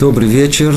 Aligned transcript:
Добрый 0.00 0.30
вечер. 0.30 0.74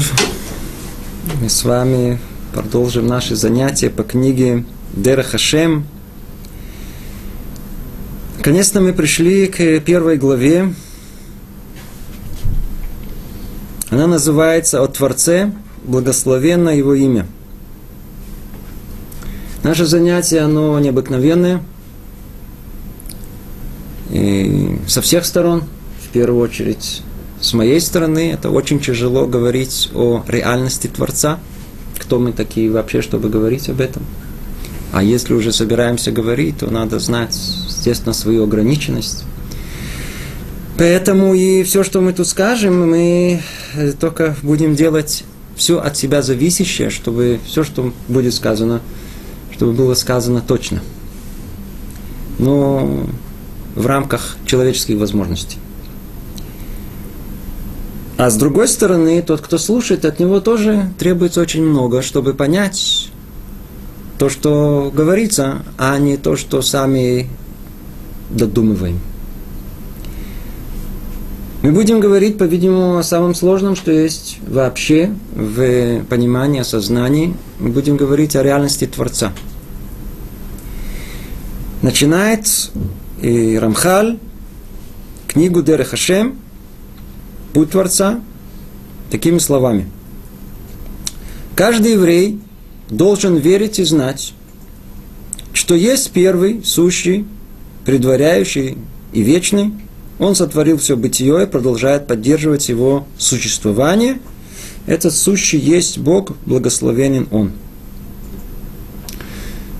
Мы 1.39 1.47
с 1.47 1.63
вами 1.63 2.19
продолжим 2.53 3.07
наши 3.07 3.37
занятия 3.37 3.89
по 3.89 4.03
книге 4.03 4.65
Дера 4.91 5.23
Хашем. 5.23 5.85
Наконец-то 8.35 8.81
мы 8.81 8.91
пришли 8.91 9.47
к 9.47 9.79
первой 9.79 10.17
главе. 10.17 10.73
Она 13.91 14.07
называется 14.07 14.83
«О 14.83 14.87
Творце, 14.87 15.53
благословенно 15.85 16.71
Его 16.77 16.93
имя». 16.93 17.25
Наше 19.63 19.85
занятие, 19.85 20.41
оно 20.41 20.77
необыкновенное. 20.81 21.63
И 24.09 24.81
со 24.85 25.01
всех 25.01 25.23
сторон, 25.23 25.63
в 26.05 26.09
первую 26.11 26.41
очередь, 26.41 27.03
с 27.43 27.51
моей 27.51 27.81
стороны, 27.81 28.31
это 28.31 28.49
очень 28.49 28.79
тяжело 28.79 29.27
говорить 29.27 29.89
о 29.93 30.23
реальности 30.29 30.87
Творца. 30.87 31.39
Кто 31.99 32.17
мы 32.17 32.31
такие 32.31 32.71
вообще, 32.71 33.01
чтобы 33.01 33.27
говорить 33.27 33.67
об 33.67 33.81
этом? 33.81 34.03
А 34.93 35.03
если 35.03 35.33
уже 35.33 35.51
собираемся 35.51 36.13
говорить, 36.13 36.59
то 36.59 36.71
надо 36.71 36.99
знать, 36.99 37.37
естественно, 37.67 38.13
свою 38.13 38.45
ограниченность. 38.45 39.25
Поэтому 40.77 41.33
и 41.33 41.63
все, 41.63 41.83
что 41.83 41.99
мы 41.99 42.13
тут 42.13 42.29
скажем, 42.29 42.89
мы 42.89 43.41
только 43.99 44.37
будем 44.41 44.73
делать 44.73 45.25
все 45.57 45.79
от 45.79 45.97
себя 45.97 46.21
зависящее, 46.21 46.89
чтобы 46.89 47.41
все, 47.45 47.65
что 47.65 47.91
будет 48.07 48.33
сказано, 48.33 48.79
чтобы 49.51 49.73
было 49.73 49.95
сказано 49.95 50.39
точно. 50.39 50.81
Но 52.39 53.05
в 53.75 53.85
рамках 53.85 54.37
человеческих 54.45 54.97
возможностей. 54.97 55.57
А 58.17 58.29
с 58.29 58.35
другой 58.35 58.67
стороны, 58.67 59.21
тот, 59.21 59.41
кто 59.41 59.57
слушает, 59.57 60.05
от 60.05 60.19
него 60.19 60.39
тоже 60.39 60.89
требуется 60.99 61.41
очень 61.41 61.63
много, 61.63 62.01
чтобы 62.01 62.33
понять 62.33 63.09
то, 64.19 64.29
что 64.29 64.91
говорится, 64.93 65.63
а 65.77 65.97
не 65.97 66.17
то, 66.17 66.35
что 66.35 66.61
сами 66.61 67.27
додумываем. 68.29 68.99
Мы 71.63 71.71
будем 71.71 72.01
говорить, 72.01 72.37
по-видимому, 72.37 72.97
о 72.97 73.03
самом 73.03 73.33
сложном, 73.33 73.75
что 73.75 73.89
есть 73.89 74.37
вообще 74.45 75.15
в 75.33 76.03
понимании, 76.05 76.59
осознании. 76.59 77.35
Мы 77.57 77.69
будем 77.69 77.95
говорить 77.95 78.35
о 78.35 78.43
реальности 78.43 78.85
Творца. 78.85 79.31
Начинает 81.81 82.71
и 83.21 83.57
Рамхаль 83.57 84.19
книгу 85.27 85.63
Дерех 85.63 85.89
Хашем, 85.89 86.37
Путь 87.53 87.69
Творца, 87.69 88.19
такими 89.11 89.37
словами. 89.37 89.89
Каждый 91.55 91.93
еврей 91.93 92.39
должен 92.89 93.35
верить 93.35 93.77
и 93.77 93.83
знать, 93.83 94.33
что 95.53 95.75
есть 95.75 96.11
первый, 96.11 96.63
сущий, 96.63 97.25
предваряющий 97.85 98.77
и 99.11 99.21
вечный. 99.21 99.71
Он 100.17 100.35
сотворил 100.35 100.77
все 100.77 100.97
бытие 100.97 101.43
и 101.43 101.47
продолжает 101.47 102.07
поддерживать 102.07 102.69
его 102.69 103.05
существование. 103.19 104.19
Этот 104.87 105.13
сущий 105.13 105.59
есть 105.59 105.99
Бог, 105.99 106.31
благословенен 106.45 107.27
Он. 107.31 107.51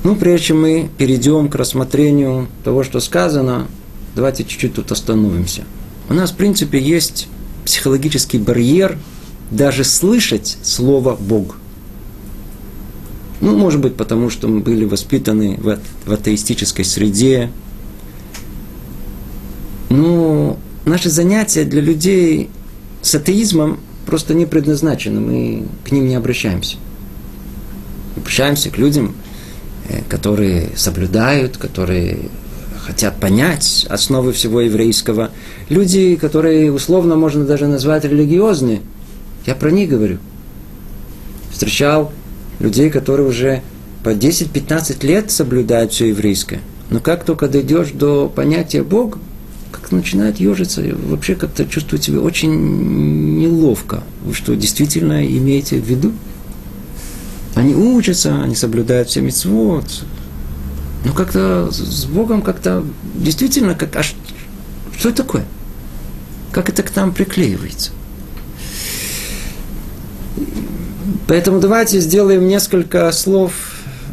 Ну, 0.04 0.16
прежде 0.16 0.48
чем 0.48 0.62
мы 0.62 0.90
перейдем 0.98 1.48
к 1.48 1.56
рассмотрению 1.56 2.48
того, 2.64 2.84
что 2.84 3.00
сказано, 3.00 3.68
давайте 4.16 4.44
чуть-чуть 4.44 4.76
тут 4.76 4.92
остановимся. 4.92 5.64
У 6.10 6.14
нас, 6.14 6.32
в 6.32 6.36
принципе, 6.36 6.80
есть 6.80 7.28
психологический 7.66 8.38
барьер 8.38 8.98
даже 9.52 9.84
слышать 9.84 10.58
слово 10.64 11.16
«Бог». 11.16 11.58
Ну, 13.42 13.58
может 13.58 13.82
быть, 13.82 13.96
потому 13.96 14.30
что 14.30 14.48
мы 14.48 14.62
были 14.62 14.86
воспитаны 14.86 15.58
в, 15.58 15.78
в 16.06 16.14
атеистической 16.14 16.86
среде. 16.86 17.52
Но 19.90 20.58
наши 20.86 21.10
занятия 21.10 21.66
для 21.66 21.82
людей 21.82 22.50
с 23.02 23.14
атеизмом 23.16 23.80
просто 24.06 24.34
не 24.34 24.46
предназначены. 24.46 25.20
Мы 25.20 25.66
к 25.84 25.92
ним 25.92 26.08
не 26.08 26.16
обращаемся. 26.16 26.78
Обращаемся 28.16 28.70
к 28.70 28.78
людям, 28.78 29.14
э, 29.90 30.04
которые 30.08 30.70
соблюдают, 30.78 31.58
которые 31.58 32.30
хотят 32.84 33.20
понять 33.20 33.86
основы 33.90 34.34
всего 34.34 34.62
еврейского. 34.62 35.32
Люди, 35.70 36.16
которые 36.16 36.72
условно 36.72 37.16
можно 37.16 37.46
даже 37.46 37.68
назвать 37.68 38.04
религиозные. 38.06 38.82
Я 39.46 39.56
про 39.56 39.72
них 39.72 39.90
говорю. 39.90 40.18
Встречал 41.52 42.12
людей, 42.60 42.90
которые 42.90 43.28
уже 43.28 43.62
по 44.04 44.10
10-15 44.10 45.06
лет 45.06 45.32
соблюдают 45.32 45.94
все 45.94 46.10
еврейское. 46.10 46.60
Но 46.90 47.00
как 47.00 47.24
только 47.24 47.48
дойдешь 47.48 47.92
до 47.92 48.28
понятия 48.28 48.84
Бога, 48.84 49.20
как 49.72 49.92
начинает 49.92 50.40
ежиться, 50.40 50.84
вообще 51.08 51.36
как-то 51.36 51.66
чувствует 51.66 52.04
себя 52.04 52.20
очень 52.20 53.40
неловко. 53.40 54.04
Вы 54.24 54.34
что, 54.34 54.56
действительно 54.56 55.26
имеете 55.26 55.80
в 55.80 55.86
виду? 55.86 56.12
Они 57.56 57.74
учатся, 57.74 58.42
они 58.42 58.56
соблюдают 58.56 59.10
все 59.10 59.22
митцвот, 59.22 59.86
ну 61.04 61.14
как-то 61.14 61.70
с 61.72 62.06
Богом 62.06 62.42
как-то 62.42 62.86
действительно, 63.16 63.76
как, 63.76 63.96
а 63.96 64.04
что 64.04 65.10
это 65.10 65.24
такое? 65.24 65.46
Как 66.52 66.70
это 66.70 66.84
к 66.84 66.96
нам 66.96 67.14
приклеивается? 67.14 67.92
Поэтому 71.28 71.60
давайте 71.60 72.00
сделаем 72.00 72.48
несколько 72.48 73.12
слов 73.12 73.54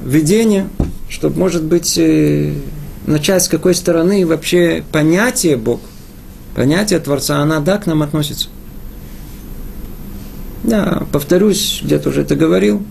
введения, 0.04 0.68
чтобы, 1.08 1.38
может 1.38 1.62
быть, 1.62 1.98
э, 1.98 2.54
начать 3.06 3.44
с 3.44 3.48
какой 3.48 3.74
стороны 3.74 4.26
вообще 4.26 4.84
понятие 4.90 5.56
Бог, 5.56 5.80
понятие 6.54 6.98
Творца, 7.00 7.38
она 7.40 7.60
да, 7.60 7.78
к 7.78 7.86
нам 7.86 8.02
относится. 8.02 8.48
Да, 10.62 11.06
повторюсь, 11.12 11.80
где-то 11.82 12.10
уже 12.10 12.22
это 12.22 12.36
говорил. 12.36 12.82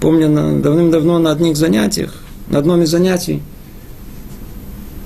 Помню, 0.00 0.28
давным-давно 0.60 1.18
на 1.18 1.32
одних 1.32 1.56
занятиях 1.56 2.14
на 2.50 2.58
одном 2.58 2.82
из 2.82 2.90
занятий 2.90 3.42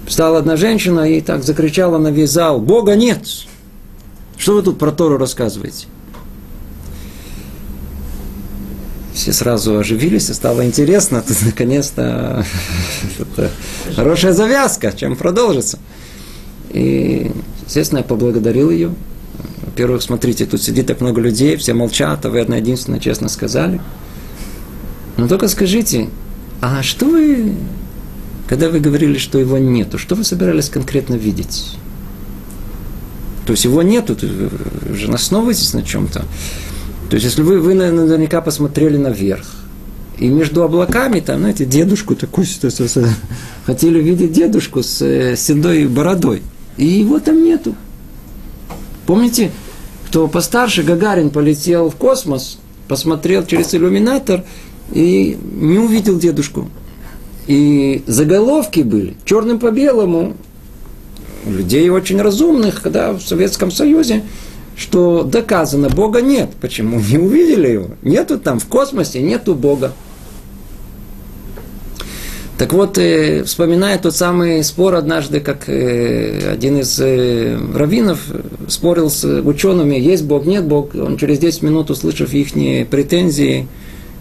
встала 0.07 0.39
одна 0.39 0.57
женщина 0.57 1.11
и 1.11 1.21
так 1.21 1.43
закричала 1.43 1.99
на 1.99 2.09
весь 2.09 2.31
зал, 2.31 2.61
Бога 2.61 2.95
нет! 2.95 3.27
Что 4.37 4.55
вы 4.55 4.63
тут 4.63 4.79
про 4.79 4.91
Тору 4.91 5.19
рассказываете? 5.19 5.87
Все 9.15 9.33
сразу 9.33 9.79
оживились, 9.79 10.31
и 10.31 10.33
стало 10.35 10.67
интересно. 10.67 11.23
Тут 11.23 11.37
наконец-то 11.43 12.45
хорошая 13.97 14.33
завязка, 14.33 14.93
чем 14.93 15.17
продолжится. 15.17 15.79
И, 16.71 17.31
естественно, 17.67 17.99
я 17.99 18.05
поблагодарил 18.05 18.71
ее. 18.71 18.95
Во-первых, 19.65 20.03
смотрите, 20.03 20.45
тут 20.45 20.63
сидит 20.63 20.87
так 20.87 21.01
много 21.01 21.21
людей, 21.21 21.57
все 21.57 21.73
молчат, 21.73 22.25
а 22.27 22.31
вы 22.31 22.41
одна 22.41 22.57
единственная 22.57 23.01
честно 23.01 23.29
сказали. 23.29 23.81
Но 25.17 25.29
только 25.29 25.49
скажите, 25.49 26.09
а 26.62 26.81
что 26.84 27.06
вы, 27.06 27.56
когда 28.47 28.69
вы 28.69 28.78
говорили, 28.78 29.19
что 29.19 29.37
его 29.37 29.59
нету, 29.59 29.99
что 29.99 30.15
вы 30.15 30.23
собирались 30.23 30.71
конкретно 30.71 31.15
видеть? 31.15 31.77
То 33.45 33.50
есть 33.50 33.65
его 33.65 33.83
нету, 33.83 34.17
вы 34.23 34.95
же 34.95 35.12
основываетесь 35.12 35.75
на 35.75 35.83
чем-то. 35.83 36.25
То 37.11 37.17
есть, 37.17 37.25
если 37.25 37.43
вы, 37.43 37.59
вы 37.59 37.75
наверняка 37.75 38.41
посмотрели 38.41 38.97
наверх, 38.97 39.44
и 40.19 40.29
между 40.29 40.62
облаками, 40.62 41.19
там, 41.19 41.41
знаете, 41.41 41.64
дедушку 41.64 42.14
такую, 42.14 42.47
хотели 43.67 44.00
видеть 44.00 44.32
дедушку 44.32 44.85
с 44.85 45.03
э, 45.03 45.35
седой 45.37 45.88
бородой, 45.88 46.43
и 46.76 46.87
его 46.87 47.19
там 47.19 47.43
нету. 47.43 47.75
Помните, 49.05 49.50
кто 50.06 50.29
постарше, 50.29 50.85
Гагарин 50.85 51.31
полетел 51.31 51.91
в 51.91 51.97
космос, 51.97 52.59
посмотрел 52.87 53.44
через 53.44 53.75
иллюминатор, 53.75 54.44
и 54.90 55.38
не 55.55 55.79
увидел 55.79 56.19
дедушку. 56.19 56.69
И 57.46 58.02
заголовки 58.06 58.81
были 58.81 59.14
черным 59.25 59.58
по 59.58 59.70
белому, 59.70 60.37
людей 61.46 61.88
очень 61.90 62.20
разумных, 62.20 62.82
когда 62.82 63.12
в 63.12 63.20
Советском 63.20 63.70
Союзе, 63.70 64.23
что 64.76 65.23
доказано, 65.23 65.88
Бога 65.88 66.23
нет. 66.23 66.50
Почему? 66.61 67.00
Не 67.00 67.19
увидели 67.19 67.69
его. 67.69 67.90
Нету 68.02 68.38
там 68.38 68.58
в 68.58 68.67
космосе, 68.67 69.20
нету 69.20 69.55
Бога. 69.55 69.93
Так 72.58 72.73
вот, 72.75 72.96
э, 72.96 73.43
вспоминая 73.43 73.99
тот 73.99 74.14
самый 74.14 74.62
спор 74.62 74.94
однажды, 74.94 75.40
как 75.40 75.69
э, 75.69 76.52
один 76.52 76.78
из 76.78 76.96
э, 77.00 77.58
раввинов 77.75 78.20
спорил 78.69 79.11
с 79.11 79.25
учеными, 79.25 79.96
есть 79.96 80.25
Бог, 80.25 80.46
нет 80.46 80.64
Бог, 80.64 80.94
он 80.94 81.17
через 81.17 81.40
10 81.40 81.62
минут, 81.62 81.90
услышав 81.90 82.32
их 82.32 82.52
претензии, 82.88 83.67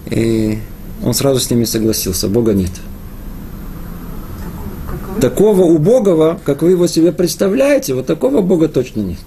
и 0.09 0.59
он 1.03 1.13
сразу 1.13 1.39
с 1.39 1.50
ними 1.50 1.65
согласился. 1.65 2.27
Бога 2.27 2.53
нет. 2.53 2.71
Такого 5.19 5.63
убогого, 5.63 6.39
как 6.44 6.62
вы 6.62 6.71
его 6.71 6.88
себе 6.88 7.12
представляете, 7.12 7.94
вот 7.94 8.07
такого 8.07 8.42
Бога 8.42 8.68
точно 8.68 9.01
нет. 9.01 9.19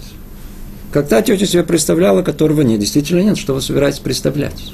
Как 0.93 1.09
та 1.09 1.23
тетя 1.23 1.47
себе 1.47 1.65
представляла, 1.65 2.23
которого 2.23 2.63
нет. 2.63 2.81
Действительно 2.81 3.21
нет, 3.21 3.37
что 3.37 3.55
вы 3.55 3.61
собираетесь 3.61 3.99
представлять. 3.99 4.73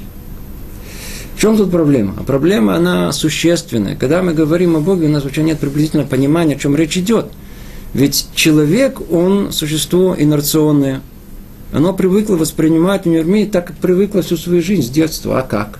В 1.35 1.41
чем 1.41 1.57
тут 1.57 1.71
проблема? 1.71 2.13
А 2.19 2.23
проблема, 2.23 2.75
она 2.75 3.11
существенная. 3.11 3.95
Когда 3.95 4.21
мы 4.21 4.33
говорим 4.33 4.75
о 4.75 4.79
Боге, 4.79 5.07
у 5.07 5.09
нас 5.09 5.23
вообще 5.23 5.41
нет 5.41 5.59
приблизительного 5.59 6.07
понимания, 6.07 6.55
о 6.55 6.59
чем 6.59 6.75
речь 6.75 6.97
идет. 6.97 7.27
Ведь 7.93 8.27
человек, 8.35 9.01
он 9.11 9.51
существо 9.51 10.15
инерционное. 10.17 11.01
Оно 11.73 11.93
привыкло 11.93 12.35
воспринимать 12.35 13.05
мир 13.05 13.49
так, 13.49 13.67
как 13.67 13.77
привыкло 13.77 14.21
всю 14.21 14.37
свою 14.37 14.61
жизнь 14.61 14.83
с 14.83 14.89
детства. 14.89 15.39
А 15.39 15.41
как? 15.41 15.79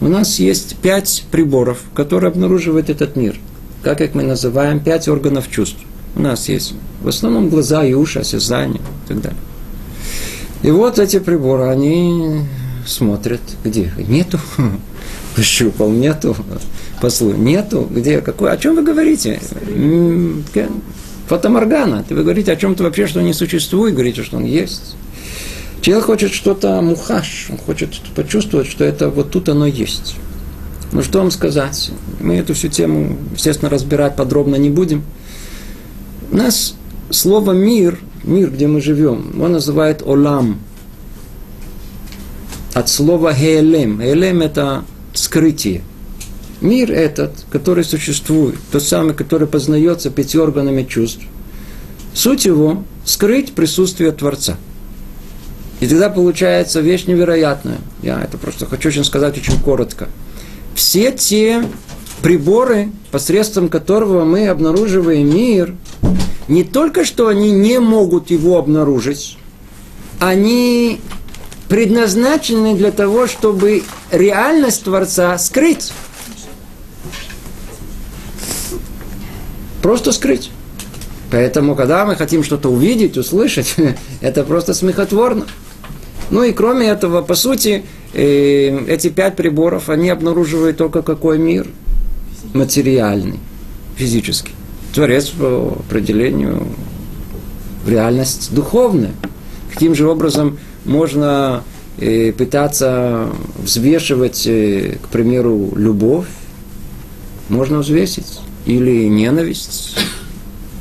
У 0.00 0.08
нас 0.08 0.38
есть 0.38 0.76
пять 0.76 1.24
приборов, 1.30 1.82
которые 1.94 2.28
обнаруживают 2.28 2.88
этот 2.88 3.16
мир. 3.16 3.38
Как 3.82 4.00
их 4.00 4.14
мы 4.14 4.22
называем? 4.22 4.80
Пять 4.80 5.08
органов 5.08 5.50
чувств. 5.50 5.78
У 6.16 6.22
нас 6.22 6.48
есть 6.48 6.74
в 7.02 7.08
основном 7.08 7.48
глаза 7.48 7.84
и 7.84 7.92
уши, 7.92 8.20
осязание 8.20 8.80
и 8.80 9.08
так 9.08 9.20
далее. 9.20 9.38
И 10.62 10.70
вот 10.70 10.98
эти 10.98 11.18
приборы, 11.18 11.64
они 11.64 12.42
смотрят, 12.86 13.40
где 13.64 13.92
нету, 14.08 14.38
пощупал, 15.36 15.90
нету, 15.90 16.36
послу, 17.00 17.32
нету, 17.32 17.88
где, 17.90 18.20
какой, 18.20 18.52
о 18.52 18.56
чем 18.56 18.76
вы 18.76 18.82
говорите? 18.82 19.40
Фотоморгана, 21.28 22.04
вы 22.08 22.22
говорите 22.22 22.52
о 22.52 22.56
чем-то 22.56 22.82
вообще, 22.82 23.06
что 23.06 23.22
не 23.22 23.32
существует, 23.32 23.94
говорите, 23.94 24.22
что 24.22 24.38
он 24.38 24.44
есть. 24.44 24.96
Человек 25.82 26.04
хочет 26.06 26.32
что-то 26.32 26.80
мухаш, 26.80 27.48
он 27.50 27.58
хочет 27.58 28.00
почувствовать, 28.14 28.66
что 28.66 28.84
это 28.84 29.08
вот 29.08 29.30
тут 29.30 29.48
оно 29.48 29.66
есть. 29.66 30.16
Ну 30.92 31.02
что 31.02 31.20
вам 31.20 31.30
сказать? 31.30 31.90
Мы 32.20 32.36
эту 32.36 32.54
всю 32.54 32.68
тему, 32.68 33.16
естественно, 33.32 33.70
разбирать 33.70 34.16
подробно 34.16 34.56
не 34.56 34.70
будем. 34.70 35.04
У 36.30 36.36
нас 36.36 36.74
слово 37.10 37.52
мир, 37.52 37.98
мир, 38.24 38.50
где 38.50 38.66
мы 38.66 38.80
живем, 38.80 39.40
он 39.40 39.52
называет 39.52 40.02
олам– 40.02 40.58
от 42.74 42.88
слова 42.88 43.34
«хеэлем». 43.34 44.00
«Хеэлем»– 44.00 44.40
это 44.42 44.84
скрытие. 45.12 45.82
Мир 46.60 46.92
этот, 46.92 47.32
который 47.50 47.84
существует, 47.84 48.56
тот 48.70 48.82
самый, 48.82 49.14
который 49.14 49.48
познается 49.48 50.10
пяти 50.10 50.38
органами 50.38 50.84
чувств, 50.84 51.22
суть 52.14 52.44
его– 52.44 52.84
скрыть 53.04 53.54
присутствие 53.54 54.12
Творца. 54.12 54.56
И 55.80 55.86
тогда 55.86 56.10
получается 56.10 56.80
вещь 56.80 57.06
невероятная. 57.06 57.78
Я 58.02 58.20
это 58.22 58.36
просто 58.36 58.66
хочу 58.66 58.88
очень 58.88 59.04
сказать 59.04 59.38
очень 59.38 59.58
коротко. 59.58 60.08
Все 60.74 61.10
те 61.10 61.64
приборы, 62.22 62.90
посредством 63.10 63.68
которого 63.68 64.24
мы 64.24 64.48
обнаруживаем 64.48 65.34
мир, 65.34 65.74
не 66.48 66.64
только 66.64 67.04
что 67.04 67.28
они 67.28 67.50
не 67.50 67.80
могут 67.80 68.30
его 68.30 68.58
обнаружить, 68.58 69.38
они 70.18 71.00
предназначены 71.68 72.74
для 72.74 72.90
того, 72.90 73.26
чтобы 73.26 73.82
реальность 74.10 74.84
Творца 74.84 75.38
скрыть. 75.38 75.92
Просто 79.80 80.12
скрыть. 80.12 80.50
Поэтому, 81.30 81.76
когда 81.76 82.04
мы 82.04 82.16
хотим 82.16 82.42
что-то 82.42 82.68
увидеть, 82.68 83.16
услышать, 83.16 83.76
это 84.20 84.44
просто 84.44 84.74
смехотворно. 84.74 85.46
Ну 86.30 86.44
и 86.44 86.52
кроме 86.52 86.88
этого, 86.88 87.22
по 87.22 87.34
сути, 87.34 87.84
э, 88.12 88.84
эти 88.86 89.08
пять 89.08 89.36
приборов, 89.36 89.88
они 89.88 90.10
обнаруживают 90.10 90.76
только 90.76 91.02
какой 91.02 91.38
мир? 91.38 91.66
Материальный, 92.54 93.38
физический. 93.96 94.52
Творец 94.94 95.28
по 95.28 95.76
определению 95.88 96.66
в 97.84 97.88
реальность 97.88 98.54
духовная. 98.54 99.12
Каким 99.72 99.94
же 99.94 100.08
образом 100.08 100.58
можно 100.84 101.62
э, 101.98 102.32
пытаться 102.32 103.28
взвешивать, 103.58 104.46
э, 104.46 104.98
к 105.02 105.08
примеру, 105.08 105.72
любовь, 105.76 106.26
можно 107.48 107.78
взвесить, 107.78 108.40
или 108.66 109.08
ненависть, 109.08 109.96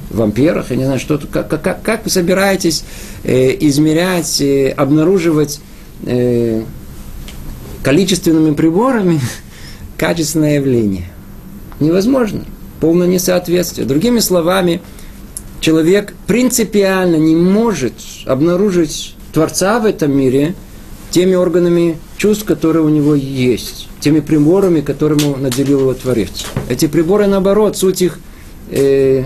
вампирах, 0.10 0.72
я 0.72 0.76
не 0.76 0.86
знаю, 0.86 1.00
что 1.00 1.20
как, 1.32 1.50
как, 1.50 1.82
как 1.82 2.04
вы 2.04 2.10
собираетесь 2.10 2.84
э, 3.24 3.56
измерять, 3.68 4.42
э, 4.42 4.70
обнаруживать 4.70 5.60
э, 6.06 6.64
количественными 7.84 8.54
приборами 8.54 9.20
качественное 9.98 10.56
явление? 10.56 11.06
Невозможно. 11.80 12.46
Полное 12.82 13.08
несоответствие. 13.08 13.86
Другими 13.88 14.20
словами, 14.20 14.82
человек 15.60 16.14
принципиально 16.28 17.18
не 17.18 17.36
может 17.36 17.94
обнаружить 18.26 19.16
Творца 19.34 19.80
в 19.80 19.86
этом 19.86 20.16
мире 20.18 20.56
теми 21.12 21.36
органами 21.36 21.98
чувств, 22.18 22.46
которые 22.46 22.84
у 22.84 22.90
него 22.90 23.16
есть, 23.16 23.88
теми 24.00 24.20
приборами, 24.20 24.82
которому 24.82 25.38
наделил 25.38 25.82
его 25.82 25.94
Творец. 25.94 26.46
Эти 26.70 26.88
приборы, 26.88 27.28
наоборот, 27.28 27.78
суть 27.78 28.02
их 28.02 28.20
э, 28.70 29.26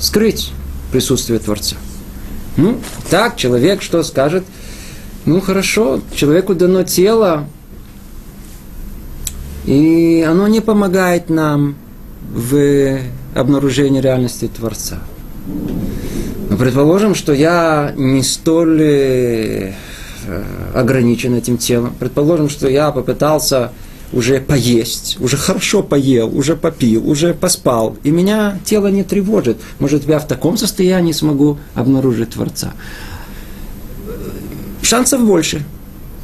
скрыть 0.00 0.52
присутствие 0.92 1.38
Творца. 1.38 1.76
Ну, 2.56 2.80
так 3.10 3.36
человек 3.36 3.82
что 3.82 4.02
скажет? 4.02 4.44
Ну, 5.24 5.40
хорошо, 5.40 6.00
человеку 6.14 6.54
дано 6.54 6.82
тело, 6.82 7.46
и 9.64 10.26
оно 10.28 10.48
не 10.48 10.60
помогает 10.60 11.28
нам 11.28 11.76
в 12.32 12.98
обнаружении 13.34 14.00
реальности 14.00 14.48
Творца. 14.48 15.00
Но 16.48 16.56
предположим, 16.56 17.14
что 17.14 17.32
я 17.32 17.92
не 17.96 18.22
столь 18.22 18.82
э, 18.82 19.72
ограничен 20.74 21.34
этим 21.34 21.58
телом. 21.58 21.94
Предположим, 21.98 22.48
что 22.48 22.68
я 22.68 22.90
попытался 22.90 23.72
уже 24.12 24.40
поесть, 24.40 25.16
уже 25.20 25.36
хорошо 25.36 25.82
поел, 25.82 26.36
уже 26.36 26.56
попил, 26.56 27.08
уже 27.08 27.34
поспал, 27.34 27.96
и 28.02 28.10
меня 28.10 28.58
тело 28.64 28.88
не 28.88 29.04
тревожит. 29.04 29.58
Может, 29.78 30.08
я 30.08 30.18
в 30.18 30.26
таком 30.26 30.56
состоянии 30.56 31.12
смогу 31.12 31.58
обнаружить 31.74 32.30
Творца. 32.30 32.72
Шансов 34.82 35.24
больше. 35.24 35.64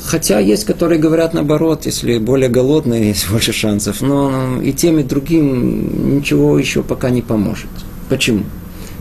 Хотя 0.02 0.38
есть, 0.38 0.64
которые 0.64 0.98
говорят 0.98 1.32
наоборот, 1.32 1.86
если 1.86 2.18
более 2.18 2.48
голодные, 2.48 3.08
есть 3.08 3.30
больше 3.30 3.52
шансов. 3.52 4.00
Но 4.00 4.60
и 4.62 4.72
тем, 4.72 4.98
и 4.98 5.02
другим 5.02 6.16
ничего 6.16 6.58
еще 6.58 6.82
пока 6.82 7.10
не 7.10 7.22
поможет. 7.22 7.70
Почему? 8.08 8.44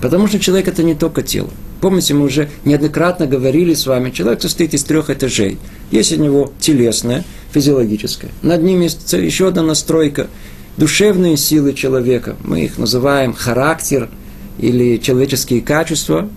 Потому 0.01 0.27
что 0.27 0.39
человек 0.39 0.67
это 0.67 0.83
не 0.83 0.95
только 0.95 1.21
тело. 1.21 1.49
Помните, 1.79 2.13
мы 2.13 2.25
уже 2.25 2.49
неоднократно 2.63 3.25
говорили 3.25 3.73
с 3.73 3.85
вами, 3.85 4.09
человек 4.09 4.41
состоит 4.41 4.73
из 4.73 4.83
трех 4.83 5.09
этажей. 5.09 5.57
Есть 5.93 6.11
у 6.13 6.15
него 6.21 6.51
телесное, 6.59 7.23
физиологическое. 7.51 8.31
Над 8.41 8.63
ним 8.63 8.81
есть 8.81 9.13
еще 9.13 9.47
одна 9.49 9.61
настройка. 9.61 10.27
Душевные 10.75 11.37
силы 11.37 11.73
человека. 11.73 12.35
Мы 12.43 12.65
их 12.65 12.77
называем 12.77 13.33
характер 13.33 14.09
или 14.57 14.97
человеческие 14.97 15.61
качества. 15.61 16.29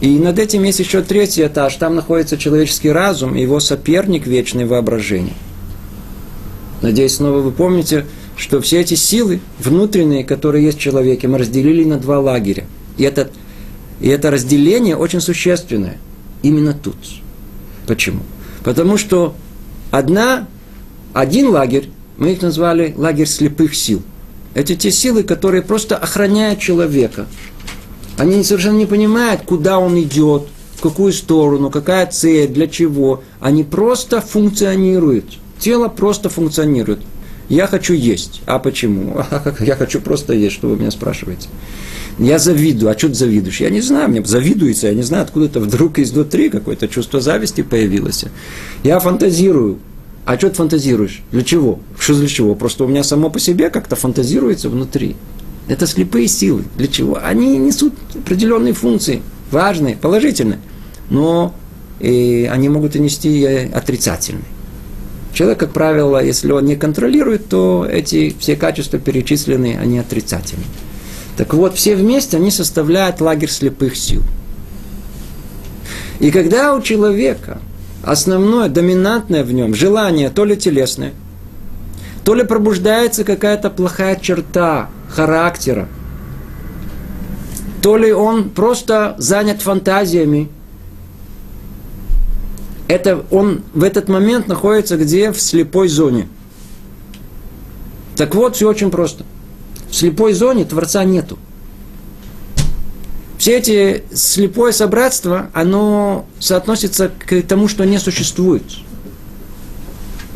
И 0.00 0.18
над 0.18 0.38
этим 0.38 0.62
есть 0.64 0.80
еще 0.80 1.00
третий 1.00 1.46
этаж. 1.46 1.74
Там 1.76 1.94
находится 1.94 2.36
человеческий 2.36 2.90
разум 2.90 3.34
его 3.34 3.60
соперник 3.60 4.26
вечное 4.26 4.66
воображение. 4.66 5.34
Надеюсь, 6.82 7.14
снова 7.14 7.38
вы 7.38 7.50
помните, 7.50 8.04
что 8.36 8.60
все 8.60 8.80
эти 8.80 8.94
силы 8.94 9.40
внутренние, 9.58 10.24
которые 10.24 10.64
есть 10.66 10.78
в 10.78 10.80
человеке, 10.82 11.28
мы 11.28 11.38
разделили 11.38 11.84
на 11.84 11.98
два 11.98 12.20
лагеря– 12.20 12.66
и 12.96 13.04
это, 13.04 13.30
и 14.00 14.08
это 14.08 14.30
разделение 14.30 14.96
очень 14.96 15.20
существенное. 15.20 15.98
Именно 16.42 16.74
тут. 16.74 16.96
Почему? 17.86 18.20
Потому 18.64 18.96
что 18.96 19.34
одна, 19.90 20.46
один 21.12 21.48
лагерь, 21.48 21.90
мы 22.16 22.32
их 22.32 22.42
назвали 22.42 22.94
лагерь 22.96 23.26
слепых 23.26 23.74
сил. 23.74 24.02
Это 24.54 24.76
те 24.76 24.90
силы, 24.90 25.22
которые 25.22 25.62
просто 25.62 25.96
охраняют 25.96 26.60
человека. 26.60 27.26
Они 28.18 28.44
совершенно 28.44 28.76
не 28.76 28.86
понимают, 28.86 29.42
куда 29.42 29.78
он 29.78 30.00
идет, 30.00 30.46
в 30.76 30.82
какую 30.82 31.12
сторону, 31.12 31.70
какая 31.70 32.06
цель, 32.06 32.48
для 32.48 32.68
чего. 32.68 33.22
Они 33.40 33.64
просто 33.64 34.20
функционируют. 34.20 35.24
Тело 35.58 35.88
просто 35.88 36.28
функционирует. 36.28 37.00
Я 37.48 37.66
хочу 37.66 37.94
есть. 37.94 38.42
А 38.46 38.58
почему? 38.58 39.24
Я 39.60 39.76
хочу 39.76 40.00
просто 40.00 40.34
есть, 40.34 40.54
что 40.54 40.68
вы 40.68 40.76
меня 40.76 40.90
спрашиваете. 40.90 41.48
Я 42.18 42.38
завидую. 42.38 42.90
А 42.90 42.98
что 42.98 43.08
ты 43.08 43.14
завидуешь? 43.14 43.60
Я 43.60 43.70
не 43.70 43.80
знаю, 43.80 44.08
мне 44.08 44.24
завидуется, 44.24 44.88
я 44.88 44.94
не 44.94 45.02
знаю, 45.02 45.24
откуда 45.24 45.46
это 45.46 45.60
вдруг 45.60 45.98
изнутри 45.98 46.50
какое-то 46.50 46.88
чувство 46.88 47.20
зависти 47.20 47.62
появилось. 47.62 48.24
Я 48.82 48.98
фантазирую. 48.98 49.78
А 50.24 50.36
что 50.36 50.50
ты 50.50 50.56
фантазируешь? 50.56 51.22
Для 51.32 51.42
чего? 51.42 51.80
Что 51.98 52.14
для 52.14 52.28
чего? 52.28 52.54
Просто 52.54 52.84
у 52.84 52.88
меня 52.88 53.02
само 53.02 53.28
по 53.28 53.40
себе 53.40 53.70
как-то 53.70 53.96
фантазируется 53.96 54.68
внутри. 54.68 55.16
Это 55.68 55.86
слепые 55.86 56.28
силы. 56.28 56.64
Для 56.76 56.86
чего? 56.86 57.18
Они 57.22 57.56
несут 57.56 57.94
определенные 58.14 58.72
функции, 58.72 59.22
важные, 59.50 59.96
положительные. 59.96 60.60
Но 61.10 61.54
и 61.98 62.48
они 62.50 62.68
могут 62.68 62.94
и 62.94 63.00
нести 63.00 63.44
отрицательные. 63.72 64.44
Человек, 65.32 65.58
как 65.60 65.72
правило, 65.72 66.22
если 66.22 66.52
он 66.52 66.66
не 66.66 66.76
контролирует, 66.76 67.48
то 67.48 67.86
эти 67.90 68.34
все 68.38 68.54
качества 68.54 68.98
перечисленные, 68.98 69.78
они 69.78 69.98
отрицательные. 69.98 70.66
Так 71.36 71.54
вот, 71.54 71.74
все 71.74 71.96
вместе 71.96 72.36
они 72.36 72.50
составляют 72.50 73.20
лагерь 73.20 73.50
слепых 73.50 73.96
сил. 73.96 74.22
И 76.20 76.30
когда 76.30 76.74
у 76.74 76.82
человека 76.82 77.58
основное, 78.02 78.68
доминантное 78.68 79.44
в 79.44 79.52
нем 79.52 79.74
желание 79.74 80.30
то 80.30 80.44
ли 80.44 80.56
телесное, 80.56 81.12
то 82.24 82.34
ли 82.34 82.44
пробуждается 82.44 83.24
какая-то 83.24 83.70
плохая 83.70 84.16
черта 84.16 84.90
характера, 85.08 85.88
то 87.80 87.96
ли 87.96 88.12
он 88.12 88.50
просто 88.50 89.16
занят 89.18 89.60
фантазиями. 89.60 90.48
Это 92.86 93.24
он 93.30 93.62
в 93.74 93.82
этот 93.82 94.08
момент 94.08 94.46
находится 94.46 94.96
где? 94.96 95.32
В 95.32 95.40
слепой 95.40 95.88
зоне. 95.88 96.28
Так 98.16 98.34
вот, 98.34 98.54
все 98.54 98.68
очень 98.68 98.90
просто. 98.90 99.24
В 99.92 99.94
слепой 99.94 100.32
зоне 100.32 100.64
Творца 100.64 101.04
нету. 101.04 101.38
Все 103.36 103.58
эти 103.58 104.04
слепое 104.14 104.72
собратство, 104.72 105.50
оно 105.52 106.24
соотносится 106.38 107.10
к 107.10 107.42
тому, 107.42 107.68
что 107.68 107.84
не 107.84 107.98
существует. 107.98 108.62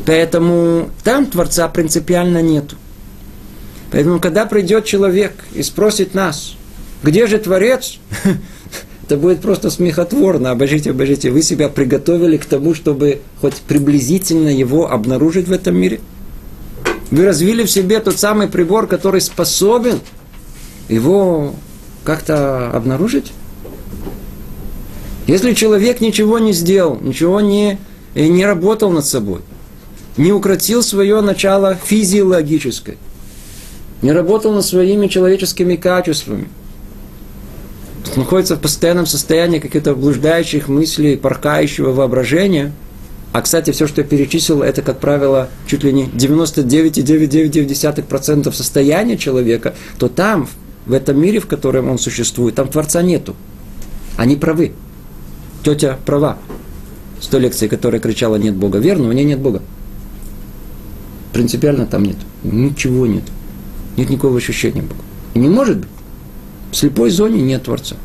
Поэтому 0.05 0.91
там 1.03 1.25
Творца 1.25 1.67
принципиально 1.69 2.43
нету. 2.43 2.77
Поэтому, 3.91 4.21
когда 4.21 4.45
придет 4.45 4.85
человек 4.85 5.33
и 5.55 5.63
спросит 5.63 6.13
нас, 6.13 6.55
где 7.03 7.27
же 7.27 7.39
Творец? 7.39 7.97
Это 9.07 9.17
будет 9.17 9.41
просто 9.41 9.71
смехотворно. 9.71 10.51
Обожите, 10.51 10.91
обожите. 10.91 11.31
Вы 11.31 11.41
себя 11.41 11.71
приготовили 11.71 12.37
к 12.37 12.45
тому, 12.45 12.75
чтобы 12.75 13.21
хоть 13.41 13.55
приблизительно 13.55 14.51
его 14.51 14.91
обнаружить 14.91 15.49
в 15.49 15.53
этом 15.53 15.77
мире? 15.77 16.01
Вы 17.11 17.25
развили 17.25 17.65
в 17.65 17.71
себе 17.71 18.01
тот 18.01 18.19
самый 18.19 18.49
прибор, 18.49 18.87
который 18.87 19.21
способен 19.21 20.01
его 20.89 21.55
как-то 22.05 22.71
обнаружить? 22.71 23.33
Если 25.27 25.55
человек 25.55 26.01
ничего 26.01 26.39
не 26.39 26.53
сделал, 26.53 26.99
ничего 27.01 27.41
не, 27.41 27.79
не 28.15 28.45
работал 28.45 28.91
над 28.91 29.05
собой, 29.05 29.41
не 30.17 30.33
укротил 30.33 30.83
свое 30.83 31.21
начало 31.21 31.75
физиологическое, 31.75 32.97
не 34.03 34.13
работал 34.13 34.53
над 34.53 34.65
своими 34.65 35.09
человеческими 35.09 35.77
качествами– 35.77 36.49
находится 38.17 38.57
в 38.57 38.61
постоянном 38.61 39.07
состоянии 39.07 39.59
каких-то 39.59 39.95
блуждающих 39.95 40.69
мыслей, 40.69 41.17
порхающего 41.17 41.93
воображения. 41.93 42.73
А, 43.37 43.43
кстати, 43.43 43.71
все, 43.71 43.87
что 43.87 44.01
я 44.01 44.07
перечислил, 44.07 44.63
это, 44.63 44.81
как 44.81 44.99
правило, 44.99 45.51
чуть 45.67 45.85
ли 45.85 45.93
не 45.93 46.07
99,999% 46.07 48.51
состояния 48.51 49.19
человека, 49.19 49.75
то 49.99 50.09
там, 50.09 50.49
в 50.87 50.95
этом 50.95 51.21
мире, 51.21 51.41
в 51.41 51.47
котором 51.47 51.91
он 51.91 51.99
существует, 51.99 52.55
там 52.55 52.69
Творца 52.69 53.03
нету. 53.03 53.37
Они 54.17 54.37
правы. 54.37 54.73
Тетя 55.63 55.99
права. 56.07 56.39
С 57.21 57.27
той 57.27 57.41
лекции, 57.41 57.69
которая 57.69 58.01
кричала 58.01 58.37
«нет 58.37 58.55
Бога». 58.55 58.79
Верно, 58.79 59.11
у 59.11 59.13
нее 59.13 59.27
нет 59.27 59.41
Бога. 59.41 59.61
Принципиально 61.35 61.85
там 61.85 62.07
нет. 62.07 62.17
Ничего 62.43 63.07
нет. 63.07 63.25
Нет 63.99 64.09
никакого 64.09 64.39
ощущения 64.39 64.81
Бога. 64.81 65.03
И 65.35 65.41
не 65.41 65.51
может 65.51 65.81
быть. 65.81 65.91
В 66.73 66.77
слепой 66.77 67.11
зоне 67.11 67.43
нет 67.43 67.65
Творца. 67.65 67.97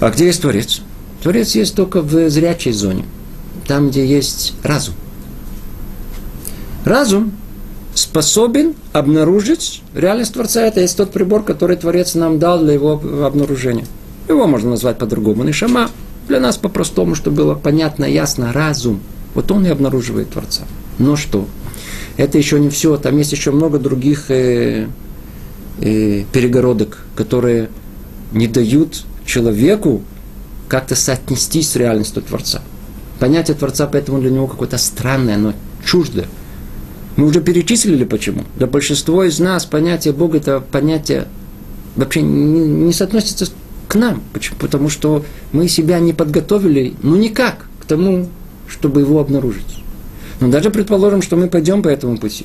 А 0.00 0.10
где 0.10 0.26
есть 0.26 0.42
Творец? 0.42 0.82
Творец 1.22 1.54
есть 1.54 1.74
только 1.74 2.02
в 2.02 2.28
зрячей 2.28 2.72
зоне, 2.72 3.06
там, 3.66 3.90
где 3.90 4.06
есть 4.06 4.54
разум. 4.62 4.94
Разум 6.84 7.32
способен 7.94 8.74
обнаружить 8.92 9.82
реальность 9.94 10.34
Творца. 10.34 10.62
Это 10.62 10.80
есть 10.80 10.96
тот 10.96 11.12
прибор, 11.12 11.42
который 11.42 11.76
Творец 11.76 12.14
нам 12.14 12.38
дал 12.38 12.60
для 12.60 12.74
его 12.74 12.92
обнаружения. 13.24 13.86
Его 14.28 14.46
можно 14.46 14.70
назвать 14.70 14.98
по-другому. 14.98 15.42
Нишама 15.44 15.90
для 16.28 16.40
нас 16.40 16.56
по-простому, 16.56 17.14
чтобы 17.14 17.36
было 17.36 17.54
понятно, 17.54 18.04
ясно, 18.04 18.52
разум. 18.52 19.00
Вот 19.34 19.50
он 19.50 19.66
и 19.66 19.68
обнаруживает 19.68 20.30
Творца. 20.30 20.62
Но 20.98 21.16
что? 21.16 21.46
Это 22.16 22.38
еще 22.38 22.58
не 22.58 22.68
все. 22.68 22.96
Там 22.96 23.16
есть 23.18 23.32
еще 23.32 23.50
много 23.50 23.78
других 23.78 24.30
э, 24.30 24.88
э, 25.80 26.24
перегородок, 26.32 27.04
которые 27.14 27.68
не 28.32 28.48
дают 28.48 29.04
человеку 29.24 30.02
как-то 30.68 30.94
соотнестись 30.94 31.70
с 31.70 31.76
реальностью 31.76 32.22
Творца. 32.22 32.62
Понятие 33.18 33.56
Творца 33.56 33.86
поэтому 33.86 34.20
для 34.20 34.30
него 34.30 34.46
какое-то 34.46 34.78
странное, 34.78 35.36
оно 35.36 35.54
чуждое. 35.84 36.26
Мы 37.16 37.26
уже 37.26 37.40
перечислили 37.40 38.04
почему. 38.04 38.44
Для 38.56 38.66
большинства 38.66 39.24
из 39.24 39.38
нас 39.38 39.64
понятие 39.64 40.12
Бога 40.12 40.38
это 40.38 40.60
понятие 40.60 41.26
вообще 41.96 42.20
не, 42.20 42.60
не 42.60 42.92
соотносится 42.92 43.46
к 43.88 43.94
нам. 43.94 44.22
Почему? 44.32 44.58
Потому 44.58 44.90
что 44.90 45.24
мы 45.52 45.68
себя 45.68 45.98
не 45.98 46.12
подготовили, 46.12 46.94
ну 47.02 47.16
никак, 47.16 47.66
к 47.80 47.86
тому, 47.86 48.28
чтобы 48.68 49.00
его 49.00 49.18
обнаружить. 49.18 49.82
Но 50.40 50.48
даже 50.48 50.70
предположим, 50.70 51.22
что 51.22 51.36
мы 51.36 51.48
пойдем 51.48 51.82
по 51.82 51.88
этому 51.88 52.18
пути. 52.18 52.44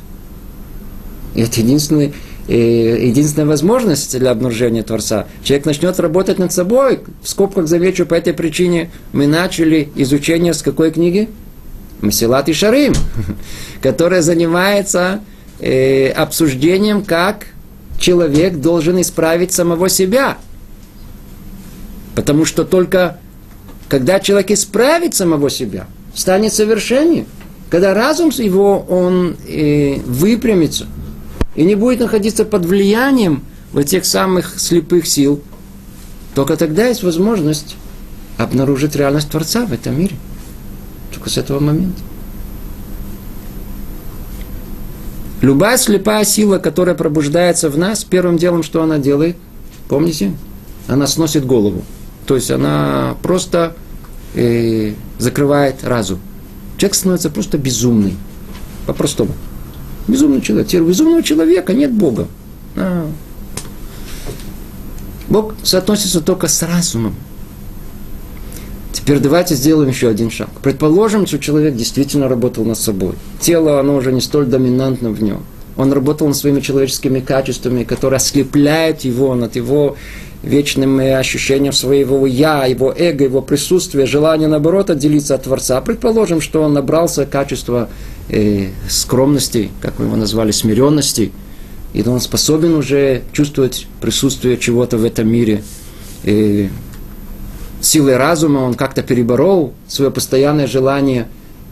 И 1.36 1.42
это 1.42 1.60
единственный 1.60 2.14
и 2.48 3.08
единственная 3.08 3.48
возможность 3.48 4.18
для 4.18 4.32
обнаружения 4.32 4.84
Творца. 4.84 5.28
Человек 5.44 5.66
начнет 5.66 6.00
работать 6.00 6.40
над 6.40 6.52
собой. 6.52 7.00
В 7.22 7.30
скобках 7.30 7.68
замечу, 7.68 8.06
по 8.06 8.16
этой 8.16 8.34
причине 8.34 8.90
мы 9.14 9.28
начали 9.28 9.90
изучение 9.96 10.54
с 10.54 10.62
какой 10.62 10.92
книги? 10.92 11.30
Масилат 12.02 12.50
и 12.50 12.54
Шарим, 12.54 12.94
которая 13.82 14.22
занимается 14.22 15.22
э, 15.60 16.10
обсуждением, 16.10 17.04
как 17.04 17.48
человек 18.00 18.56
должен 18.56 19.00
исправить 19.00 19.54
самого 19.54 19.88
себя. 19.88 20.38
Потому 22.16 22.46
что 22.46 22.66
только 22.66 23.20
когда 23.88 24.20
человек 24.20 24.52
исправит 24.52 25.14
самого 25.14 25.50
себя, 25.50 25.86
станет 26.16 26.54
совершеннее, 26.54 27.26
когда 27.70 27.94
разум 27.94 28.30
его, 28.30 28.80
он 28.80 29.38
э, 29.48 30.00
выпрямится– 30.06 30.88
и 31.56 31.64
не 31.64 31.76
будет 31.76 32.00
находиться 32.00 32.46
под 32.46 32.66
влиянием 32.66 33.44
вот 33.74 33.84
тех 33.84 34.06
самых 34.06 34.60
слепых 34.60 35.08
сил, 35.08 35.42
только 36.34 36.56
тогда 36.56 36.88
есть 36.88 37.04
возможность 37.04 37.76
обнаружить 38.38 38.96
реальность 38.96 39.30
Творца 39.30 39.66
в 39.66 39.74
этом 39.74 40.00
мире. 40.00 40.16
Только 41.14 41.30
с 41.30 41.38
этого 41.38 41.60
момента. 41.60 42.02
Любая 45.42 45.78
слепая 45.78 46.24
сила, 46.24 46.60
которая 46.60 46.96
пробуждается 46.96 47.70
в 47.70 47.78
нас, 47.78 48.04
первым 48.04 48.38
делом, 48.38 48.64
что 48.64 48.84
она 48.84 49.00
делает, 49.00 49.36
помните? 49.90 50.34
Она 50.88 51.08
сносит 51.08 51.46
голову. 51.46 51.84
То 52.28 52.36
есть 52.36 52.52
она 52.52 53.16
просто 53.24 53.76
э, 54.36 54.94
закрывает 55.18 55.84
разум. 55.84 56.20
Человек 56.78 56.96
становится 56.96 57.30
просто 57.30 57.58
безумный. 57.58 58.16
По-простому. 58.86 59.34
Безумный 60.08 60.42
человек. 60.42 60.68
Теперь 60.68 60.82
у 60.82 60.88
безумного 60.88 61.24
человека 61.24 61.74
нет 61.74 61.92
Бога. 61.92 62.28
А. 62.76 63.10
Бог 65.30 65.54
соотносится 65.64 66.22
только 66.22 66.48
с 66.48 66.62
разумом. 66.64 67.16
Теперь 68.92 69.20
давайте 69.20 69.56
сделаем 69.56 69.90
еще 69.90 70.10
один 70.10 70.30
шаг. 70.30 70.50
Предположим, 70.62 71.26
что 71.26 71.40
человек 71.40 71.76
действительно 71.76 72.28
работал 72.28 72.66
над 72.66 72.78
собой. 72.78 73.14
Тело, 73.40 73.80
оно 73.80 73.96
уже 73.96 74.12
не 74.12 74.22
столь 74.22 74.46
доминантно 74.46 75.10
в 75.10 75.24
нем. 75.24 75.44
Он 75.78 75.92
работал 75.94 76.28
над 76.28 76.36
своими 76.36 76.60
человеческими 76.60 77.20
качествами, 77.20 77.84
которые 77.84 78.18
ослепляют 78.18 79.02
его 79.02 79.34
над 79.36 79.56
его 79.56 79.96
вечным 80.44 81.00
ощущением 81.00 81.72
своего 81.72 82.26
«я», 82.26 82.66
его 82.66 82.94
эго, 82.96 83.24
его 83.24 83.42
присутствия, 83.42 84.06
желание, 84.06 84.48
наоборот, 84.48 84.90
отделиться 84.90 85.36
от 85.36 85.44
Творца. 85.44 85.80
Предположим, 85.82 86.42
что 86.42 86.62
он 86.62 86.74
набрался 86.74 87.26
качества 87.26 87.90
э, 88.32 88.70
скромности, 88.90 89.70
как 89.82 90.00
мы 90.00 90.06
его 90.06 90.16
назвали, 90.16 90.52
смиренности, 90.52 91.32
и 91.94 92.02
он 92.08 92.22
способен 92.22 92.74
уже 92.74 93.24
чувствовать 93.34 93.86
присутствие 94.00 94.58
чего-то 94.58 94.98
в 94.98 95.04
этом 95.04 95.28
мире. 95.28 95.62
И 96.24 96.70
силой 97.82 98.16
разума 98.16 98.60
он 98.60 98.76
как-то 98.76 99.04
переборол 99.04 99.74
свое 99.88 100.10
постоянное 100.10 100.68
желание 100.68 101.28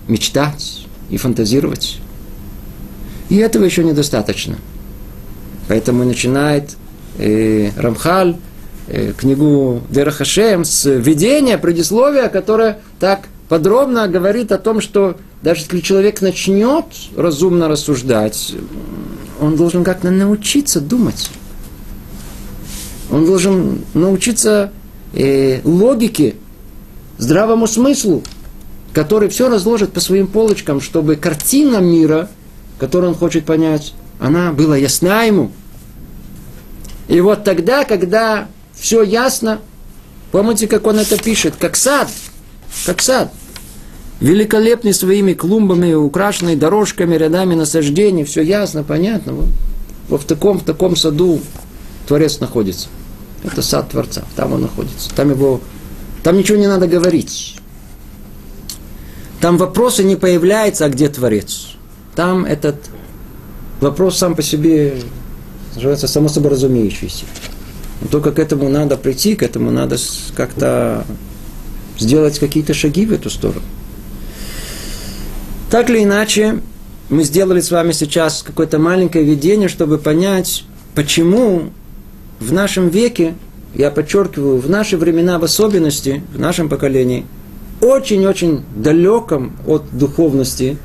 мечтать 0.08 0.86
и 1.10 1.18
фантазировать. 1.18 2.00
И 3.30 3.38
этого 3.38 3.64
еще 3.64 3.84
недостаточно. 3.84 4.58
Поэтому 5.70 6.04
начинает 6.04 6.76
э, 7.18 7.70
Рамхаль 7.78 8.36
э, 8.88 9.14
книгу 9.16 9.82
Дерахашем 9.90 10.66
с 10.66 10.90
введения, 10.90 11.58
предисловия, 11.58 12.28
которое 12.28 12.80
так 13.00 13.30
подробно 13.50 14.08
говорит 14.08 14.52
о 14.52 14.58
том, 14.58 14.80
что 14.80 15.18
даже 15.42 15.62
если 15.62 15.82
человек 15.82 16.22
начнет 16.22 16.86
разумно 17.18 17.68
рассуждать, 17.68 18.54
он 19.42 19.56
должен 19.58 19.84
как-то 19.84 20.12
научиться 20.12 20.80
думать. 20.80 21.30
Он 23.12 23.26
должен 23.26 23.84
научиться 23.94 24.72
э, 25.14 25.62
логике, 25.64 26.36
здравому 27.18 27.68
смыслу, 27.68 28.24
который 28.94 29.28
все 29.28 29.50
разложит 29.50 29.92
по 29.92 30.00
своим 30.00 30.28
полочкам, 30.28 30.80
чтобы 30.80 31.16
картина 31.16 31.78
мира, 31.78 32.30
которую 32.78 33.12
он 33.12 33.18
хочет 33.18 33.46
понять, 33.46 33.94
она 34.20 34.54
была 34.54 34.78
ясна 34.78 35.24
ему. 35.24 35.52
И 37.08 37.20
вот 37.20 37.44
тогда, 37.44 37.84
когда 37.84 38.48
все 38.76 39.02
ясно, 39.02 39.60
Помните, 40.32 40.68
как 40.68 40.86
он 40.86 41.00
это 41.00 41.18
пишет? 41.18 41.56
Как 41.60 41.76
сад. 41.76 42.10
Как 42.86 43.02
сад. 43.02 43.34
Великолепный 44.22 44.94
своими 44.94 45.34
клумбами, 45.34 45.94
украшенный 45.94 46.56
дорожками, 46.56 47.16
рядами 47.16 47.56
насаждений. 47.56 48.26
Все 48.26 48.42
ясно, 48.42 48.84
понятно. 48.84 49.34
Вот, 49.34 49.50
вот 50.10 50.22
в, 50.22 50.26
таком, 50.26 50.60
в 50.60 50.64
таком 50.64 50.96
саду 50.96 51.40
Творец 52.08 52.40
находится. 52.40 52.90
Это 53.44 53.62
сад 53.62 53.90
Творца. 53.90 54.24
Там 54.36 54.54
он 54.54 54.62
находится. 54.62 55.10
Там 55.16 55.30
его... 55.30 55.62
Там 56.24 56.38
ничего 56.38 56.58
не 56.58 56.68
надо 56.68 56.88
говорить. 56.88 57.56
Там 59.40 59.58
вопросы 59.58 60.04
не 60.04 60.18
появляются, 60.18 60.86
а 60.86 60.90
где 60.90 61.08
Творец. 61.08 61.76
Там 62.16 62.44
этот 62.44 62.76
вопрос 63.80 64.18
сам 64.18 64.36
по 64.36 64.42
себе 64.42 64.96
называется 65.76 66.10
само 66.10 66.28
собой 66.28 66.52
разумеющийся. 66.52 67.24
Но 68.02 68.08
только 68.08 68.32
к 68.34 68.40
этому 68.40 68.68
надо 68.68 68.98
прийти, 68.98 69.36
к 69.36 69.44
этому 69.44 69.72
надо 69.72 69.98
как-то 70.36 71.06
сделать 71.98 72.38
какие-то 72.40 72.74
шаги 72.74 73.06
в 73.06 73.14
эту 73.14 73.30
сторону. 73.30 73.62
Так 75.70 75.90
или 75.90 76.04
иначе, 76.04 76.62
мы 77.10 77.24
сделали 77.24 77.62
с 77.62 77.70
вами 77.70 77.92
сейчас 77.92 78.44
какое-то 78.44 78.80
маленькое 78.80 79.24
видение, 79.24 79.70
чтобы 79.70 79.98
понять, 79.98 80.64
почему 80.96 81.72
в 82.40 82.52
нашем 82.52 82.90
веке, 82.90 83.36
я 83.76 83.92
подчеркиваю, 83.92 84.60
в 84.60 84.70
наши 84.70 84.98
времена 84.98 85.38
в 85.38 85.44
особенности, 85.44 86.24
в 86.34 86.40
нашем 86.40 86.70
поколении, 86.70 87.26
очень-очень 87.82 88.64
далеком 88.76 89.56
от 89.68 89.84
духовности, 89.92 90.78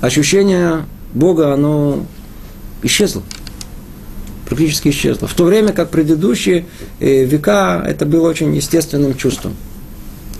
ощущение 0.00 0.86
Бога, 1.12 1.52
оно 1.52 2.06
исчезло 2.82 3.22
практически 4.48 4.88
исчезла. 4.88 5.28
В 5.28 5.34
то 5.34 5.44
время 5.44 5.72
как 5.72 5.90
предыдущие 5.90 6.64
э, 7.00 7.24
века 7.24 7.84
это 7.86 8.06
было 8.06 8.28
очень 8.28 8.54
естественным 8.56 9.14
чувством. 9.14 9.54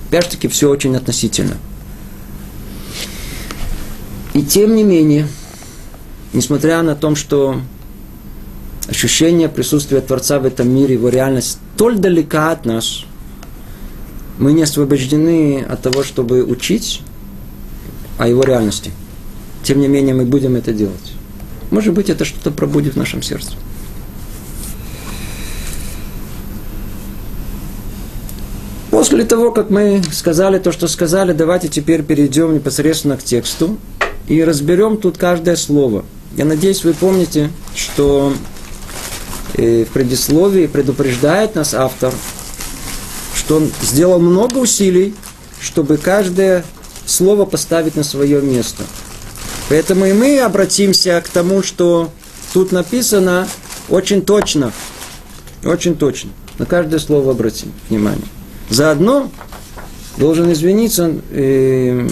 Опять 0.08 0.24
же 0.24 0.30
таки, 0.30 0.48
все 0.48 0.70
очень 0.70 0.96
относительно. 0.96 1.58
И 4.34 4.42
тем 4.42 4.76
не 4.76 4.84
менее, 4.84 5.26
несмотря 6.32 6.82
на 6.82 6.94
то, 6.94 7.14
что 7.14 7.60
ощущение 8.88 9.48
присутствия 9.48 10.00
Творца 10.00 10.38
в 10.38 10.44
этом 10.44 10.68
мире, 10.68 10.94
его 10.94 11.08
реальность 11.08 11.58
столь 11.74 11.98
далека 11.98 12.52
от 12.52 12.64
нас, 12.64 13.04
мы 14.38 14.52
не 14.52 14.62
освобождены 14.62 15.62
от 15.68 15.82
того, 15.82 16.04
чтобы 16.04 16.44
учить 16.44 17.02
о 18.18 18.28
его 18.28 18.42
реальности. 18.42 18.92
Тем 19.62 19.80
не 19.80 19.88
менее, 19.88 20.14
мы 20.14 20.24
будем 20.24 20.56
это 20.56 20.72
делать. 20.72 21.12
Может 21.70 21.92
быть, 21.94 22.08
это 22.08 22.24
что-то 22.24 22.50
пробудет 22.50 22.94
в 22.94 22.96
нашем 22.96 23.22
сердце. 23.22 23.52
После 28.90 29.24
того, 29.24 29.52
как 29.52 29.70
мы 29.70 30.02
сказали 30.12 30.58
то, 30.58 30.72
что 30.72 30.88
сказали, 30.88 31.32
давайте 31.32 31.68
теперь 31.68 32.02
перейдем 32.02 32.54
непосредственно 32.54 33.16
к 33.16 33.22
тексту 33.22 33.78
и 34.28 34.42
разберем 34.44 34.98
тут 34.98 35.18
каждое 35.18 35.56
слово. 35.56 36.04
Я 36.36 36.44
надеюсь, 36.44 36.84
вы 36.84 36.92
помните, 36.92 37.50
что 37.74 38.34
э, 39.54 39.84
в 39.84 39.88
предисловии 39.88 40.66
предупреждает 40.66 41.54
нас 41.54 41.74
автор, 41.74 42.12
что 43.34 43.56
он 43.56 43.70
сделал 43.82 44.20
много 44.20 44.58
усилий, 44.58 45.14
чтобы 45.60 45.96
каждое 45.96 46.64
слово 47.06 47.46
поставить 47.46 47.96
на 47.96 48.04
свое 48.04 48.42
место. 48.42 48.84
Поэтому 49.68 50.06
и 50.06 50.12
мы 50.12 50.38
обратимся 50.40 51.20
к 51.24 51.28
тому, 51.28 51.62
что 51.62 52.10
тут 52.52 52.72
написано 52.72 53.48
очень 53.88 54.22
точно. 54.22 54.72
Очень 55.64 55.96
точно. 55.96 56.30
На 56.58 56.66
каждое 56.66 56.98
слово 56.98 57.32
обратим 57.32 57.72
внимание. 57.88 58.24
Заодно 58.68 59.30
должен 60.18 60.52
извиниться, 60.52 61.14
э, 61.30 62.08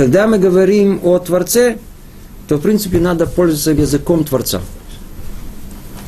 когда 0.00 0.26
мы 0.26 0.38
говорим 0.38 0.98
о 1.02 1.18
Творце, 1.18 1.76
то 2.48 2.56
в 2.56 2.62
принципе 2.62 2.98
надо 2.98 3.26
пользоваться 3.26 3.72
языком 3.72 4.24
Творца. 4.24 4.62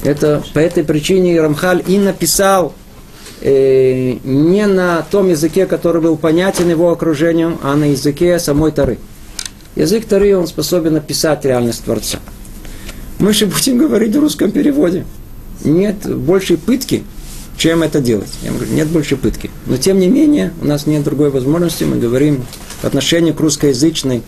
Это 0.03 0.43
по 0.55 0.61
этой 0.61 0.83
причине 0.83 1.39
Рамхаль 1.39 1.85
и 1.87 1.99
написал 1.99 2.73
э, 3.43 4.15
не 4.25 4.67
на 4.67 5.03
том 5.03 5.29
языке, 5.29 5.67
который 5.67 6.01
был 6.01 6.17
понятен 6.17 6.71
его 6.71 6.91
окружению, 6.91 7.59
а 7.63 7.77
на 7.77 7.91
языке 7.91 8.39
самой 8.39 8.73
Тары. 8.73 8.99
Язык 9.77 10.07
Тары, 10.07 10.35
он 10.39 10.47
способен 10.47 10.97
описать 10.97 11.45
реальность 11.45 11.85
Творца. 11.85 12.19
Мы 13.19 13.35
же 13.35 13.45
будем 13.45 13.77
говорить 13.77 14.17
в 14.17 14.21
русском 14.21 14.53
переводе. 14.53 15.05
Нет 15.65 15.97
большей 16.17 16.57
пытки, 16.57 17.03
чем 17.59 17.83
это 17.83 18.01
делать. 18.01 18.33
Я 18.43 18.53
говорю, 18.53 18.73
нет 18.73 18.89
больше 18.89 19.19
пытки. 19.19 19.51
Но 19.67 19.77
тем 19.77 19.99
не 19.99 20.09
менее, 20.09 20.55
у 20.63 20.65
нас 20.65 20.87
нет 20.87 21.05
другой 21.05 21.29
возможности, 21.29 21.85
мы 21.85 21.99
говорим 21.99 22.47
в 22.83 22.85
отношении 22.85 23.33
к 23.33 23.41
русскоязычной 23.41 24.23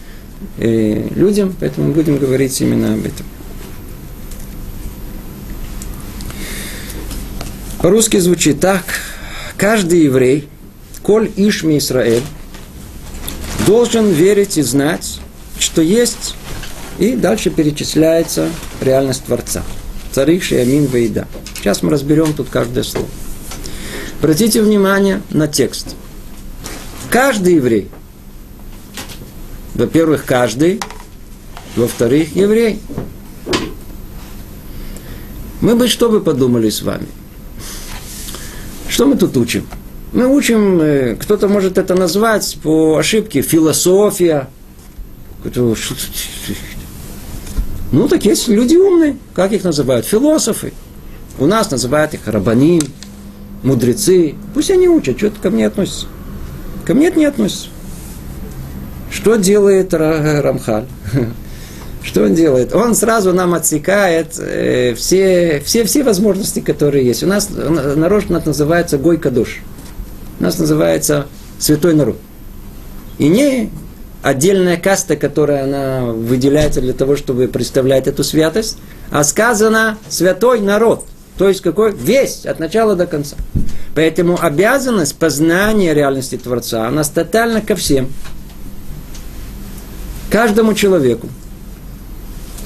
э, 0.59 1.09
людям, 1.15 1.55
поэтому 1.59 1.93
будем 1.93 2.19
говорить 2.19 2.61
именно 2.61 2.95
об 2.95 3.05
этом. 3.05 3.27
По-русски 7.83 8.19
звучит 8.19 8.61
так. 8.61 8.85
Каждый 9.59 10.05
еврей, 10.05 10.49
коль 11.03 11.31
Ишми 11.37 11.77
Исраэль, 11.79 12.23
должен 13.67 14.11
верить 14.11 14.57
и 14.57 14.63
знать, 14.63 15.21
что 15.59 15.83
есть, 15.83 16.35
и 16.99 17.15
дальше 17.15 17.51
перечисляется 17.51 18.49
реальность 18.81 19.25
Творца. 19.25 19.63
Царих 20.13 20.45
Шиамин 20.45 20.87
Вейда. 20.87 21.27
Сейчас 21.57 21.83
мы 21.83 21.91
разберем 21.91 22.33
тут 22.35 22.49
каждое 22.49 22.85
слово. 22.85 23.09
Обратите 24.21 24.63
внимание 24.63 25.21
на 25.31 25.49
текст. 25.49 25.97
Каждый 27.11 27.57
еврей. 27.57 27.91
Во-первых, 29.75 30.25
каждый. 30.25 30.81
Во-вторых, 31.77 32.35
еврей. 32.37 32.81
Мы 35.61 35.75
бы 35.75 35.89
что 35.89 36.09
бы 36.09 36.21
подумали 36.21 36.71
с 36.71 36.83
вами? 36.83 37.07
Что 38.89 39.07
мы 39.07 39.17
тут 39.17 39.37
учим? 39.37 39.67
Мы 40.13 40.29
учим, 40.29 40.81
э, 40.81 41.17
кто-то 41.17 41.49
может 41.49 41.79
это 41.79 41.95
назвать 41.97 42.59
по 42.63 42.97
ошибке, 42.97 43.43
философия. 43.43 44.49
Ну, 47.91 48.09
так 48.09 48.25
есть 48.25 48.47
люди 48.47 48.77
умные. 48.77 49.17
Как 49.35 49.53
их 49.53 49.65
называют? 49.65 50.07
Философы. 50.07 50.73
У 51.39 51.47
нас 51.47 51.71
называют 51.71 52.15
их 52.15 52.29
рабаним, 52.29 52.83
мудрецы, 53.65 54.37
пусть 54.55 54.71
они 54.71 54.89
учат, 54.89 55.17
что 55.17 55.27
это 55.27 55.41
ко 55.41 55.51
мне 55.51 55.67
относится. 55.67 56.07
Ко 56.85 56.95
мне 56.95 57.09
это 57.09 57.19
не 57.19 57.25
относится. 57.25 57.69
Что 59.15 59.37
делает 59.37 59.95
Рамхаль? 59.95 60.87
Что 62.03 62.25
он 62.25 62.35
делает? 62.35 62.75
Он 62.75 62.95
сразу 62.95 63.33
нам 63.33 63.55
отсекает 63.55 64.39
э, 64.39 64.95
все, 64.95 65.63
все, 65.65 65.85
все 65.85 66.03
возможности, 66.03 66.61
которые 66.61 67.07
есть. 67.07 67.23
У 67.23 67.27
нас 67.27 67.49
народ 67.49 68.25
у 68.29 68.33
нас 68.33 68.45
называется 68.45 68.99
Гой 68.99 69.17
Кадуш. 69.17 69.61
У 70.39 70.43
нас 70.43 70.59
называется 70.59 71.27
святой 71.59 71.95
народ. 71.95 72.19
И 73.19 73.29
не 73.29 73.71
отдельная 74.23 74.77
каста, 74.77 75.17
которая 75.17 75.65
она 75.65 76.05
выделяется 76.13 76.81
для 76.81 76.93
того, 76.93 77.17
чтобы 77.17 77.49
представлять 77.49 78.07
эту 78.07 78.25
святость, 78.25 78.77
а 79.11 79.25
сказано 79.25 79.97
святой 80.11 80.61
народ– 80.61 81.07
то 81.37 81.49
есть 81.49 81.63
какой? 81.63 81.93
Весь, 81.93 82.47
от 82.47 82.61
начала 82.61 82.95
до 82.95 83.07
конца. 83.07 83.37
Поэтому 83.95 84.39
обязанность 84.41 85.17
познания 85.17 85.93
реальности 85.93 86.37
Творца, 86.37 86.87
она 86.87 87.03
тотально 87.03 87.61
ко 87.61 87.75
всем. 87.75 88.13
Каждому 90.35 90.75
человеку. 90.75 91.29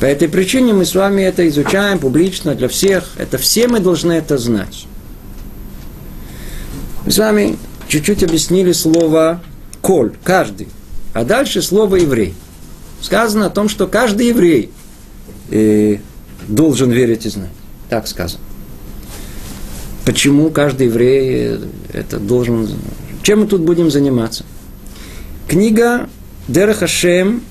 По 0.00 0.06
этой 0.06 0.26
причине 0.26 0.72
мы 0.72 0.86
с 0.86 0.94
вами 0.94 1.20
это 1.20 1.46
изучаем 1.48 1.98
публично 1.98 2.54
для 2.54 2.66
всех. 2.66 3.10
Это 3.18 3.36
все 3.36 3.68
мы 3.68 3.78
должны 3.78 4.12
это 4.12 4.38
знать. 4.38 4.86
Мы 7.04 7.10
с 7.10 7.18
вами 7.18 7.58
чуть-чуть 7.86 8.22
объяснили 8.22 8.72
слово 8.72 9.42
«коль», 9.82 10.14
«каждый». 10.24 10.68
А 11.12 11.24
дальше 11.24 11.60
слово 11.60 11.96
«еврей». 11.96 12.32
Сказано 13.02 13.44
о 13.44 13.50
том, 13.50 13.68
что 13.68 13.86
каждый 13.86 14.28
еврей 14.28 14.70
э, 15.50 15.98
должен 16.48 16.90
верить 16.90 17.26
и 17.26 17.28
знать. 17.28 17.50
Так 17.90 18.08
сказано. 18.08 18.42
Почему 20.06 20.48
каждый 20.48 20.86
еврей 20.86 21.58
это 21.92 22.18
должен... 22.18 22.66
Чем 23.22 23.40
мы 23.40 23.46
тут 23.46 23.60
будем 23.60 23.90
заниматься? 23.90 24.46
Книга 25.46 26.08
Дерахашем 26.48 27.42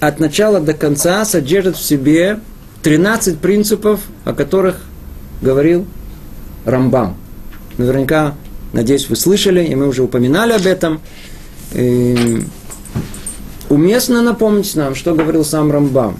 от 0.00 0.20
начала 0.20 0.60
до 0.60 0.72
конца 0.72 1.24
содержит 1.24 1.76
в 1.76 1.82
себе 1.82 2.40
13 2.82 3.38
принципов, 3.38 4.00
о 4.24 4.32
которых 4.32 4.80
говорил 5.42 5.86
Рамбам. 6.64 7.16
Наверняка, 7.78 8.34
надеюсь, 8.72 9.08
вы 9.08 9.16
слышали, 9.16 9.64
и 9.64 9.74
мы 9.74 9.88
уже 9.88 10.02
упоминали 10.02 10.52
об 10.52 10.66
этом. 10.66 11.00
И 11.72 12.42
уместно 13.68 14.22
напомнить 14.22 14.74
нам, 14.76 14.94
что 14.94 15.14
говорил 15.14 15.44
сам 15.44 15.70
Рамбам. 15.70 16.18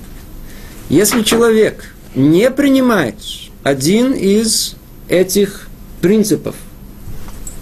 Если 0.89 1.23
человек 1.23 1.95
не 2.15 2.51
принимает 2.51 3.17
один 3.63 4.13
из 4.13 4.77
этих 5.09 5.69
принципов, 6.01 6.55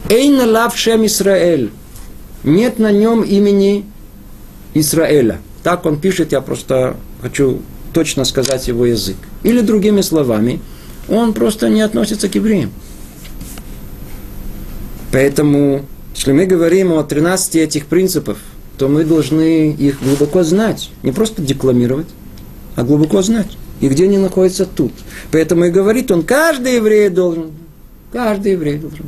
Эйна 0.08 0.46
лав 0.46 0.76
шем 0.76 1.06
Исраэль. 1.06 1.70
Нет 2.42 2.78
на 2.78 2.92
нем 2.92 3.22
имени 3.22 3.86
Израиля. 4.74 5.40
Так 5.64 5.86
он 5.86 5.98
пишет, 5.98 6.32
я 6.32 6.42
просто 6.42 6.94
хочу 7.22 7.62
точно 7.94 8.24
сказать 8.24 8.68
его 8.68 8.84
язык. 8.84 9.16
Или 9.42 9.60
другими 9.60 10.02
словами, 10.02 10.60
он 11.08 11.32
просто 11.32 11.70
не 11.70 11.80
относится 11.80 12.28
к 12.28 12.34
евреям. 12.34 12.70
Поэтому, 15.10 15.86
если 16.14 16.32
мы 16.32 16.44
говорим 16.44 16.92
о 16.92 17.02
13 17.02 17.56
этих 17.56 17.86
принципах, 17.86 18.36
то 18.76 18.88
мы 18.88 19.04
должны 19.04 19.72
их 19.72 20.02
глубоко 20.02 20.42
знать. 20.42 20.90
Не 21.02 21.12
просто 21.12 21.40
декламировать, 21.40 22.08
а 22.76 22.82
глубоко 22.82 23.22
знать. 23.22 23.56
И 23.80 23.88
где 23.88 24.04
они 24.04 24.18
находятся 24.18 24.66
тут. 24.66 24.92
Поэтому 25.32 25.64
и 25.64 25.70
говорит 25.70 26.10
он, 26.10 26.24
каждый 26.24 26.74
еврей 26.74 27.08
должен. 27.08 27.52
Каждый 28.12 28.52
еврей 28.52 28.76
должен. 28.76 29.06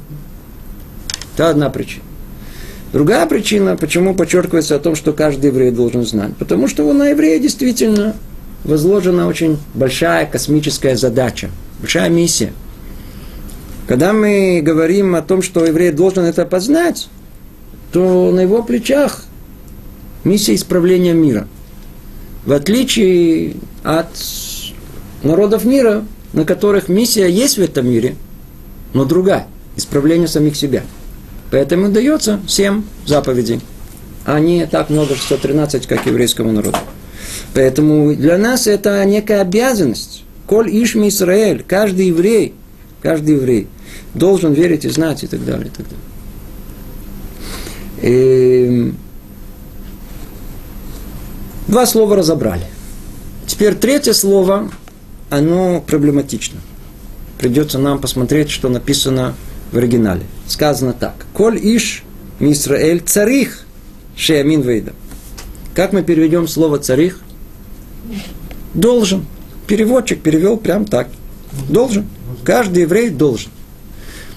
Это 1.34 1.50
одна 1.50 1.68
причина. 1.68 2.02
Другая 2.96 3.26
причина, 3.26 3.76
почему 3.76 4.14
подчеркивается 4.14 4.74
о 4.74 4.78
том, 4.78 4.96
что 4.96 5.12
каждый 5.12 5.48
еврей 5.48 5.70
должен 5.70 6.06
знать. 6.06 6.34
Потому 6.38 6.66
что 6.66 6.90
на 6.94 7.08
еврея 7.08 7.38
действительно 7.38 8.16
возложена 8.64 9.26
очень 9.26 9.58
большая 9.74 10.24
космическая 10.24 10.96
задача, 10.96 11.50
большая 11.78 12.08
миссия. 12.08 12.54
Когда 13.86 14.14
мы 14.14 14.62
говорим 14.64 15.14
о 15.14 15.20
том, 15.20 15.42
что 15.42 15.66
еврей 15.66 15.92
должен 15.92 16.24
это 16.24 16.46
познать, 16.46 17.10
то 17.92 18.32
на 18.32 18.40
его 18.40 18.62
плечах 18.62 19.26
миссия 20.24 20.54
исправления 20.54 21.12
мира. 21.12 21.48
В 22.46 22.52
отличие 22.52 23.56
от 23.82 24.08
народов 25.22 25.66
мира, 25.66 26.02
на 26.32 26.46
которых 26.46 26.88
миссия 26.88 27.28
есть 27.28 27.58
в 27.58 27.60
этом 27.60 27.90
мире, 27.90 28.16
но 28.94 29.04
другая– 29.04 29.48
исправление 29.76 30.28
самих 30.28 30.56
себя. 30.56 30.82
Поэтому 31.50 31.90
дается 31.90 32.40
семь 32.48 32.82
заповедей, 33.06 33.60
а 34.24 34.40
не 34.40 34.66
так 34.66 34.90
много, 34.90 35.14
613, 35.14 35.86
как 35.86 36.06
еврейскому 36.06 36.52
народу. 36.52 36.78
Поэтому 37.54 38.14
для 38.14 38.36
нас 38.38 38.66
это 38.66 39.04
некая 39.04 39.42
обязанность. 39.42 40.24
Коль 40.46 40.68
Ишми 40.70 41.08
Израиль, 41.08 41.64
каждый 41.66 42.08
еврей, 42.08 42.54
каждый 43.02 43.36
еврей 43.36 43.68
должен 44.14 44.52
верить 44.52 44.84
и 44.84 44.88
знать 44.88 45.24
и 45.24 45.26
так 45.26 45.44
далее. 45.44 45.66
И 45.66 45.70
так 45.70 45.86
далее. 45.86 46.04
И... 48.02 48.66
Эм, 48.66 48.96
два 51.68 51.86
слова 51.86 52.16
разобрали. 52.16 52.66
Теперь 53.46 53.74
третье 53.74 54.12
слово, 54.12 54.70
оно 55.30 55.80
проблематично. 55.80 56.60
Придется 57.38 57.78
нам 57.78 58.00
посмотреть, 58.00 58.50
что 58.50 58.68
написано 58.68 59.34
в 59.72 59.76
оригинале. 59.76 60.22
Сказано 60.46 60.92
так. 60.92 61.14
Коль 61.32 61.58
иш 61.58 62.02
Мисраэль 62.38 63.00
царих 63.00 63.66
шеямин 64.16 64.62
вейда. 64.62 64.92
Как 65.74 65.92
мы 65.92 66.02
переведем 66.02 66.48
слово 66.48 66.78
царих? 66.78 67.20
Должен. 68.74 69.26
Переводчик 69.66 70.20
перевел 70.20 70.56
прям 70.56 70.84
так. 70.84 71.08
Должен. 71.68 72.06
Каждый 72.44 72.82
еврей 72.82 73.10
должен. 73.10 73.50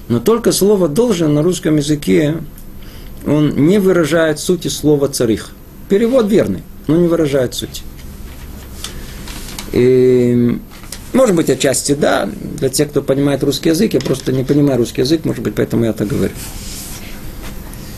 Но 0.07 0.19
только 0.19 0.51
слово 0.51 0.87
«должен» 0.87 1.35
на 1.35 1.43
русском 1.43 1.75
языке, 1.75 2.37
он 3.27 3.67
не 3.67 3.79
выражает 3.79 4.39
сути 4.39 4.67
слова 4.67 5.07
«царих». 5.07 5.51
Перевод 5.87 6.27
верный, 6.31 6.63
но 6.87 6.97
не 6.97 7.07
выражает 7.07 7.53
сути. 7.53 7.83
И, 9.71 10.57
может 11.13 11.35
быть, 11.35 11.49
отчасти 11.49 11.93
да, 11.93 12.29
для 12.59 12.69
тех, 12.69 12.89
кто 12.89 13.01
понимает 13.01 13.43
русский 13.43 13.69
язык, 13.69 13.93
я 13.93 13.99
просто 13.99 14.31
не 14.31 14.43
понимаю 14.43 14.79
русский 14.79 15.01
язык, 15.01 15.25
может 15.25 15.43
быть, 15.43 15.55
поэтому 15.55 15.85
я 15.85 15.93
так 15.93 16.07
говорю. 16.07 16.33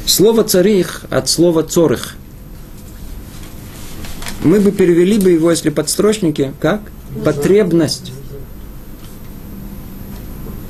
Слово 0.05 0.43
«царих» 0.43 1.03
от 1.09 1.29
слова 1.29 1.63
«цорых» 1.63 2.15
мы 4.43 4.59
бы 4.59 4.71
перевели 4.71 5.19
бы 5.19 5.31
его, 5.31 5.51
если 5.51 5.69
подстрочники, 5.69 6.53
как? 6.59 6.81
Потребность. 7.23 8.11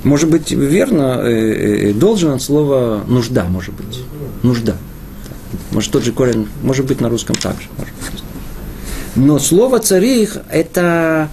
Может 0.04 0.30
быть, 0.30 0.52
верно, 0.52 1.22
э, 1.24 1.90
э, 1.90 1.94
должен 1.94 2.32
от 2.32 2.42
слова 2.42 3.04
нужда, 3.08 3.46
может 3.46 3.74
быть. 3.76 4.00
Нужда. 4.42 4.76
Может, 5.72 5.92
тот 5.92 6.04
же 6.04 6.12
корень, 6.12 6.48
может 6.64 6.86
быть, 6.86 7.02
на 7.02 7.10
русском 7.10 7.36
также. 7.36 7.68
Но 9.16 9.40
слово 9.40 9.80
царих 9.80 10.38
это, 10.50 11.30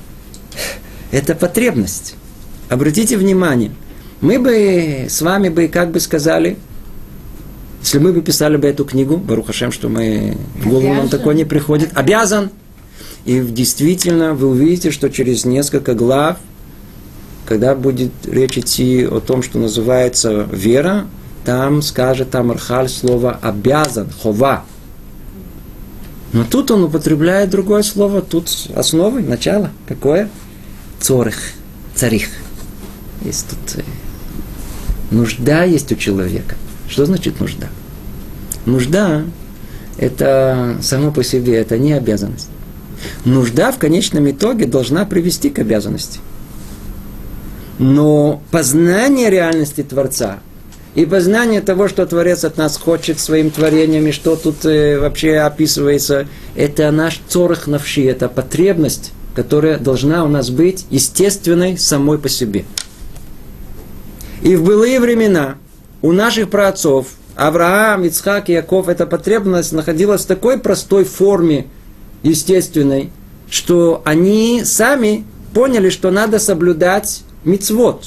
это 1.10 1.34
потребность. 1.34 2.16
Обратите 2.68 3.16
внимание, 3.16 3.70
мы 4.20 4.38
бы 4.38 5.06
с 5.08 5.22
вами 5.22 5.48
бы, 5.48 5.68
как 5.68 5.90
бы 5.90 6.00
сказали, 6.00 6.58
если 7.80 7.98
мы 7.98 8.12
бы 8.12 8.22
писали 8.22 8.56
бы 8.56 8.66
эту 8.66 8.84
книгу, 8.84 9.16
Барухашем, 9.16 9.70
что 9.72 9.88
мы, 9.88 10.36
в 10.56 10.68
голову 10.68 10.94
нам 10.94 11.08
такое 11.08 11.34
не 11.34 11.44
приходит, 11.44 11.90
обязан. 11.94 12.50
И 13.24 13.40
действительно, 13.40 14.34
вы 14.34 14.48
увидите, 14.48 14.90
что 14.90 15.10
через 15.10 15.44
несколько 15.44 15.94
глав, 15.94 16.38
когда 17.46 17.74
будет 17.74 18.12
речь 18.24 18.58
идти 18.58 19.06
о 19.06 19.20
том, 19.20 19.42
что 19.42 19.58
называется 19.58 20.48
вера, 20.52 21.06
там 21.44 21.80
скажет 21.82 22.34
Амархаль 22.34 22.88
слово 22.88 23.38
обязан, 23.40 24.08
хова. 24.22 24.64
Но 26.32 26.44
тут 26.44 26.70
он 26.70 26.84
употребляет 26.84 27.48
другое 27.50 27.82
слово, 27.82 28.20
тут 28.20 28.50
основы, 28.74 29.22
начало. 29.22 29.70
Какое? 29.86 30.28
Цорых, 31.00 31.36
царих. 31.94 32.28
Есть 33.24 33.46
тут 33.48 33.76
э, 33.76 33.82
нужда 35.10 35.64
есть 35.64 35.92
у 35.92 35.96
человека– 35.96 36.54
что 36.88 37.04
значит 37.04 37.38
нужда? 37.38 37.68
Нужда– 38.64 39.24
это 39.98 40.78
само 40.82 41.10
по 41.10 41.22
себе, 41.22 41.56
это 41.56 41.78
не 41.78 41.92
обязанность. 41.92 42.48
Нужда 43.24 43.70
в 43.72 43.78
конечном 43.78 44.30
итоге 44.30 44.66
должна 44.66 45.04
привести 45.04 45.50
к 45.50 45.58
обязанности. 45.58 46.18
Но 47.78 48.42
познание 48.50 49.30
реальности 49.30 49.82
Творца 49.82 50.40
и 50.94 51.04
познание 51.04 51.60
того, 51.60 51.86
что 51.86 52.06
Творец 52.06 52.42
от 52.42 52.56
нас 52.56 52.76
хочет 52.76 53.20
своим 53.20 53.50
творением, 53.50 54.08
и 54.08 54.12
что 54.12 54.34
тут 54.34 54.64
э, 54.64 54.98
вообще 54.98 55.36
описывается, 55.36 56.26
это 56.56 56.90
наш 56.90 57.20
цорах 57.28 57.68
навши, 57.68 58.04
это 58.06 58.28
потребность, 58.28 59.12
которая 59.38 59.78
должна 59.78 60.24
у 60.24 60.28
нас 60.28 60.50
быть 60.50 60.84
естественной 60.90 61.78
самой 61.78 62.18
по 62.18 62.28
себе. 62.28 62.64
И 64.42 64.56
в 64.56 64.64
былые 64.64 64.98
времена– 64.98 65.54
у 66.02 66.10
наших 66.10 66.50
праотцов, 66.50 67.06
Авраам, 67.36 68.02
Ицхак 68.02 68.48
Яков, 68.48 68.88
эта 68.88 69.06
потребность 69.06 69.70
находилась 69.70 70.22
в 70.22 70.26
такой 70.26 70.58
простой 70.58 71.04
форме, 71.04 71.68
естественной, 72.24 73.12
что 73.48 74.02
они 74.04 74.62
сами 74.64 75.24
поняли, 75.54 75.88
что 75.88 76.10
надо 76.10 76.40
соблюдать 76.40 77.22
мицвод. 77.44 78.06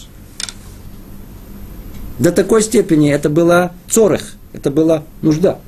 До 2.19 2.33
такой 2.33 2.61
степени 2.61 3.09
это 3.09 3.29
была 3.29 3.71
цорых, 3.89 4.33
это 4.51 4.69
была 4.69 5.03
нужда. 5.21 5.59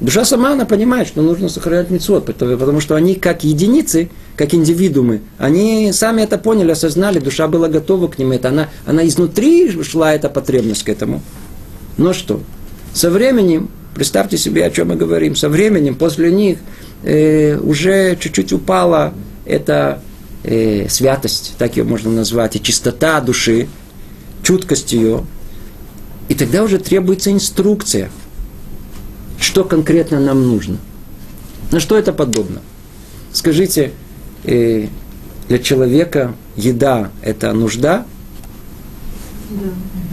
Душа 0.00 0.24
сама, 0.24 0.52
она 0.52 0.64
понимает, 0.64 1.08
что 1.08 1.22
нужно 1.22 1.48
сохранять 1.48 1.90
мицвод, 1.90 2.24
потому 2.24 2.80
что 2.80 2.94
они 2.94 3.16
как 3.16 3.42
единицы, 3.42 4.10
как 4.36 4.54
индивидуумы, 4.54 5.22
они 5.38 5.92
сами 5.92 6.22
это 6.22 6.38
поняли, 6.38 6.70
осознали, 6.70 7.18
душа 7.18 7.48
была 7.48 7.68
готова 7.68 8.06
к 8.06 8.16
ним. 8.16 8.30
Это 8.30 8.50
она, 8.50 8.68
она 8.86 9.06
изнутри 9.08 9.70
шла 9.82 10.14
эта 10.14 10.28
потребность 10.28 10.84
к 10.84 10.88
этому. 10.88 11.20
Но 11.96 12.12
что? 12.12 12.40
Со 12.94 13.10
временем, 13.10 13.70
представьте 13.96 14.38
себе, 14.38 14.64
о 14.64 14.70
чем 14.70 14.88
мы 14.88 14.96
говорим, 14.96 15.34
со 15.34 15.48
временем 15.48 15.96
после 15.96 16.30
них 16.30 16.58
э, 17.02 17.58
уже 17.58 18.16
чуть-чуть 18.20 18.52
упала 18.52 19.14
эта 19.46 20.00
э, 20.44 20.88
святость, 20.88 21.54
так 21.58 21.76
ее 21.76 21.82
можно 21.82 22.12
назвать, 22.12 22.54
и 22.54 22.62
чистота 22.62 23.20
души, 23.20 23.66
чуткость 24.44 24.92
ее. 24.92 25.24
И 26.28 26.34
тогда 26.36 26.62
уже 26.62 26.78
требуется 26.78 27.32
инструкция– 27.32 28.10
что 29.40 29.64
конкретно 29.64 30.20
нам 30.20 30.46
нужно. 30.46 30.78
На 31.70 31.80
что 31.80 31.96
это 31.96 32.12
подобно? 32.12 32.60
Скажите, 33.32 33.92
э, 34.44 34.88
для 35.48 35.58
человека 35.58 36.34
еда– 36.56 37.10
это 37.22 37.52
нужда? 37.52 38.06
Да. 39.50 39.56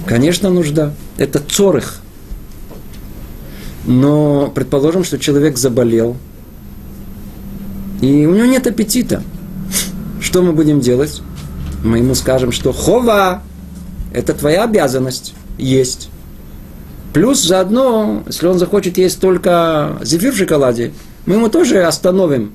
Конечно, 0.06 0.50
нужда. 0.50 0.94
Это 1.18 1.40
цорых. 1.40 2.02
Но 3.86 4.52
предположим, 4.54 5.04
что 5.04 5.20
человек 5.20 5.58
заболел, 5.58 6.18
и 8.02 8.26
у 8.26 8.34
него 8.34 8.46
нет 8.46 8.68
аппетита. 8.68 9.24
Что 10.22 10.42
мы 10.42 10.52
будем 10.54 10.80
делать? 10.80 11.22
Мы 11.84 12.00
ему 12.00 12.16
скажем, 12.16 12.52
что 12.52 12.72
хова– 12.72 13.44
это 14.14 14.34
твоя 14.34 14.64
обязанность 14.64 15.34
есть. 15.58 16.10
Плюс 17.16 17.42
заодно, 17.42 18.24
если 18.28 18.46
он 18.46 18.60
захочет 18.60 18.98
есть 18.98 19.22
только 19.22 19.98
зефир 20.04 20.34
в 20.34 20.38
шоколаде, 20.38 20.92
мы 21.26 21.36
ему 21.36 21.48
тоже 21.48 21.82
остановим, 21.84 22.52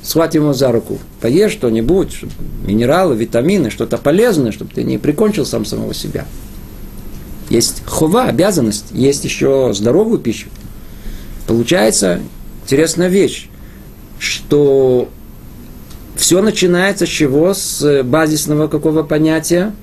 схватим 0.00 0.44
его 0.44 0.54
за 0.54 0.72
руку. 0.72 0.98
Поешь 1.20 1.52
что-нибудь, 1.52 2.20
минералы, 2.66 3.16
витамины, 3.16 3.68
что-то 3.68 3.98
полезное, 3.98 4.50
чтобы 4.50 4.70
ты 4.74 4.82
не 4.82 4.96
прикончил 4.96 5.44
сам 5.44 5.66
самого 5.66 5.92
себя. 5.92 6.24
есть 7.50 7.82
хова, 7.84 8.22
обязанность, 8.24 8.86
есть 8.92 9.26
еще 9.26 9.74
здоровую 9.74 10.20
пищу. 10.20 10.48
Получается 11.46 12.22
интересная 12.64 13.08
вещь, 13.08 13.50
что 14.18 15.10
все 16.16 16.40
начинается 16.40 17.04
с 17.04 17.10
чего? 17.10 17.52
С 17.52 18.02
базисного 18.04 18.68
какого 18.68 19.02
понятия? 19.02 19.74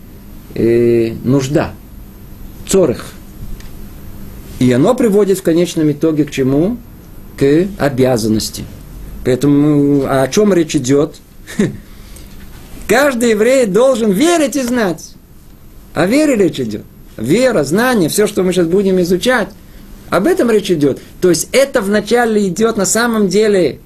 Э, 0.55 1.13
нужда. 1.23 1.73
Цорых. 2.67 3.12
И 4.63 4.71
оно 4.71 4.95
приводит 4.95 5.39
в 5.39 5.43
конечном 5.43 5.91
итоге 5.91 6.23
к 6.23 6.31
чему? 6.31 6.77
К 7.37 7.67
обязанности. 7.79 8.63
Поэтому 9.25 10.05
о 10.07 10.25
чем 10.29 10.53
речь 10.53 10.73
идет? 10.73 11.17
Каждый 12.87 13.31
еврей 13.31 13.65
должен 13.65 14.11
верить 14.13 14.55
и 14.55 14.61
знать. 14.61 15.15
О 15.93 16.05
вере 16.05 16.37
речь 16.37 16.61
идет. 16.61 16.83
Вера, 17.17 17.65
знание, 17.65 18.07
все, 18.07 18.25
что 18.25 18.41
мы 18.41 18.53
сейчас 18.53 18.67
будем 18.67 19.01
изучать, 19.01 19.49
об 20.09 20.27
этом 20.27 20.49
речь 20.49 20.71
идет. 20.71 21.01
То 21.19 21.27
есть 21.27 21.49
это 21.51 21.81
вначале 21.81 22.47
идет 22.47 22.77
на 22.77 22.85
самом 22.85 23.27
деле 23.27 23.81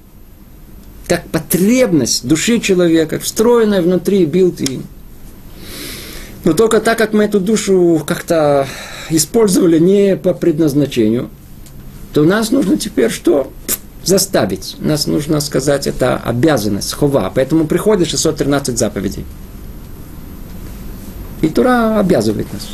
как 1.08 1.24
потребность 1.24 2.24
души 2.24 2.60
человека, 2.60 3.18
встроенная 3.18 3.82
внутри 3.82 4.26
билты. 4.26 4.78
Но 6.44 6.52
только 6.52 6.80
так 6.80 6.96
как 6.98 7.14
мы 7.14 7.24
эту 7.24 7.40
душу 7.40 8.00
как-то 8.06 8.68
использовали 9.10 9.78
не 9.78 10.16
по 10.16 10.34
предназначению, 10.34 11.30
то 12.12 12.24
нас 12.24 12.50
нужно 12.50 12.76
теперь 12.76 13.10
что? 13.10 13.52
Заставить. 14.04 14.76
Нас 14.78 15.06
нужно 15.06 15.40
сказать, 15.40 15.86
это 15.86 16.16
обязанность, 16.16 16.92
хова. 16.92 17.30
Поэтому 17.34 17.66
приходит 17.66 18.08
613 18.08 18.78
заповедей. 18.78 19.24
И 21.42 21.48
Тура 21.48 21.98
обязывает 21.98 22.52
нас. 22.52 22.68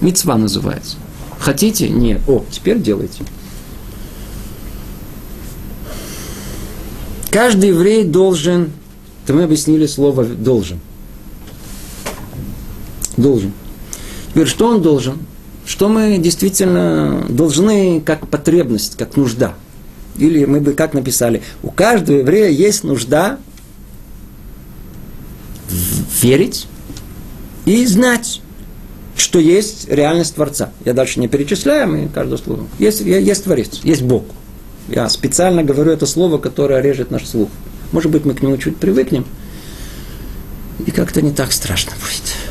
Мецва 0.00 0.36
называется. 0.36 0.96
Хотите? 1.38 1.88
Нет. 1.88 2.20
О, 2.26 2.44
теперь 2.50 2.80
делайте. 2.80 3.22
Каждый 7.30 7.70
еврей 7.70 8.04
должен, 8.04 8.72
это 9.24 9.34
мы 9.34 9.44
объяснили 9.44 9.86
слово 9.86 10.24
должен. 10.24 10.80
Должен. 13.16 13.52
Теперь 14.30 14.46
что 14.46 14.68
он 14.68 14.82
должен? 14.82 15.18
Что 15.70 15.88
мы 15.88 16.18
действительно 16.18 17.24
должны 17.28 18.00
как 18.00 18.26
потребность, 18.26 18.96
как 18.96 19.16
нужда. 19.16 19.54
Или 20.18 20.44
мы 20.44 20.60
бы 20.60 20.72
как 20.72 20.94
написали, 20.94 21.42
у 21.62 21.70
каждого 21.70 22.18
еврея 22.18 22.48
есть 22.48 22.82
нужда 22.82 23.38
верить 26.20 26.66
и 27.66 27.86
знать, 27.86 28.42
что 29.16 29.38
есть 29.38 29.88
реальность 29.88 30.34
Творца. 30.34 30.72
Я 30.84 30.92
дальше 30.92 31.20
не 31.20 31.28
перечисляю, 31.28 31.88
мы 31.88 32.08
каждое 32.08 32.38
слово. 32.38 32.66
Есть, 32.80 33.02
есть 33.02 33.44
Творец, 33.44 33.78
есть 33.84 34.02
Бог. 34.02 34.24
Я 34.88 35.08
специально 35.08 35.62
говорю 35.62 35.92
это 35.92 36.04
слово, 36.04 36.38
которое 36.38 36.82
режет 36.82 37.12
наш 37.12 37.28
слух. 37.28 37.48
Может 37.92 38.10
быть, 38.10 38.24
мы 38.24 38.34
к 38.34 38.42
нему 38.42 38.56
чуть 38.56 38.76
привыкнем, 38.76 39.24
и 40.84 40.90
как-то 40.90 41.22
не 41.22 41.30
так 41.30 41.52
страшно 41.52 41.92
будет. 41.92 42.49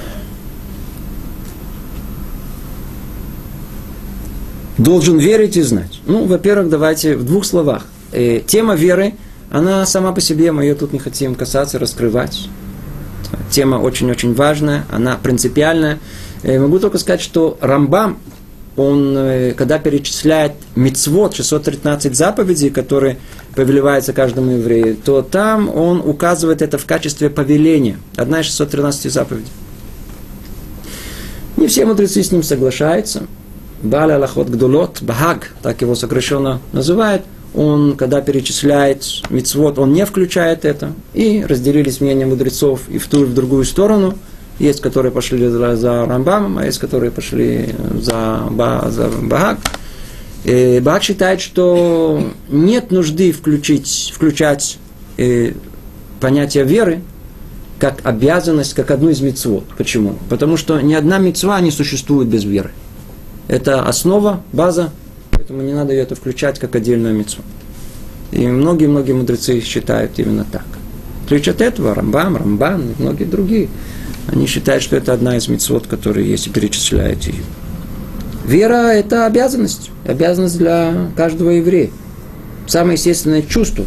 Должен 4.79 5.17
верить 5.17 5.57
и 5.57 5.61
знать. 5.61 5.99
Ну, 6.05 6.23
во-первых, 6.23 6.69
давайте 6.69 7.17
в 7.17 7.25
двух 7.25 7.43
словах. 7.43 7.85
Э, 8.13 8.39
тема 8.39 8.75
веры, 8.75 9.13
она 9.51 9.85
сама 9.85 10.13
по 10.13 10.21
себе, 10.21 10.53
мы 10.53 10.63
ее 10.63 10.73
тут 10.73 10.93
не 10.93 10.99
хотим 10.99 11.35
касаться, 11.35 11.79
раскрывать. 11.79 12.47
Тема 13.51 13.75
очень-очень 13.75 14.33
важная, 14.33 14.85
она 14.89 15.19
принципиальная. 15.21 15.99
Э, 16.43 16.57
могу 16.59 16.79
только 16.79 16.97
сказать, 16.97 17.19
что 17.19 17.57
Рамбам, 17.59 18.19
он, 18.77 19.17
э, 19.17 19.53
когда 19.53 19.79
перечисляет 19.79 20.53
мицвод, 20.75 21.35
613 21.35 22.15
заповедей, 22.15 22.69
которые 22.69 23.17
повелеваются 23.55 24.13
каждому 24.13 24.51
еврею, 24.51 24.95
то 24.95 25.21
там 25.21 25.67
он 25.75 25.99
указывает 25.99 26.61
это 26.61 26.77
в 26.77 26.85
качестве 26.85 27.29
повеления. 27.29 27.97
Одна 28.15 28.39
из 28.39 28.45
613 28.45 29.11
заповедей. 29.11 29.51
Не 31.57 31.67
все 31.67 31.85
мудрецы 31.85 32.23
с 32.23 32.31
ним 32.31 32.43
соглашаются. 32.43 33.23
Баля 33.81 34.15
Аллахот 34.15 34.49
Гдулот, 34.49 35.01
Багаг, 35.01 35.53
так 35.61 35.81
его 35.81 35.95
сокращенно 35.95 36.59
называют, 36.73 37.23
он, 37.53 37.95
когда 37.95 38.21
перечисляет 38.21 39.05
мицвод, 39.29 39.79
он 39.79 39.93
не 39.93 40.05
включает 40.05 40.65
это. 40.65 40.93
И 41.13 41.43
разделились 41.47 41.99
мнения 41.99 42.25
мудрецов 42.25 42.81
и 42.89 42.97
в 42.97 43.07
ту, 43.07 43.23
и 43.23 43.25
в 43.25 43.33
другую 43.33 43.65
сторону– 43.65 44.15
есть, 44.59 44.81
которые 44.81 45.11
пошли 45.11 45.47
за, 45.47 45.75
за 45.75 46.05
Рамбамом, 46.05 46.57
а 46.57 46.65
есть, 46.65 46.79
которые 46.79 47.11
пошли 47.11 47.73
за, 48.01 48.47
ба, 48.51 48.87
за 48.89 49.07
Багак. 49.07 49.59
И 50.43 50.81
Багак 50.83 51.03
считает, 51.03 51.41
что 51.41 52.21
нет 52.49 52.91
нужды 52.91 53.31
включить, 53.31 54.11
включать 54.13 54.77
э, 55.17 55.53
понятие 56.19 56.65
веры 56.65 57.01
как 57.79 58.01
обязанность, 58.03 58.73
как 58.73 58.91
одну 58.91 59.09
из 59.09 59.21
мецвод. 59.21 59.63
Почему? 59.77 60.17
Потому 60.29 60.57
что 60.57 60.81
ни 60.81 60.93
одна 60.93 61.17
мецва 61.17 61.59
не 61.61 61.71
существует 61.71 62.27
без 62.27 62.43
веры. 62.43 62.71
Это 63.49 63.83
основа, 63.83 64.41
база, 64.53 64.91
поэтому 65.31 65.62
не 65.62 65.73
надо 65.73 65.91
ее 65.91 66.03
это 66.03 66.15
включать 66.15 66.57
как 66.57 66.75
отдельную 66.75 67.13
мецву. 67.13 67.43
И 68.31 68.47
многие-многие 68.47 69.12
мудрецы 69.12 69.59
считают 69.59 70.17
именно 70.17 70.45
так. 70.49 70.65
Ключ 71.27 71.49
от 71.49 71.59
этого 71.59 71.93
Рамбам, 71.93 72.38
Рамбан 72.38 72.91
и 72.97 73.01
многие 73.01 73.25
другие– 73.25 73.67
они 74.31 74.45
считают, 74.45 74.83
что 74.83 74.95
это 74.95 75.13
одна 75.13 75.38
из 75.38 75.47
мецвод, 75.47 75.88
которые 75.88 76.29
есть 76.29 76.47
и 76.47 76.49
перечисляют 76.49 77.23
ее. 77.23 77.43
Вера– 78.45 78.88
это 78.93 79.25
обязанность, 79.25 79.91
обязанность 80.05 80.57
для 80.57 81.09
каждого 81.15 81.49
еврея. 81.49 81.89
Самое 82.67 82.93
естественное 82.93 83.41
чувство. 83.41 83.85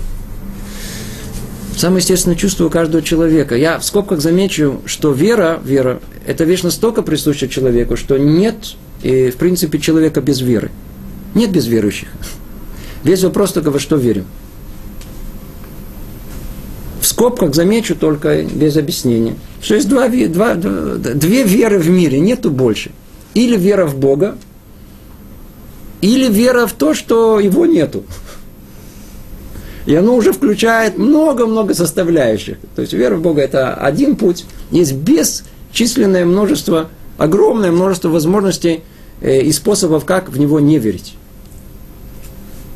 Самое 1.76 2.00
естественное 2.00 2.36
чувство 2.36 2.66
у 2.66 2.70
каждого 2.70 3.02
человека. 3.02 3.56
Я 3.56 3.78
в 3.78 3.84
скобках 3.84 4.20
замечу, 4.20 4.82
что 4.84 5.12
вера, 5.12 5.60
вера– 5.64 6.00
это 6.26 6.44
вещь 6.44 6.62
настолько 6.62 7.02
присуща 7.02 7.48
человеку, 7.48 7.96
что 7.96 8.18
нет, 8.18 8.76
и, 9.02 9.30
в 9.30 9.36
принципе, 9.36 9.78
человека 9.78 10.20
без 10.20 10.40
веры. 10.40 10.70
Нет 11.34 11.50
без 11.50 11.66
верующих. 11.66 12.08
Весь 13.04 13.24
вопрос 13.24 13.52
только 13.52 13.70
во 13.70 13.78
что 13.78 13.96
верим. 13.96 14.26
В 17.00 17.06
скобках 17.06 17.54
замечу 17.54 17.96
только 17.96 18.42
без 18.42 18.76
объяснения– 18.76 19.36
что 19.62 19.76
есть 19.76 19.88
два, 19.88 20.08
два, 20.08 20.54
два, 20.54 20.96
две 20.96 21.44
веры 21.44 21.78
в 21.78 21.88
мире, 21.88 22.18
нету 22.18 22.50
больше. 22.50 22.90
Или 23.34 23.56
вера 23.56 23.86
в 23.86 23.96
Бога, 23.96 24.36
или 26.00 26.28
вера 26.28 26.66
в 26.66 26.72
то, 26.72 26.94
что 26.94 27.38
его 27.38 27.64
нету. 27.64 28.04
И 29.86 29.94
оно 29.94 30.14
уже 30.14 30.32
включает 30.32 30.96
много-много 30.96 31.74
составляющих. 31.74 32.58
То 32.76 32.82
есть 32.82 32.92
вера 32.92 33.16
в 33.16 33.22
Бога– 33.22 33.42
это 33.42 33.74
один 33.74 34.16
путь. 34.16 34.44
Есть 34.70 34.94
бесчисленное 34.94 36.24
множество, 36.24 36.88
огромное 37.18 37.72
множество 37.72 38.08
возможностей 38.08 38.82
э, 39.20 39.40
и 39.40 39.52
способов, 39.52 40.04
как 40.04 40.28
в 40.28 40.38
него 40.38 40.60
не 40.60 40.78
верить. 40.78 41.14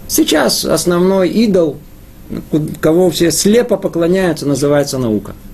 Сейчас 0.08 0.64
основной 0.64 1.28
идол, 1.30 1.76
кого 2.80 3.10
все 3.10 3.30
слепо 3.30 3.76
поклоняются, 3.76 4.46
называется 4.46 4.98
наука– 4.98 5.34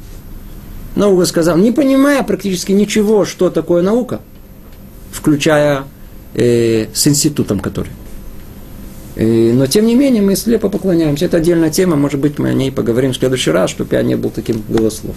Наука 0.94 1.24
сказал, 1.24 1.56
не 1.56 1.72
понимая 1.72 2.22
практически 2.22 2.72
ничего, 2.72 3.24
что 3.24 3.50
такое 3.50 3.82
наука, 3.82 4.20
включая 5.10 5.84
э, 6.34 6.86
с 6.92 7.06
институтом, 7.06 7.60
который. 7.60 7.90
Э, 9.16 9.52
но 9.52 9.66
тем 9.66 9.86
не 9.86 9.94
менее 9.94 10.22
мы 10.22 10.36
слепо 10.36 10.68
поклоняемся. 10.68 11.26
Это 11.26 11.38
отдельная 11.38 11.70
тема, 11.70 11.96
может 11.96 12.20
быть, 12.20 12.38
мы 12.38 12.50
о 12.50 12.54
ней 12.54 12.72
поговорим 12.72 13.12
в 13.12 13.16
следующий 13.16 13.50
раз, 13.50 13.70
чтобы 13.70 13.94
я 13.94 14.02
не 14.02 14.16
был 14.16 14.30
таким 14.30 14.62
голословным. 14.68 15.16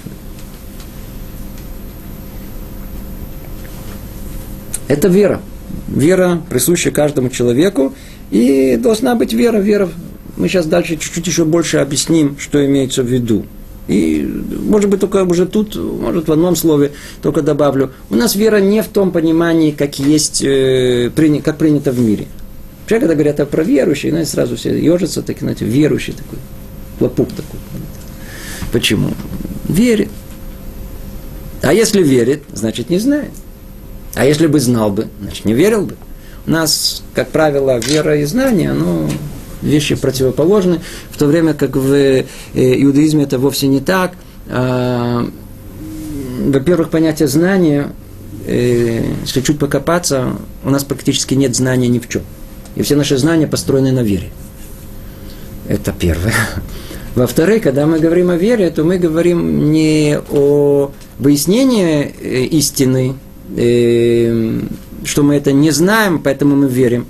Это 4.88 5.08
вера. 5.08 5.41
Вера 5.88 6.41
присуща 6.49 6.91
каждому 6.91 7.29
человеку, 7.29 7.93
и 8.31 8.77
должна 8.77 9.15
быть 9.15 9.34
вера, 9.34 9.58
вера. 9.58 9.89
Мы 10.38 10.47
сейчас 10.47 10.65
дальше 10.65 10.97
чуть-чуть 10.97 11.27
еще 11.27 11.45
больше 11.45 11.77
объясним, 11.77 12.38
что 12.39 12.63
имеется 12.65 13.03
в 13.03 13.08
виду. 13.08 13.45
И, 13.88 14.27
может 14.67 14.89
быть, 14.89 14.99
только 14.99 15.23
уже 15.23 15.45
тут, 15.45 15.75
может, 15.75 16.27
в 16.27 16.31
одном 16.31 16.55
слове 16.55 16.91
только 17.21 17.41
добавлю. 17.41 17.91
У 18.10 18.15
нас 18.15 18.36
вера 18.36 18.60
не 18.60 18.81
в 18.81 18.88
том 18.88 19.12
понимании, 19.12 19.71
как 19.71 19.99
есть, 19.99 20.43
э, 20.43 21.12
как 21.43 21.58
принято 21.58 21.91
в 21.91 21.99
мире. 21.99 22.25
Вообще, 22.86 23.00
когда 23.00 23.15
говорят 23.15 23.50
про 23.50 23.63
верующих, 23.63 24.12
знаете, 24.12 24.30
сразу 24.30 24.56
все 24.58 24.78
ежатся, 24.78 25.24
так, 25.24 25.39
знаете, 25.39 25.65
верующий 25.65 26.13
такой, 26.13 26.38
лопух 27.00 27.30
такой. 27.30 27.60
Почему? 28.71 29.10
Верит. 29.67 30.10
А 31.63 31.74
если 31.74 32.04
верит, 32.04 32.43
значит 32.54 32.91
не 32.91 33.00
знает. 33.00 33.32
А 34.13 34.24
если 34.24 34.45
бы 34.45 34.60
знал 34.60 34.91
бы, 34.91 35.08
значит 35.19 35.45
не 35.45 35.56
верил 35.56 35.88
бы. 35.88 35.95
У 36.45 36.52
нас, 36.52 37.02
как 37.15 37.30
правило, 37.30 37.80
вера 37.80 38.17
и 38.17 38.26
знание, 38.26 38.69
оно 38.69 39.10
вещи 39.63 39.95
противоположны, 39.95 40.82
в 41.10 41.17
то 41.17 41.26
время 41.26 41.56
как 41.56 41.76
в 41.76 41.91
э, 41.91 42.24
иудаизме 42.54 43.24
это 43.24 43.39
вовсе 43.39 43.65
не 43.65 43.80
так. 43.80 44.12
А, 44.48 45.28
во-первых, 46.39 46.91
понятие 46.91 47.30
знания 47.30 47.88
э, 48.45 49.04
если 49.21 49.41
чуть 49.41 49.58
покопаться, 49.58 50.34
у 50.63 50.69
нас 50.69 50.84
практически 50.84 51.34
нет 51.34 51.56
знания 51.56 51.88
ни 51.88 51.98
в 51.98 52.08
чем. 52.08 52.21
И 52.76 52.82
все 52.82 52.96
наши 52.96 53.18
знания 53.18 53.48
построены 53.48 53.92
на 53.92 54.02
вере. 54.02 54.30
Это 55.68 55.94
первое. 55.98 56.34
Во-вторых, 57.16 57.64
когда 57.64 57.86
мы 57.86 58.00
говорим 58.00 58.30
о 58.30 58.36
вере, 58.36 58.70
то 58.70 58.84
мы 58.84 58.98
говорим 58.98 59.72
не 59.72 60.20
о 60.30 60.92
выяснении 61.18 62.14
э, 62.22 62.44
истины, 62.44 63.16
э, 63.56 64.60
что 65.06 65.24
мы 65.24 65.36
это 65.36 65.54
не 65.54 65.72
знаем, 65.72 66.20
поэтому 66.20 66.56
мы 66.56 66.68
верим, 66.68 67.06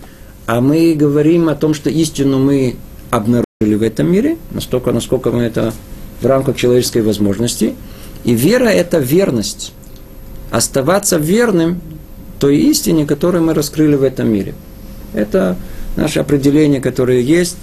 а 0.45 0.61
мы 0.61 0.93
говорим 0.93 1.49
о 1.49 1.55
том, 1.55 1.73
что 1.73 1.89
истину 1.89 2.37
мы 2.37 2.75
обнаружили 3.09 3.45
в 3.75 3.81
этом 3.81 4.11
мире, 4.11 4.37
настолько, 4.51 4.91
насколько 4.91 5.31
мы 5.31 5.43
это 5.43 5.73
в 6.21 6.25
рамках 6.25 6.55
человеческой 6.55 7.01
возможности. 7.01 7.73
И 8.23 8.33
вера– 8.33 8.65
это 8.65 8.99
верность. 8.99 9.73
Оставаться 10.51 11.17
верным 11.17 11.81
той 12.39 12.57
истине, 12.57 13.05
которую 13.05 13.43
мы 13.43 13.53
раскрыли 13.53 13.95
в 13.95 14.03
этом 14.03 14.29
мире. 14.31 14.53
Это 15.15 15.55
наше 15.95 16.19
определение, 16.19 16.81
которое 16.81 17.21
есть, 17.21 17.57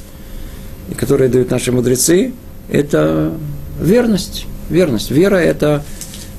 и 0.90 0.94
которое 0.94 1.28
дают 1.28 1.50
наши 1.50 1.70
мудрецы, 1.72 2.32
это 2.70 3.32
верность. 3.80 4.46
Верность. 4.70 5.10
Вера– 5.10 5.36
это 5.36 5.84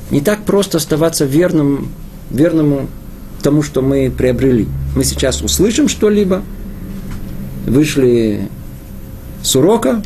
не 0.10 0.22
так 0.22 0.44
просто 0.44 0.78
оставаться 0.78 1.26
верным, 1.26 1.90
верному 2.30 2.88
тому, 3.42 3.62
что 3.62 3.82
мы 3.82 4.10
приобрели. 4.10 4.68
Мы 4.96 5.04
сейчас 5.04 5.42
услышим 5.42 5.88
что-либо, 5.88 6.42
вышли 7.68 8.48
с 9.44 9.56
урока, 9.56 10.02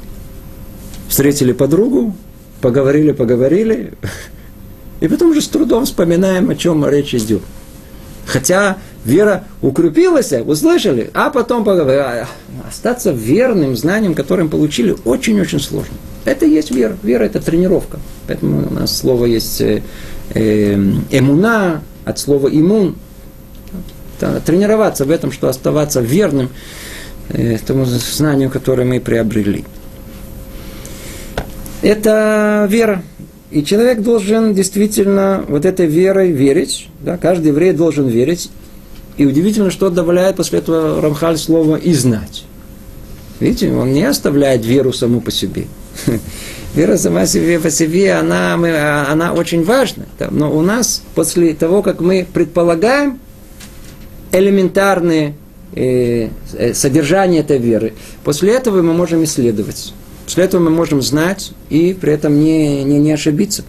встретили 1.08 1.54
подругу, 1.54 2.15
поговорили, 2.62 3.12
поговорили, 3.12 3.93
и 5.00 5.08
потом 5.08 5.32
уже 5.32 5.41
с 5.41 5.48
трудом 5.48 5.86
вспоминаем, 5.86 6.50
о 6.50 6.56
чем 6.56 6.88
речь 6.88 7.13
идет. 7.13 7.41
Хотя 8.26 8.78
вера 9.05 9.45
укрепилась, 9.62 10.31
услышали, 10.31 11.10
а 11.13 11.29
потом 11.29 11.63
поговорили. 11.63 12.01
А, 12.01 12.27
остаться 12.67 13.12
верным 13.12 13.75
знанием, 13.75 14.13
которым 14.13 14.49
получили, 14.49 14.95
очень-очень 15.05 15.60
сложно. 15.60 15.95
Это 16.25 16.45
и 16.45 16.49
есть 16.49 16.71
вера. 16.71 16.97
Вера– 17.03 17.23
это 17.25 17.41
тренировка. 17.41 17.99
Поэтому 18.27 18.67
у 18.67 18.73
нас 18.73 18.95
слово 18.97 19.25
есть 19.25 19.62
э, 19.62 19.81
э, 20.33 20.73
эмуна, 21.10 21.81
от 22.03 22.19
слова 22.19 22.47
иммун. 22.47 22.95
Тренироваться 24.45 25.05
в 25.05 25.12
этом, 25.12 25.31
что 25.31 25.47
оставаться 25.47 26.01
верным 26.01 26.49
э, 27.29 27.57
тому 27.65 27.86
знанию, 27.86 28.49
которое 28.49 28.83
мы 28.83 28.99
приобрели. 28.99 29.63
Это 31.81 32.67
вера. 32.69 33.03
И 33.51 33.63
человек 33.63 34.01
должен 34.01 34.53
действительно 34.53 35.45
вот 35.47 35.65
этой 35.65 35.86
верой 35.86 36.31
верить. 36.31 36.89
Да? 36.99 37.17
Каждый 37.17 37.47
еврей 37.47 37.71
должен 37.71 38.07
верить. 38.07 38.49
И 39.17 39.25
удивительно, 39.25 39.71
что 39.71 39.89
добавляет 39.89 40.36
после 40.36 40.60
этого 40.60 41.01
Рамхаль 41.01 41.38
слово 41.38 41.75
«и 41.75 41.93
знать». 41.93 42.45
Видите, 43.39 43.71
он 43.71 43.93
не 43.93 44.03
оставляет 44.03 44.65
веру 44.65 44.93
саму 44.93 45.21
по 45.21 45.32
себе. 45.32 45.65
Вера 46.75 46.97
сама 46.97 47.25
себе 47.25 47.60
по 47.60 47.69
себе, 47.69 48.13
она, 48.13 48.58
мы, 48.58 48.75
она 48.77 49.34
очень 49.34 49.63
важна. 49.63 50.06
Но 50.32 50.56
у 50.56 50.62
нас 50.62 51.03
после 51.15 51.53
того, 51.53 51.82
как 51.82 52.01
мы 52.01 52.25
предполагаем 52.32 53.19
элементарные 54.32 55.34
э, 55.73 56.30
э 56.53 56.73
содержание 56.73 57.41
этой 57.41 57.58
веры, 57.58 57.93
после 58.23 58.53
этого 58.53 58.82
мы 58.82 58.93
можем 58.93 59.23
исследовать. 59.23 59.93
После 60.25 60.43
этого 60.43 60.62
мы 60.62 60.71
можем 60.71 61.01
знать 61.01 61.51
и 61.69 61.97
при 61.99 62.13
этом 62.13 62.39
не, 62.39 62.84
не, 62.84 62.99
не 62.99 63.12
ошибиться. 63.12 63.63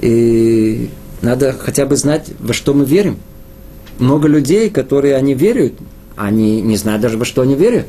И 0.00 0.90
надо 1.20 1.52
хотя 1.58 1.86
бы 1.86 1.96
знать, 1.96 2.30
во 2.38 2.52
что 2.52 2.74
мы 2.74 2.84
верим. 2.84 3.18
Много 3.98 4.28
людей, 4.28 4.70
которые 4.70 5.16
они 5.16 5.34
верят, 5.34 5.74
они 6.16 6.60
не 6.60 6.76
знают 6.76 7.02
даже, 7.02 7.18
во 7.18 7.24
что 7.24 7.42
они 7.42 7.54
верят. 7.54 7.86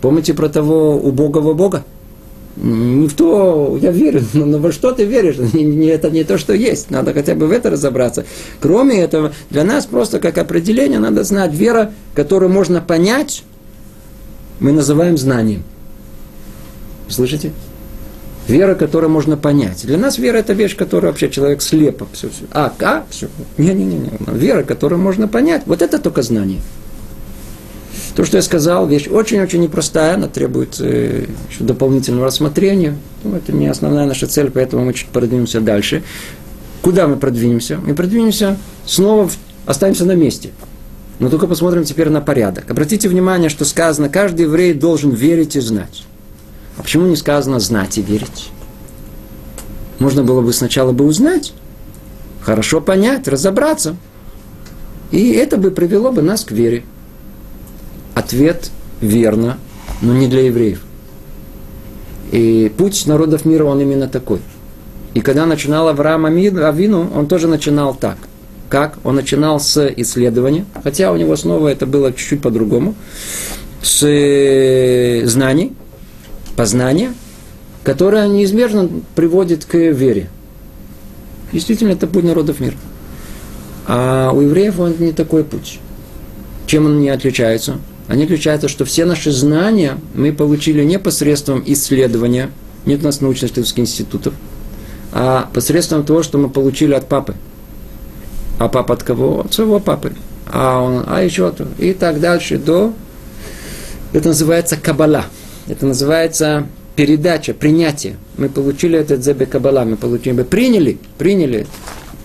Помните 0.00 0.34
про 0.34 0.48
того 0.48 0.96
убогого 0.96 1.54
Бога? 1.54 1.84
Не 2.56 3.08
в 3.08 3.14
то 3.14 3.78
я 3.80 3.90
верю, 3.90 4.22
но, 4.34 4.44
но 4.44 4.58
во 4.58 4.72
что 4.72 4.92
ты 4.92 5.04
веришь? 5.04 5.36
Это 5.38 6.10
не 6.10 6.24
то, 6.24 6.36
что 6.36 6.52
есть. 6.52 6.90
Надо 6.90 7.14
хотя 7.14 7.34
бы 7.34 7.46
в 7.46 7.52
это 7.52 7.70
разобраться. 7.70 8.26
Кроме 8.60 9.00
этого, 9.00 9.32
для 9.48 9.64
нас 9.64 9.86
просто 9.86 10.18
как 10.18 10.36
определение 10.36 10.98
надо 10.98 11.24
знать 11.24 11.54
вера, 11.54 11.92
которую 12.14 12.50
можно 12.50 12.80
понять, 12.82 13.44
мы 14.60 14.72
называем 14.72 15.16
знанием. 15.16 15.62
Слышите? 17.08 17.52
Вера, 18.52 18.74
которую 18.74 19.10
можно 19.10 19.38
понять. 19.38 19.86
Для 19.86 19.96
нас 19.96 20.18
вера– 20.18 20.36
это 20.38 20.52
вещь, 20.52 20.76
которая 20.76 21.10
вообще 21.10 21.30
человек 21.30 21.62
слепо. 21.62 22.06
Все, 22.12 22.28
все. 22.28 22.44
А, 22.52 22.70
а, 22.80 23.04
все. 23.08 23.28
Не-не-не. 23.56 24.10
Вера, 24.26 24.62
которую 24.62 25.00
можно 25.00 25.26
понять. 25.26 25.62
Вот 25.64 25.80
это 25.80 25.98
только 25.98 26.20
знание. 26.20 26.60
То, 28.14 28.26
что 28.26 28.36
я 28.36 28.42
сказал, 28.42 28.86
вещь 28.86 29.08
очень-очень 29.08 29.62
непростая, 29.62 30.14
она 30.14 30.28
требует 30.28 30.76
э, 30.80 31.24
еще 31.50 31.64
дополнительного 31.64 32.26
рассмотрения. 32.26 32.94
Ну, 33.24 33.34
это 33.34 33.52
не 33.52 33.68
основная 33.68 34.04
наша 34.06 34.26
цель, 34.26 34.50
поэтому 34.50 34.84
мы 34.84 34.92
чуть 34.92 35.08
продвинемся 35.08 35.62
дальше. 35.62 36.02
Куда 36.82 37.08
мы 37.08 37.16
продвинемся? 37.16 37.78
Мы 37.82 37.94
продвинемся 37.94 38.58
снова, 38.84 39.30
в, 39.30 39.38
останемся 39.64 40.04
на 40.04 40.14
месте. 40.14 40.50
Но 41.20 41.30
только 41.30 41.46
посмотрим 41.46 41.84
теперь 41.84 42.10
на 42.10 42.20
порядок. 42.20 42.70
Обратите 42.70 43.08
внимание, 43.08 43.48
что 43.48 43.64
сказано, 43.64 44.10
каждый 44.10 44.42
еврей 44.42 44.74
должен 44.74 45.10
верить 45.10 45.56
и 45.56 45.60
знать. 45.60 46.04
А 46.76 46.82
почему 46.82 47.06
не 47.06 47.16
сказано 47.16 47.60
знать 47.60 47.98
и 47.98 48.02
верить? 48.02 48.50
Можно 49.98 50.24
было 50.24 50.40
бы 50.40 50.52
сначала 50.52 50.92
бы 50.92 51.04
узнать, 51.04 51.52
хорошо 52.40 52.80
понять, 52.80 53.28
разобраться. 53.28 53.96
И 55.10 55.30
это 55.32 55.58
бы 55.58 55.70
привело 55.70 56.10
бы 56.10 56.22
нас 56.22 56.44
к 56.44 56.52
вере. 56.52 56.82
Ответ 58.14 58.70
верно, 59.00 59.58
но 60.00 60.14
не 60.14 60.26
для 60.26 60.42
евреев. 60.46 60.82
И 62.32 62.72
путь 62.76 63.06
народов 63.06 63.44
мира, 63.44 63.64
он 63.64 63.80
именно 63.80 64.08
такой. 64.08 64.40
И 65.14 65.20
когда 65.20 65.44
начинал 65.44 65.88
Авраам 65.88 66.24
Авину, 66.24 67.10
он 67.14 67.26
тоже 67.26 67.46
начинал 67.46 67.94
так. 67.94 68.16
Как? 68.70 68.98
Он 69.04 69.16
начинал 69.16 69.60
с 69.60 69.86
исследования, 69.98 70.64
хотя 70.82 71.12
у 71.12 71.16
него 71.16 71.36
снова 71.36 71.68
это 71.68 71.84
было 71.84 72.10
чуть-чуть 72.10 72.40
по-другому, 72.40 72.94
с 73.82 74.02
э, 74.06 75.26
знаний, 75.26 75.74
познание, 76.56 77.12
которое 77.84 78.28
неизбежно 78.28 78.88
приводит 79.14 79.64
к 79.64 79.74
вере. 79.74 80.28
Действительно, 81.52 81.92
это 81.92 82.06
путь 82.06 82.24
народов 82.24 82.60
мира. 82.60 82.76
А 83.86 84.30
у 84.32 84.40
евреев 84.40 84.78
он 84.78 84.94
не 84.98 85.12
такой 85.12 85.44
путь. 85.44 85.80
Чем 86.66 86.86
он 86.86 87.00
не 87.00 87.10
отличается? 87.10 87.78
Они 88.08 88.24
отличаются, 88.24 88.68
что 88.68 88.84
все 88.84 89.04
наши 89.04 89.30
знания 89.30 89.98
мы 90.14 90.32
получили 90.32 90.84
не 90.84 90.98
посредством 90.98 91.62
исследования, 91.66 92.50
нет 92.84 93.02
у 93.02 93.04
нас 93.04 93.20
научно-исследовательских 93.20 93.80
институтов, 93.80 94.34
а 95.12 95.48
посредством 95.52 96.04
того, 96.04 96.22
что 96.22 96.38
мы 96.38 96.48
получили 96.48 96.94
от 96.94 97.08
папы. 97.08 97.34
А 98.58 98.68
папа 98.68 98.94
от 98.94 99.02
кого? 99.02 99.40
От 99.40 99.54
своего 99.54 99.80
папы. 99.80 100.12
А, 100.46 100.80
он, 100.80 101.04
а 101.06 101.22
еще 101.22 101.50
то. 101.52 101.66
И 101.78 101.92
так 101.92 102.20
дальше 102.20 102.58
до... 102.58 102.92
Это 104.12 104.28
называется 104.28 104.76
кабала. 104.76 105.24
Это 105.72 105.86
называется 105.86 106.66
передача, 106.96 107.54
принятие. 107.54 108.18
Мы 108.36 108.50
получили 108.50 108.98
этот 108.98 109.24
зебе 109.24 109.46
кабала, 109.46 109.86
мы 109.86 109.96
получили, 109.96 110.34
мы 110.34 110.44
приняли, 110.44 110.98
приняли, 111.16 111.66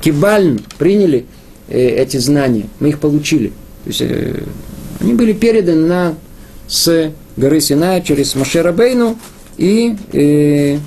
кибальн, 0.01 0.59
приняли 0.77 1.25
э, 1.69 1.79
эти 1.79 2.17
знания, 2.17 2.65
мы 2.81 2.89
их 2.89 2.99
получили. 2.99 3.53
То 3.85 3.87
есть, 3.89 4.01
э, 4.01 4.43
они 4.99 5.13
были 5.13 5.31
переданы 5.31 5.87
на, 5.87 6.15
с 6.67 7.13
горы 7.37 7.61
Синай 7.61 8.03
через 8.03 8.35
Машерабейну 8.35 9.17
и 9.57 9.95
э, 10.11 10.79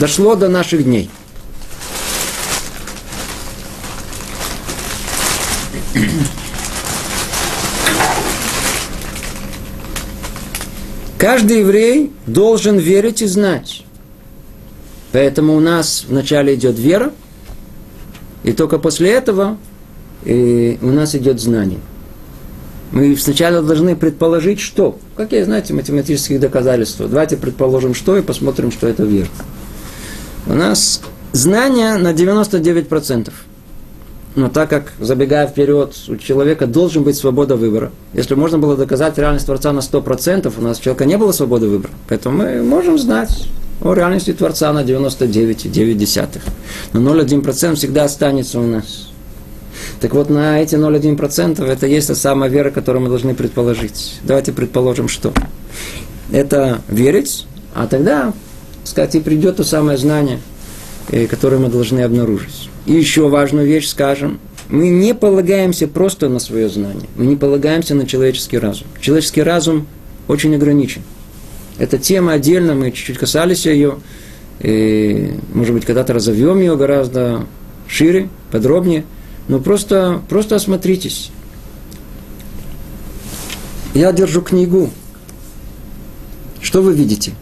дошло 0.00 0.34
до 0.34 0.48
наших 0.48 0.82
дней. 0.82 1.08
Каждый 11.20 11.58
еврей 11.58 12.12
должен 12.26 12.78
верить 12.78 13.20
и 13.20 13.26
знать. 13.26 13.84
Поэтому 15.12 15.54
у 15.54 15.60
нас 15.60 16.06
вначале 16.08 16.54
идет 16.54 16.78
вера, 16.78 17.12
и 18.42 18.52
только 18.52 18.78
после 18.78 19.10
этого 19.10 19.58
и 20.24 20.78
у 20.80 20.86
нас 20.86 21.14
идет 21.14 21.38
знание. 21.38 21.80
Мы 22.92 23.14
сначала 23.18 23.60
должны 23.60 23.96
предположить, 23.96 24.60
что. 24.60 24.98
Какие, 25.14 25.42
знаете, 25.42 25.74
математические 25.74 26.38
доказательства. 26.38 27.06
Давайте 27.06 27.36
предположим, 27.36 27.92
что, 27.92 28.16
и 28.16 28.22
посмотрим, 28.22 28.72
что 28.72 28.88
это 28.88 29.02
верно. 29.02 29.30
У 30.46 30.54
нас 30.54 31.02
знание 31.32 31.98
на 31.98 32.14
99%. 32.14 33.30
Но 34.36 34.48
так 34.48 34.70
как, 34.70 34.92
забегая 35.00 35.48
вперед, 35.48 35.94
у 36.08 36.16
человека 36.16 36.66
должен 36.66 37.02
быть 37.02 37.16
свобода 37.16 37.56
выбора. 37.56 37.90
Если 38.12 38.34
можно 38.34 38.58
было 38.58 38.76
доказать 38.76 39.18
реальность 39.18 39.46
Творца 39.46 39.72
на 39.72 39.80
100%, 39.80 40.52
у 40.56 40.62
нас 40.62 40.78
у 40.78 40.82
человека 40.82 41.04
не 41.04 41.18
было 41.18 41.32
свободы 41.32 41.68
выбора. 41.68 41.92
Поэтому 42.08 42.38
мы 42.38 42.62
можем 42.62 42.96
знать 42.98 43.48
о 43.82 43.92
реальности 43.92 44.32
Творца 44.32 44.72
на 44.72 44.84
99,9. 44.84 46.40
Но 46.92 47.14
0,1% 47.14 47.74
всегда 47.74 48.04
останется 48.04 48.60
у 48.60 48.66
нас. 48.66 49.08
Так 50.00 50.14
вот, 50.14 50.30
на 50.30 50.60
эти 50.60 50.76
0,1% 50.76 51.64
это 51.64 51.86
есть 51.86 52.08
та 52.08 52.14
самая 52.14 52.48
вера, 52.48 52.70
которую 52.70 53.02
мы 53.02 53.08
должны 53.08 53.34
предположить. 53.34 54.20
Давайте 54.22 54.52
предположим, 54.52 55.08
что. 55.08 55.32
Это 56.30 56.80
верить, 56.88 57.46
а 57.74 57.86
тогда, 57.86 58.32
сказать, 58.84 59.16
и 59.16 59.20
придет 59.20 59.56
то 59.56 59.64
самое 59.64 59.98
знание, 59.98 60.38
э, 61.10 61.26
которое 61.26 61.58
мы 61.58 61.68
должны 61.68 62.00
обнаружить. 62.00 62.70
И 62.86 62.92
еще 62.92 63.28
важную 63.28 63.66
вещь 63.66 63.88
скажем. 63.88 64.38
Мы 64.68 64.88
не 64.88 65.14
полагаемся 65.14 65.88
просто 65.88 66.28
на 66.28 66.38
свое 66.38 66.68
знание. 66.68 67.08
Мы 67.16 67.26
не 67.26 67.36
полагаемся 67.36 67.94
на 67.94 68.06
человеческий 68.06 68.58
разум. 68.58 68.86
Человеческий 69.00 69.42
разум 69.42 69.86
очень 70.28 70.54
ограничен. 70.54 71.02
Эта 71.78 71.98
тема 71.98 72.32
отдельно, 72.34 72.74
мы 72.74 72.92
чуть-чуть 72.92 73.18
касались 73.18 73.66
ее. 73.66 73.98
И, 74.60 75.32
может 75.54 75.74
быть, 75.74 75.84
когда-то 75.84 76.12
разовьем 76.12 76.60
ее 76.60 76.76
гораздо 76.76 77.46
шире, 77.88 78.28
подробнее. 78.52 79.04
Но 79.48 79.58
просто, 79.58 80.22
просто 80.28 80.56
осмотритесь. 80.56 81.30
Я 83.94 84.12
держу 84.12 84.42
книгу. 84.42 84.90
Что 86.60 86.82
вы 86.82 86.92
видите? 86.92 87.32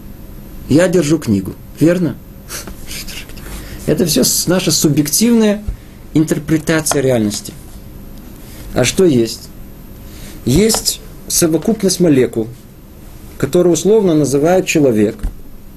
Я 0.68 0.88
держу 0.88 1.18
книгу. 1.18 1.52
Верно? 1.78 2.16
Это 3.88 4.04
все 4.04 4.22
наша 4.48 4.70
субъективная 4.70 5.62
интерпретация 6.12 7.00
реальности. 7.00 7.54
А 8.74 8.84
что 8.84 9.06
есть? 9.06 9.48
Есть 10.44 11.00
совокупность 11.26 11.98
молекул, 11.98 12.48
которую 13.38 13.72
условно 13.72 14.12
называют 14.12 14.66
человек, 14.66 15.16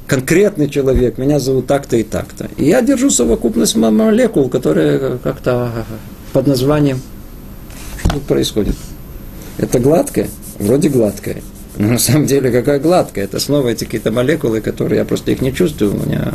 конкретный 0.07 0.70
человек, 0.70 1.18
меня 1.18 1.39
зовут 1.39 1.68
так-то 1.68 1.95
и 1.95 2.03
так-то. 2.03 2.49
И 2.57 2.66
я 2.66 2.82
держу 2.82 3.09
совокупность 3.09 3.78
молекул, 3.78 4.49
которые 4.49 5.18
как-то 5.24 5.86
под 6.34 6.47
названием 6.47 6.99
тут 8.12 8.24
происходит. 8.24 8.76
Это 9.57 9.80
гладкое? 9.80 10.28
Вроде 10.59 10.89
гладкое. 10.89 11.41
Но 11.78 11.91
на 11.91 11.97
самом 11.97 12.26
деле 12.26 12.51
какая 12.51 12.80
гладкая? 12.80 13.24
Это 13.24 13.39
снова 13.39 13.70
эти 13.70 13.86
какие-то 13.86 14.12
молекулы, 14.12 14.59
которые 14.59 14.99
я 14.99 15.05
просто 15.05 15.32
их 15.32 15.41
не 15.41 15.53
чувствую. 15.53 15.93
У 15.95 16.05
меня 16.05 16.34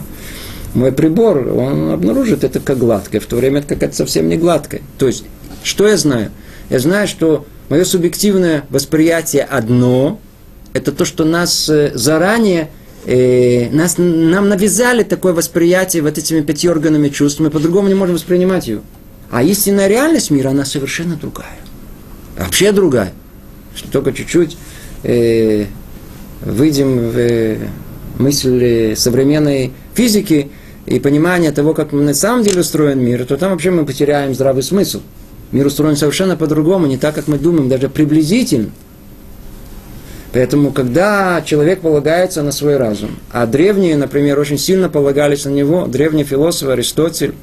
мой 0.77 0.93
прибор, 0.93 1.49
он 1.49 1.91
обнаружит 1.91 2.45
это 2.45 2.61
как 2.61 2.79
гладкое, 2.79 3.21
в 3.21 3.27
то 3.27 3.37
время 3.37 3.61
это 3.61 3.69
какая-то 3.69 3.97
совсем 3.97 4.29
не 4.29 4.37
гладкая. 4.37 4.83
То 4.99 5.07
есть, 5.07 5.25
что 5.63 5.89
я 5.89 5.97
знаю? 5.97 6.31
Я 6.69 6.79
знаю, 6.79 7.09
что 7.09 7.47
мое 7.69 7.85
субъективное 7.85 8.65
восприятие 8.69 9.43
одно, 9.45 10.21
это 10.75 10.93
то, 10.93 11.05
что 11.05 11.25
нас 11.25 11.69
э, 11.69 11.93
заранее, 11.95 12.69
э, 13.07 13.71
нас, 13.71 13.97
нам 13.97 14.49
навязали 14.49 15.03
такое 15.03 15.33
восприятие 15.33 16.03
вот 16.03 16.19
этими 16.19 16.43
пяти 16.43 16.69
органами 16.69 17.09
чувств, 17.09 17.41
мы 17.41 17.51
по-другому 17.51 17.89
не 17.89 17.95
можем 17.95 18.15
воспринимать 18.15 18.69
ее. 18.69 18.83
А 19.31 19.43
истинная 19.43 19.89
реальность 19.89 20.31
мира, 20.31 20.51
она 20.51 20.65
совершенно 20.65 21.17
другая. 21.17 21.59
Вообще 22.39 22.71
другая. 22.73 23.13
Что 23.75 23.91
только 23.91 24.13
чуть-чуть 24.13 24.57
э, 25.03 25.67
выйдем 26.43 27.11
в 27.11 27.19
э, 27.19 27.59
мысль 28.19 28.95
современной 28.95 29.73
физики, 29.95 30.51
и 30.87 31.01
понимание 31.01 31.51
того, 31.51 31.75
как 31.75 31.93
на 31.93 32.15
самом 32.15 32.45
деле 32.45 32.61
устроен 32.61 33.01
мир, 33.01 33.25
то 33.25 33.37
там 33.37 33.51
вообще 33.51 33.71
мы 33.71 33.85
потеряем 33.85 34.35
здравый 34.35 34.63
смысл. 34.63 35.01
Мир 35.53 35.67
устроен 35.67 35.97
совершенно 35.97 36.37
по-другому, 36.37 36.87
не 36.87 36.97
так, 36.97 37.15
как 37.15 37.29
мы 37.29 37.39
думаем, 37.39 37.69
даже 37.69 37.89
приблизительно. 37.89 38.71
Поэтому, 40.33 40.71
когда 40.71 41.41
человек 41.45 41.81
полагается 41.81 42.43
на 42.43 42.53
свой 42.53 42.77
разум, 42.77 43.19
а 43.31 43.47
древние, 43.47 43.97
например, 43.97 44.39
очень 44.39 44.59
сильно 44.59 44.89
полагались 44.89 45.45
на 45.45 45.51
него, 45.51 45.87
древние 45.87 46.25
философы, 46.25 46.73
Аристотель, 46.73 47.35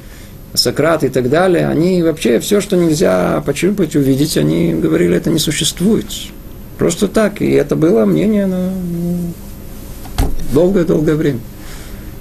Сократ 0.54 1.04
и 1.04 1.10
так 1.10 1.30
далее, 1.30 1.68
они 1.68 2.04
вообще 2.04 2.40
все, 2.40 2.62
что 2.62 2.76
нельзя 2.76 3.42
почерпать, 3.46 3.96
увидеть, 3.96 4.38
они 4.38 4.74
говорили, 4.74 5.18
это 5.18 5.32
не 5.32 5.40
существует. 5.40 6.06
Просто 6.78 7.08
так. 7.08 7.42
И 7.42 7.50
это 7.50 7.76
было 7.76 8.06
мнение 8.06 8.46
на 8.46 8.72
долгое-долгое 10.54 11.16
время. 11.16 11.40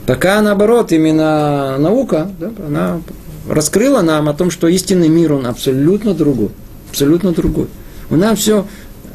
Пока, 0.06 0.40
наоборот, 0.42 0.92
именно 0.92 1.76
наука, 1.78 2.30
да, 2.38 2.50
она 2.66 3.00
раскрыла 3.48 4.02
нам 4.02 4.28
о 4.28 4.34
том, 4.34 4.50
что 4.50 4.68
истинный 4.68 5.08
мир, 5.08 5.32
он 5.32 5.46
абсолютно 5.46 6.14
другой. 6.14 6.50
Абсолютно 6.90 7.32
другой. 7.32 7.68
У 8.10 8.16
нас 8.16 8.38
все, 8.38 8.66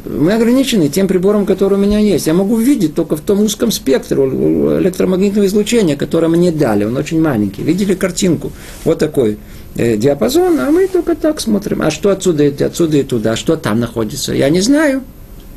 мы 0.05 0.33
ограничены 0.33 0.89
тем 0.89 1.07
прибором, 1.07 1.45
который 1.45 1.75
у 1.75 1.81
меня 1.81 1.99
есть. 1.99 2.27
Я 2.27 2.33
могу 2.33 2.57
видеть 2.57 2.95
только 2.95 3.15
в 3.15 3.21
том 3.21 3.41
узком 3.41 3.71
спектре 3.71 4.17
электромагнитного 4.17 5.45
излучения, 5.45 5.95
которое 5.95 6.27
мне 6.27 6.51
дали. 6.51 6.85
Он 6.85 6.95
очень 6.95 7.21
маленький. 7.21 7.63
Видели 7.63 7.93
картинку? 7.93 8.51
Вот 8.83 8.99
такой 8.99 9.37
э, 9.75 9.97
диапазон, 9.97 10.59
а 10.59 10.71
мы 10.71 10.87
только 10.87 11.15
так 11.15 11.41
смотрим. 11.41 11.81
А 11.81 11.91
что 11.91 12.09
отсюда, 12.09 12.51
отсюда 12.65 12.97
и 12.97 13.03
туда? 13.03 13.35
Что 13.35 13.55
там 13.57 13.79
находится? 13.79 14.33
Я 14.33 14.49
не 14.49 14.61
знаю. 14.61 15.03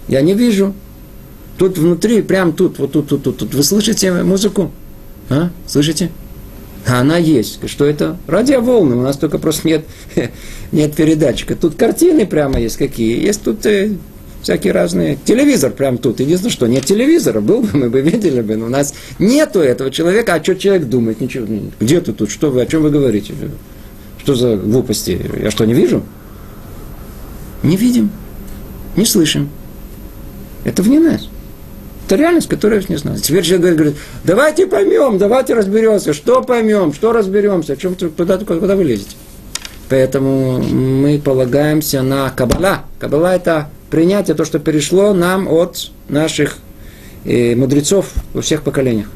Я 0.08 0.22
не 0.22 0.34
вижу. 0.34 0.74
Тут 1.56 1.78
внутри, 1.78 2.22
прям 2.22 2.52
тут, 2.52 2.78
вот 2.78 2.92
тут, 2.92 3.08
тут, 3.08 3.22
тут, 3.22 3.36
тут. 3.36 3.54
Вы 3.54 3.62
слышите 3.62 4.10
музыку? 4.22 4.70
А? 5.30 5.50
Слышите? 5.66 6.10
А 6.86 7.00
она 7.00 7.16
есть. 7.16 7.60
Что 7.68 7.84
это? 7.84 8.16
Радиоволны. 8.26 8.96
У 8.96 9.02
нас 9.02 9.16
только 9.16 9.38
просто 9.38 9.68
нет, 9.68 9.84
нет 10.72 10.94
передатчика. 10.94 11.54
Тут 11.54 11.76
картины 11.76 12.26
прямо 12.26 12.58
есть 12.60 12.76
какие. 12.76 13.24
Есть 13.24 13.42
тут 13.42 13.64
э, 13.64 13.92
всякие 14.42 14.72
разные. 14.72 15.16
Телевизор 15.24 15.70
прямо 15.70 15.98
тут. 15.98 16.20
Единственное, 16.20 16.52
что 16.52 16.66
нет 16.66 16.84
телевизора. 16.84 17.40
Был 17.40 17.62
бы, 17.62 17.68
мы 17.78 17.90
бы 17.90 18.00
видели 18.00 18.40
бы. 18.40 18.56
Но 18.56 18.66
у 18.66 18.70
нас 18.70 18.92
нету 19.18 19.60
этого 19.60 19.90
человека. 19.90 20.34
А 20.34 20.42
что 20.42 20.56
человек 20.56 20.88
думает? 20.88 21.20
Ничего. 21.20 21.46
Где 21.78 22.00
ты 22.00 22.12
тут? 22.12 22.30
Что 22.30 22.50
вы? 22.50 22.62
О 22.62 22.66
чем 22.66 22.82
вы 22.82 22.90
говорите? 22.90 23.34
Что 24.18 24.34
за 24.34 24.56
глупости? 24.56 25.20
Я 25.40 25.50
что, 25.50 25.64
не 25.64 25.74
вижу? 25.74 26.02
Не 27.62 27.76
видим. 27.76 28.10
Не 28.96 29.04
слышим. 29.04 29.48
Это 30.64 30.82
вне 30.82 30.98
нас. 30.98 31.29
Это 32.10 32.16
реальность, 32.16 32.48
которую 32.48 32.80
я 32.80 32.86
не 32.88 32.96
знаю. 32.96 33.20
Теперь 33.20 33.44
человек 33.44 33.76
говорит, 33.76 33.96
давайте 34.24 34.66
поймем, 34.66 35.16
давайте 35.16 35.54
разберемся, 35.54 36.12
что 36.12 36.42
поймем, 36.42 36.92
что 36.92 37.12
разберемся, 37.12 37.76
чем 37.76 37.94
куда, 37.94 38.36
куда 38.36 38.74
вы 38.74 38.82
лезете. 38.82 39.14
Поэтому 39.88 40.58
мы 40.60 41.20
полагаемся 41.24 42.02
на 42.02 42.28
Каббала. 42.30 42.80
Каббала– 42.98 43.32
это 43.36 43.68
принятие, 43.90 44.34
то, 44.34 44.44
что 44.44 44.58
перешло 44.58 45.14
нам 45.14 45.46
от 45.46 45.92
наших 46.08 46.56
э, 47.24 47.54
мудрецов 47.54 48.10
во 48.34 48.42
всех 48.42 48.62
поколениях. 48.62 49.06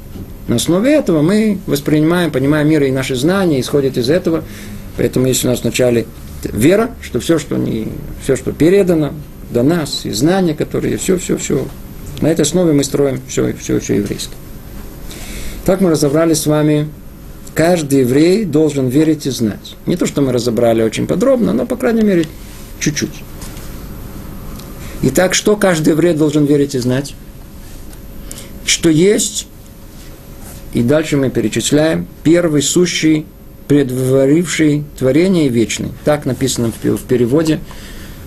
На 0.47 0.55
основе 0.55 0.95
этого 0.95 1.21
мы 1.21 1.59
воспринимаем, 1.67 2.31
понимаем 2.31 2.69
мир 2.69 2.85
и 2.85 2.93
наши 2.93 3.17
знания 3.17 3.61
исходят 3.61 3.99
из 3.99 4.09
этого. 4.09 4.45
Поэтому 4.97 5.27
есть 5.27 5.45
у 5.45 5.49
нас 5.49 5.63
вначале 5.63 6.07
вера, 6.45 6.93
что 7.03 7.19
все, 7.19 7.41
что, 7.41 7.57
не, 7.57 7.89
все, 8.23 8.37
что 8.37 8.53
передано 8.53 9.15
до 9.51 9.65
нас, 9.65 10.03
и 10.05 10.13
знания, 10.13 10.55
которые, 10.55 10.97
все, 10.97 11.19
все, 11.19 11.37
все 11.37 11.67
на 12.21 12.29
этой 12.29 12.43
основе 12.43 12.73
мы 12.73 12.85
строим 12.85 13.21
все, 13.29 13.53
все, 13.55 13.81
все 13.81 13.97
еврейское. 13.97 14.37
Так 15.65 15.81
мы 15.81 15.91
разобрали 15.91 16.35
с 16.35 16.47
вами, 16.47 16.89
каждый 17.55 18.01
еврей 18.01 18.45
должен 18.45 18.89
верить 18.89 19.27
и 19.27 19.31
знать. 19.31 19.77
Не 19.87 19.97
то, 19.97 20.07
что 20.07 20.21
мы 20.21 20.33
разобрали 20.33 20.83
очень 20.83 21.07
подробно, 21.07 21.53
но, 21.53 21.67
по 21.67 21.77
крайней 21.77 22.03
мере, 22.03 22.27
чуть-чуть. 22.81 23.23
Итак, 25.03 25.35
что 25.35 25.57
каждый 25.57 25.91
еврей 25.91 26.15
должен 26.15 26.45
верить 26.45 26.75
и 26.75 26.79
знать? 26.79 27.15
Что 28.67 28.89
есть, 28.89 29.47
и 30.73 30.83
дальше 30.83 31.17
мы 31.17 31.31
перечисляем, 31.31 32.07
первый 32.23 32.63
сущий, 32.63 33.27
предваривший 33.69 34.85
творение 34.99 35.49
вечный. 35.49 35.93
Так 36.05 36.27
написано 36.27 36.73
в 36.83 37.03
переводе 37.03 37.61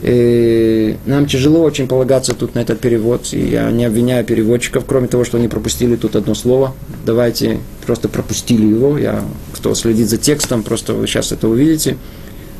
и 0.01 0.97
нам 1.05 1.25
тяжело 1.25 1.61
очень 1.63 1.87
полагаться 1.87 2.33
тут 2.33 2.53
на 2.53 2.59
этот 2.59 2.79
перевод, 2.79 3.33
и 3.33 3.39
я 3.39 3.71
не 3.71 3.85
обвиняю 3.85 4.23
переводчиков, 4.23 4.85
кроме 4.85 5.07
того, 5.07 5.23
что 5.23 5.37
они 5.37 5.47
пропустили 5.47 5.95
тут 5.95 6.15
одно 6.15 6.35
слово. 6.35 6.75
Давайте 7.05 7.59
просто 7.85 8.07
пропустили 8.07 8.65
его. 8.65 8.97
Я, 8.97 9.23
кто 9.53 9.73
следит 9.73 10.07
за 10.07 10.17
текстом, 10.17 10.61
просто 10.61 10.93
вы 10.93 11.07
сейчас 11.07 11.31
это 11.31 11.47
увидите. 11.47 11.97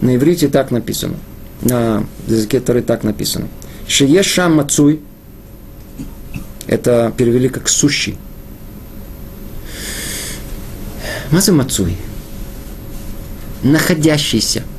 На 0.01 0.15
иврите 0.15 0.47
так 0.47 0.71
написано. 0.71 1.15
На 1.61 2.05
языке 2.27 2.59
Торы 2.59 2.81
так 2.81 3.03
написано. 3.03 3.47
Шиеш 3.87 4.25
шам 4.25 4.55
мацуй. 4.55 4.99
Это 6.65 7.13
перевели 7.15 7.49
как 7.49 7.69
сущий. 7.69 8.17
Маза 11.31 11.51
мацуй. 11.51 11.95
Находящийся– 13.63 14.63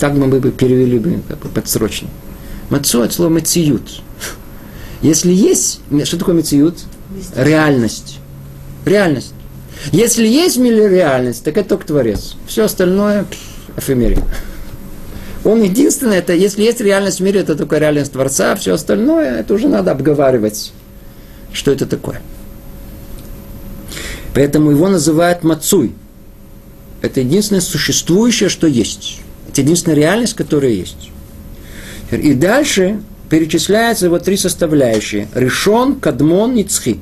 так 0.00 0.14
мы 0.14 0.26
бы 0.26 0.50
перевели 0.50 0.98
бы 0.98 1.20
как 1.28 1.38
бы 1.38 1.48
подсрочно. 1.50 2.08
Мацо 2.70 3.02
от 3.02 3.12
слова 3.12 3.30
мациют. 3.30 4.02
Если 5.02 5.32
есть, 5.32 5.80
что 6.04 6.16
такое 6.16 6.34
мациют? 6.34 6.78
Реальность. 7.36 8.18
Реальность. 8.86 9.34
Если 9.92 10.26
есть 10.26 10.56
реальность, 10.58 11.44
так 11.44 11.56
это 11.56 11.70
только 11.70 11.86
Творец. 11.86 12.36
Все 12.46 12.64
остальное 12.64 13.26
эфемерия. 13.76 14.22
Он 15.44 15.62
единственный, 15.62 16.16
это 16.16 16.34
если 16.34 16.62
есть 16.62 16.80
реальность 16.80 17.20
в 17.20 17.22
мире, 17.22 17.40
это 17.40 17.54
только 17.56 17.78
реальность 17.78 18.12
Творца, 18.12 18.52
а 18.52 18.56
все 18.56 18.74
остальное, 18.74 19.40
это 19.40 19.54
уже 19.54 19.68
надо 19.68 19.90
обговаривать, 19.90 20.72
что 21.52 21.70
это 21.70 21.86
такое. 21.86 22.20
Поэтому 24.34 24.70
его 24.70 24.88
называют 24.88 25.42
Мацуй. 25.42 25.94
Это 27.00 27.20
единственное 27.20 27.62
существующее, 27.62 28.50
что 28.50 28.66
есть. 28.66 29.20
Это 29.50 29.62
единственная 29.62 29.96
реальность, 29.96 30.34
которая 30.34 30.70
есть. 30.70 31.10
И 32.12 32.34
дальше 32.34 33.00
перечисляются 33.28 34.08
вот 34.08 34.22
три 34.22 34.36
составляющие. 34.36 35.26
Решон, 35.34 35.98
Кадмон, 35.98 36.54
Ницхи. 36.54 37.00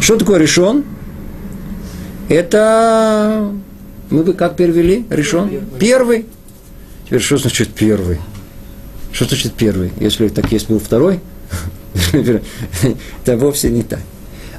Что 0.00 0.16
такое 0.16 0.40
решон? 0.40 0.84
Это 2.28 3.52
мы 4.10 4.24
бы 4.24 4.32
как 4.32 4.56
перевели? 4.56 5.06
Решен? 5.08 5.48
Первый. 5.78 6.26
Теперь 7.06 7.20
что 7.20 7.36
значит 7.36 7.68
первый? 7.68 8.18
Что 9.12 9.26
значит 9.26 9.52
первый? 9.52 9.92
Если 10.00 10.26
так 10.28 10.50
есть 10.50 10.68
был 10.68 10.80
второй, 10.80 11.20
это 12.12 13.36
вовсе 13.36 13.70
не 13.70 13.84
так. 13.84 14.00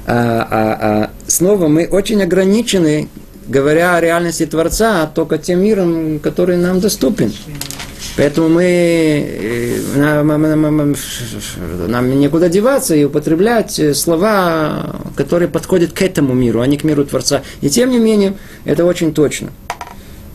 А, 0.06 0.46
а, 0.50 0.78
а 0.80 1.10
снова 1.26 1.68
мы 1.68 1.86
очень 1.86 2.22
ограничены, 2.22 3.08
говоря 3.46 3.96
о 3.96 4.00
реальности 4.00 4.46
Творца, 4.46 5.06
только 5.06 5.38
тем 5.38 5.62
миром, 5.62 6.18
который 6.18 6.56
нам 6.56 6.80
доступен. 6.80 7.32
Поэтому 8.16 8.48
мы, 8.48 8.64
э, 8.64 9.80
нам, 9.96 10.26
нам, 10.26 10.96
нам 11.88 12.20
некуда 12.20 12.48
деваться 12.48 12.94
и 12.94 13.04
употреблять 13.04 13.80
слова, 13.96 14.96
которые 15.16 15.48
подходят 15.48 15.92
к 15.92 16.02
этому 16.02 16.34
миру, 16.34 16.60
а 16.60 16.66
не 16.66 16.76
к 16.76 16.84
миру 16.84 17.04
Творца. 17.04 17.42
И 17.62 17.70
тем 17.70 17.90
не 17.90 17.98
менее, 17.98 18.34
это 18.64 18.84
очень 18.84 19.14
точно. 19.14 19.50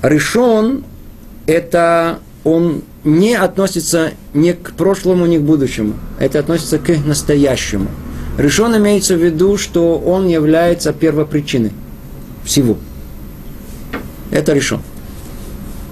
Решен– 0.01 0.83
это 1.45 2.19
он 2.43 2.83
не 3.03 3.35
относится 3.35 4.11
ни 4.33 4.53
к 4.53 4.71
прошлому, 4.71 5.25
ни 5.25 5.37
к 5.37 5.41
будущему. 5.41 5.95
Это 6.19 6.39
относится 6.39 6.79
к 6.79 6.89
настоящему. 7.05 7.89
Решен 8.37 8.75
имеется 8.77 9.15
в 9.15 9.23
виду, 9.23 9.57
что 9.57 9.97
он 9.97 10.27
является 10.27 10.93
первопричиной 10.93 11.71
всего. 12.43 12.77
Это 14.31 14.53
решен. 14.53 14.81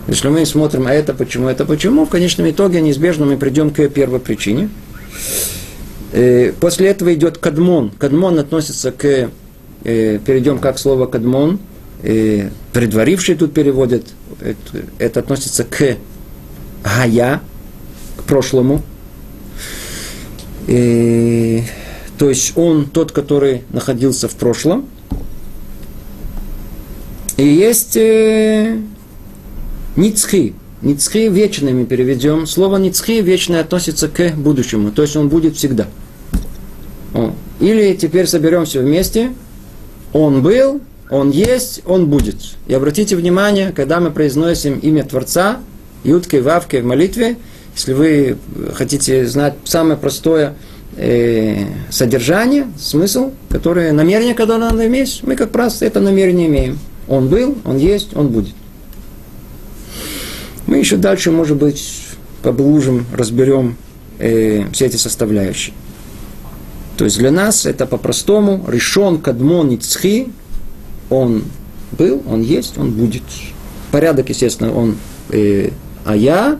Если 0.08 0.28
мы 0.28 0.46
смотрим, 0.46 0.86
а 0.86 0.94
это 0.94 1.16
почему, 1.16 1.48
это 1.48 1.66
почему, 1.66 2.06
в 2.06 2.10
конечном 2.10 2.50
итоге 2.50 2.82
неизбежно 2.82 3.26
мы 3.26 3.38
придем 3.38 3.72
к 3.72 3.88
первопричине. 3.90 4.70
Э, 6.12 6.54
после 6.60 6.90
этого 6.90 7.14
идет 7.16 7.40
кадмон. 7.40 7.92
Кадмон 7.98 8.38
относится 8.38 8.92
к, 8.92 9.30
э, 9.84 10.20
перейдем 10.20 10.60
как 10.60 10.78
слово 10.78 11.08
кадмон, 11.08 11.60
э, 12.04 12.50
предваривший 12.72 13.36
тут 13.36 13.54
переводят, 13.54 14.04
это, 14.40 14.86
это 15.00 15.20
относится 15.22 15.64
к 15.64 15.98
гая, 16.84 17.42
к 18.18 18.24
прошлому. 18.24 18.84
И, 20.68 21.64
то 22.18 22.30
есть 22.30 22.54
он 22.58 22.86
тот, 22.86 23.12
который 23.12 23.64
находился 23.72 24.28
в 24.28 24.36
прошлом. 24.36 24.88
И 27.38 27.46
есть 27.46 27.98
э, 27.98 28.80
ницхи. 29.96 30.54
Ницхи 30.82 31.28
вечными 31.30 31.84
переведем. 31.84 32.48
Слово 32.48 32.78
ницхи 32.78 33.22
вечное 33.22 33.62
относится 33.62 34.08
к 34.08 34.36
будущему. 34.36 34.92
То 34.92 35.02
есть 35.02 35.16
он 35.18 35.28
будет 35.28 35.58
всегда. 35.58 35.88
О. 37.14 37.34
Или 37.60 37.96
теперь 37.96 38.28
соберемся 38.28 38.80
вместе. 38.80 39.34
Он 40.14 40.42
был, 40.42 40.82
он 41.10 41.32
есть, 41.32 41.82
он 41.86 42.08
будет. 42.08 42.38
И 42.68 42.74
обратите 42.74 43.18
внимание, 43.18 43.74
когда 43.74 44.00
мы 44.00 44.12
произносим 44.12 44.80
имя 44.80 45.04
Творца, 45.04 45.60
Юткой, 46.06 46.42
Вавкой 46.42 46.82
в 46.82 46.86
молитве, 46.86 47.36
если 47.76 47.92
вы 47.92 48.38
хотите 48.74 49.26
знать 49.28 49.56
самое 49.66 49.98
простое 49.98 50.54
э, 50.98 51.66
содержание, 51.90 52.68
смысл, 52.78 53.32
которое, 53.50 53.92
намерение, 53.92 54.34
которое 54.34 54.60
надо 54.60 54.86
иметь, 54.88 55.22
мы 55.24 55.36
как 55.36 55.56
раз 55.56 55.82
это 55.82 56.00
намерение 56.00 56.48
имеем. 56.48 56.80
Он 57.08 57.28
был, 57.28 57.58
он 57.66 57.78
есть, 57.78 58.16
он 58.16 58.30
будет. 58.30 58.56
Мы 60.68 60.78
еще 60.78 60.98
дальше, 60.98 61.32
может 61.32 61.58
быть, 61.58 61.86
поблужим, 62.42 63.06
разберем 63.14 63.78
э, 64.20 64.66
все 64.72 64.86
эти 64.88 64.98
составляющие. 64.98 65.74
То 66.98 67.06
есть 67.06 67.18
для 67.18 67.32
нас 67.32 67.66
это 67.66 67.86
по-простому 67.86 68.66
решен 68.68 69.20
кадмон 69.20 69.72
и 69.72 69.78
цхи, 69.78 70.32
он 71.10 71.44
был, 71.92 72.24
он 72.28 72.42
есть, 72.42 72.78
он 72.78 72.92
будет. 72.92 73.24
Порядок, 73.92 74.30
естественно, 74.30 74.74
он 74.74 74.98
э, 75.30 75.70
а 76.06 76.16
я, 76.16 76.60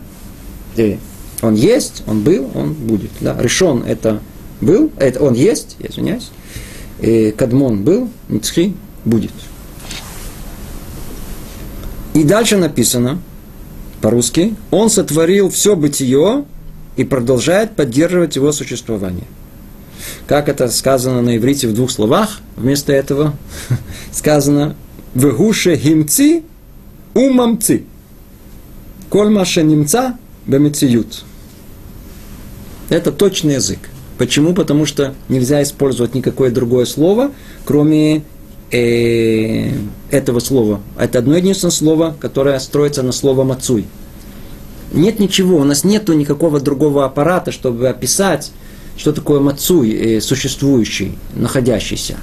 э, 0.76 0.96
он 1.42 1.54
есть, 1.54 2.02
он 2.06 2.22
был, 2.22 2.50
он 2.54 2.72
будет. 2.72 3.10
Да? 3.20 3.36
Решен 3.38 3.82
это 3.86 4.20
был, 4.60 4.90
это 4.98 5.22
он 5.22 5.34
есть, 5.34 5.76
я 5.78 5.88
извиняюсь. 5.88 6.30
Э, 7.00 7.32
кадмон 7.32 7.82
был, 7.84 8.08
Ницхи 8.28 8.74
будет. 9.04 9.32
И 12.14 12.24
дальше 12.24 12.56
написано 12.56 13.20
по-русски, 14.00 14.54
он 14.70 14.88
сотворил 14.88 15.50
все 15.50 15.76
бытие 15.76 16.44
и 16.96 17.04
продолжает 17.04 17.76
поддерживать 17.76 18.36
его 18.36 18.52
существование. 18.52 19.26
Как 20.26 20.48
это 20.48 20.68
сказано 20.68 21.22
на 21.22 21.36
иврите 21.36 21.68
в 21.68 21.74
двух 21.74 21.90
словах, 21.90 22.40
вместо 22.56 22.92
этого 22.92 23.34
сказано 24.12 24.76
«Вегуше 25.14 25.76
химци 25.76 26.42
умамци». 27.14 27.84
Коль 29.10 29.30
немца 29.30 30.16
бемециют. 30.46 31.24
Это 32.88 33.12
точный 33.12 33.54
язык. 33.54 33.78
Почему? 34.18 34.54
Потому 34.54 34.86
что 34.86 35.14
нельзя 35.28 35.62
использовать 35.62 36.14
никакое 36.14 36.50
другое 36.50 36.86
слово, 36.86 37.32
кроме 37.64 38.22
э, 38.70 39.70
этого 40.10 40.38
слова. 40.38 40.80
Это 40.98 41.18
одно 41.18 41.36
единственное 41.36 41.72
слово, 41.72 42.16
которое 42.18 42.58
строится 42.58 43.02
на 43.02 43.12
слово 43.12 43.44
«мацуй». 43.44 43.84
Нет 44.92 45.18
ничего, 45.18 45.58
у 45.58 45.64
нас 45.64 45.84
нет 45.84 46.08
никакого 46.08 46.60
другого 46.60 47.04
аппарата, 47.04 47.50
чтобы 47.50 47.88
описать, 47.88 48.52
что 48.96 49.12
такое 49.12 49.40
мацуй, 49.40 49.90
э, 49.90 50.20
существующий, 50.20 51.18
находящийся. 51.34 52.16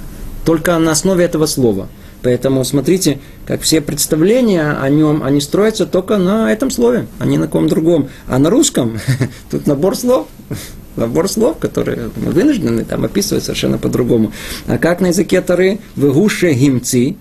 Только 0.44 0.76
на 0.78 0.92
основе 0.92 1.24
этого 1.24 1.46
слова– 1.46 1.88
Поэтому 2.24 2.64
смотрите, 2.64 3.18
как 3.46 3.60
все 3.60 3.82
представления 3.82 4.72
о 4.80 4.88
нем, 4.88 5.22
они 5.22 5.42
строятся 5.42 5.84
только 5.84 6.16
на 6.16 6.50
этом 6.50 6.70
слове, 6.70 7.06
а 7.18 7.26
не 7.26 7.36
на 7.36 7.48
ком 7.48 7.68
другом. 7.68 8.08
А 8.26 8.38
на 8.38 8.48
русском 8.48 8.98
тут 9.50 9.66
набор 9.66 9.94
слов, 9.94 10.26
набор 10.96 11.28
слов, 11.28 11.58
которые 11.58 12.10
мы 12.16 12.32
вынуждены 12.32 12.86
там 12.86 13.04
описывать 13.04 13.44
совершенно 13.44 13.76
по-другому. 13.76 14.32
А 14.66 14.78
как 14.78 15.02
на 15.02 15.08
языке 15.08 15.42
Тары 15.42 15.80
в 15.96 16.10
гуше 16.14 16.54
гимци, 16.54 17.16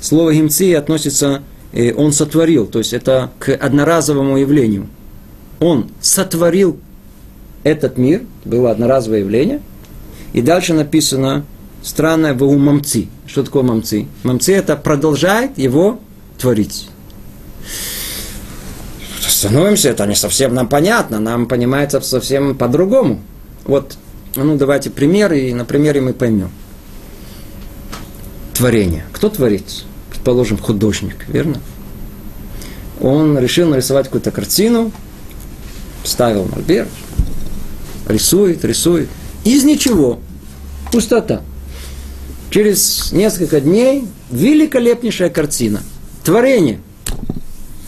слово 0.00 0.32
гимци 0.32 0.72
относится, 0.72 1.42
э, 1.74 1.92
он 1.92 2.12
сотворил, 2.12 2.66
то 2.66 2.78
есть 2.78 2.94
это 2.94 3.30
к 3.38 3.54
одноразовому 3.54 4.38
явлению. 4.38 4.86
Он 5.60 5.90
сотворил 6.00 6.78
этот 7.62 7.98
мир, 7.98 8.22
было 8.46 8.70
одноразовое 8.70 9.18
явление, 9.18 9.60
и 10.32 10.40
дальше 10.40 10.72
написано 10.72 11.44
странное 11.82 12.34
в 12.34 12.56
мамци. 12.56 13.08
Что 13.26 13.42
такое 13.42 13.62
мамцы? 13.62 14.06
Мамцы 14.22 14.54
это 14.54 14.76
продолжает 14.76 15.58
его 15.58 16.00
творить. 16.38 16.88
Становимся, 19.20 19.90
это 19.90 20.06
не 20.06 20.16
совсем 20.16 20.54
нам 20.54 20.68
понятно, 20.68 21.20
нам 21.20 21.46
понимается 21.46 22.00
совсем 22.00 22.56
по-другому. 22.56 23.20
Вот, 23.64 23.96
ну 24.34 24.56
давайте 24.56 24.90
пример, 24.90 25.32
и 25.32 25.52
на 25.52 25.64
примере 25.64 26.00
мы 26.00 26.12
поймем. 26.12 26.50
Творение. 28.54 29.04
Кто 29.12 29.28
творит? 29.28 29.84
Предположим, 30.10 30.58
художник, 30.58 31.28
верно? 31.28 31.60
Он 33.00 33.38
решил 33.38 33.68
нарисовать 33.68 34.06
какую-то 34.06 34.32
картину, 34.32 34.90
ставил 36.02 36.46
мольберт, 36.46 36.88
рисует, 38.08 38.64
рисует. 38.64 39.08
Из 39.44 39.62
ничего. 39.62 40.18
Пустота 40.90 41.42
через 42.50 43.12
несколько 43.12 43.60
дней 43.60 44.04
великолепнейшая 44.30 45.30
картина. 45.30 45.82
Творение. 46.24 46.80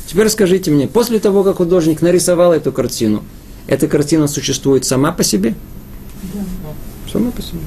Теперь 0.06 0.28
скажите 0.28 0.70
мне, 0.70 0.88
после 0.88 1.20
того, 1.20 1.44
как 1.44 1.56
художник 1.56 2.02
нарисовал 2.02 2.52
эту 2.52 2.72
картину, 2.72 3.22
эта 3.66 3.86
картина 3.86 4.26
существует 4.26 4.84
сама 4.84 5.12
по 5.12 5.22
себе? 5.22 5.54
Да. 6.34 6.40
Сама 7.12 7.30
по 7.30 7.42
себе. 7.42 7.60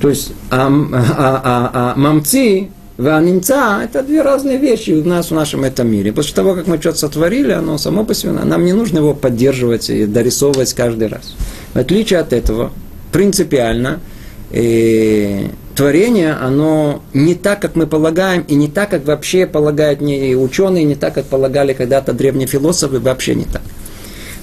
То 0.00 0.08
есть, 0.08 0.32
а, 0.50 0.66
а, 0.66 1.40
а, 1.44 1.70
а 1.72 1.94
мамцы, 1.96 2.68
ванинца– 2.96 3.80
это 3.84 4.02
две 4.02 4.22
разные 4.22 4.58
вещи 4.58 4.90
у 4.90 5.04
нас 5.04 5.30
в 5.30 5.34
нашем 5.34 5.64
этом 5.64 5.88
мире. 5.88 6.12
После 6.12 6.34
того, 6.34 6.54
как 6.54 6.66
мы 6.66 6.78
что-то 6.78 6.98
сотворили, 6.98 7.52
оно 7.52 7.78
само 7.78 8.04
по 8.04 8.12
себе, 8.12 8.32
нам 8.32 8.64
не 8.64 8.72
нужно 8.72 8.98
его 8.98 9.14
поддерживать 9.14 9.88
и 9.88 10.04
дорисовывать 10.04 10.74
каждый 10.74 11.08
раз. 11.08 11.34
В 11.72 11.78
отличие 11.78 12.18
от 12.18 12.32
этого, 12.32 12.72
принципиально– 13.12 14.00
творение, 14.50 16.32
оно 16.32 17.02
не 17.12 17.34
так, 17.34 17.60
как 17.60 17.76
мы 17.76 17.86
полагаем, 17.86 18.42
и 18.42 18.54
не 18.54 18.68
так, 18.68 18.90
как 18.90 19.04
вообще 19.06 19.46
полагают 19.46 20.00
не 20.00 20.34
ученые, 20.36 20.84
не 20.84 20.94
так, 20.94 21.14
как 21.14 21.26
полагали 21.26 21.72
когда-то 21.72 22.12
древние 22.12 22.46
философы, 22.46 22.98
вообще 23.00 23.34
не 23.34 23.44
так. 23.44 23.62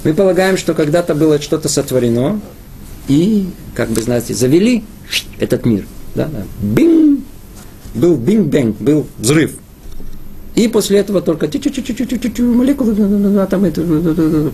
Мы 0.03 0.13
полагаем, 0.13 0.57
что 0.57 0.73
когда-то 0.73 1.15
было 1.15 1.41
что-то 1.41 1.69
сотворено, 1.69 2.41
и, 3.07 3.47
как 3.75 3.89
бы 3.89 4.01
знаете, 4.01 4.33
завели 4.33 4.83
этот 5.39 5.65
мир. 5.65 5.85
Да. 6.15 6.29
Бим! 6.61 7.23
был 7.93 8.15
Big 8.15 8.38
Bang, 8.39 8.77
был 8.79 9.07
взрыв. 9.17 9.53
И 10.55 10.67
после 10.67 10.99
этого 10.99 11.21
только 11.21 11.47
молекулы, 11.47 13.39
атомы, 13.39 13.71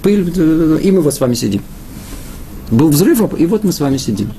пыль, 0.02 0.80
и 0.82 0.92
мы 0.92 1.02
вот 1.02 1.14
с 1.14 1.20
вами 1.20 1.34
сидим. 1.34 1.62
Был 2.72 2.90
взрыв, 2.90 3.22
и 3.38 3.46
вот 3.46 3.64
мы 3.64 3.72
с 3.72 3.80
вами 3.80 3.98
сидим. 3.98 4.32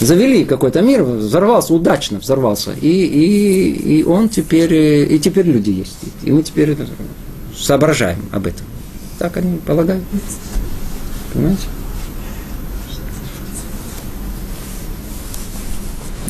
Завели 0.00 0.44
какой-то 0.44 0.82
мир, 0.82 1.04
взорвался, 1.04 1.72
удачно 1.72 2.18
взорвался. 2.18 2.72
И, 2.72 2.88
и, 2.88 3.98
и 3.98 4.04
он 4.04 4.28
теперь, 4.28 4.74
и 4.74 5.18
теперь 5.18 5.46
люди 5.46 5.70
есть. 5.70 5.96
И 6.24 6.32
мы 6.32 6.42
теперь 6.42 6.76
соображаем 7.56 8.18
об 8.32 8.46
этом. 8.46 8.66
Так 9.18 9.36
они 9.36 9.58
полагают. 9.58 10.04
Понимаете? 11.32 11.62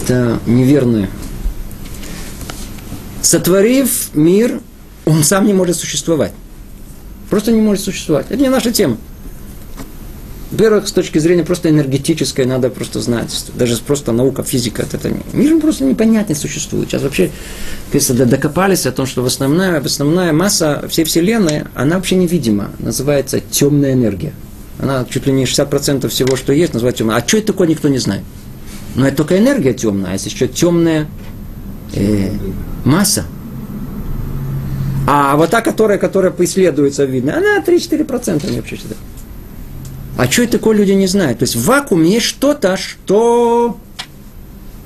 Это 0.02 0.38
неверное. 0.46 1.08
Сотворив 3.22 4.10
мир, 4.14 4.60
он 5.06 5.24
сам 5.24 5.46
не 5.46 5.54
может 5.54 5.76
существовать. 5.76 6.32
Просто 7.30 7.52
не 7.52 7.60
может 7.62 7.82
существовать. 7.82 8.26
Это 8.28 8.40
не 8.40 8.50
наша 8.50 8.70
тема. 8.70 8.98
Во-первых, 10.54 10.86
с 10.86 10.92
точки 10.92 11.18
зрения 11.18 11.42
просто 11.42 11.68
энергетической, 11.68 12.44
надо 12.44 12.70
просто 12.70 13.00
знать. 13.00 13.46
Даже 13.54 13.76
просто 13.78 14.12
наука, 14.12 14.44
физика, 14.44 14.82
это 14.82 15.10
не. 15.10 15.20
Мир 15.32 15.58
просто 15.58 15.84
непонятно 15.84 16.36
существует. 16.36 16.88
Сейчас 16.88 17.02
вообще 17.02 17.32
писали, 17.90 18.22
докопались 18.22 18.86
о 18.86 18.92
том, 18.92 19.04
что 19.04 19.24
основная, 19.24 19.80
основная 19.80 20.32
масса 20.32 20.86
всей 20.88 21.04
Вселенной, 21.06 21.64
она 21.74 21.96
вообще 21.96 22.14
невидима. 22.14 22.70
Называется 22.78 23.40
темная 23.40 23.94
энергия. 23.94 24.32
Она 24.78 25.04
чуть 25.10 25.26
ли 25.26 25.32
не 25.32 25.42
60% 25.42 26.06
всего, 26.06 26.36
что 26.36 26.52
есть, 26.52 26.72
называется 26.72 26.98
темная. 26.98 27.16
А 27.16 27.26
что 27.26 27.38
это 27.38 27.48
такое, 27.48 27.66
никто 27.66 27.88
не 27.88 27.98
знает. 27.98 28.22
Но 28.94 29.08
это 29.08 29.16
только 29.16 29.36
энергия 29.36 29.74
темная, 29.74 30.10
а 30.10 30.12
есть 30.12 30.26
еще 30.26 30.46
темная 30.46 31.08
э, 31.96 32.30
масса. 32.84 33.24
А 35.08 35.34
вот 35.34 35.50
та, 35.50 35.62
которая, 35.62 35.98
которая 35.98 36.30
поисследуется, 36.30 37.06
видно, 37.06 37.38
она 37.38 37.58
3-4% 37.58 38.48
мне 38.48 38.58
вообще 38.58 38.76
считаю. 38.76 38.98
А 40.16 40.30
что 40.30 40.42
это 40.42 40.52
такое, 40.52 40.76
люди 40.76 40.92
не 40.92 41.06
знают. 41.06 41.40
То 41.40 41.42
есть 41.44 41.56
в 41.56 41.64
вакууме 41.64 42.12
есть 42.12 42.26
что-то, 42.26 42.76
что 42.76 43.78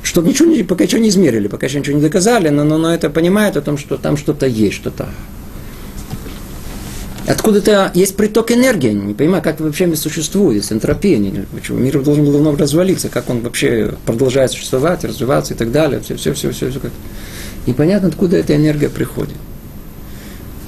что 0.03 0.23
ничего 0.23 0.65
пока 0.65 0.85
еще 0.85 1.01
не 1.01 1.11
измерили, 1.11 1.49
пока 1.49 1.67
еще 1.67 1.81
ничего 1.81 1.97
не 1.97 2.03
доказали, 2.03 2.49
но, 2.49 2.65
но, 2.65 2.79
но 2.79 2.95
это 2.95 3.11
понимает 3.11 3.57
о 3.57 3.61
том, 3.61 3.77
что 3.77 3.99
там 3.99 4.17
что-то 4.17 4.47
есть, 4.47 4.77
что-то. 4.77 5.09
Откуда-то 7.27 7.93
есть 7.95 8.17
приток 8.17 8.51
энергии, 8.51 8.91
не 8.91 9.13
понимаю, 9.13 9.43
как 9.43 9.61
вообще 9.61 9.95
существует, 9.97 10.57
есть 10.57 10.73
энтропия, 10.73 11.19
не, 11.19 11.45
почему 11.53 11.79
мир 11.79 12.01
должен 12.01 12.25
был 12.25 12.33
давно 12.33 12.57
развалиться, 12.57 13.11
как 13.11 13.29
он 13.29 13.41
вообще 13.43 13.95
продолжает 14.07 14.51
существовать, 14.51 15.05
развиваться 15.05 15.53
и 15.53 15.57
так 15.57 15.71
далее, 15.71 16.01
все, 16.01 16.17
все, 16.17 16.33
все, 16.33 16.53
все, 16.53 16.71
все. 16.71 16.81
Как... 16.81 16.91
Непонятно, 17.67 18.09
откуда 18.09 18.39
эта 18.39 18.57
энергия 18.57 18.89
приходит. 18.89 19.37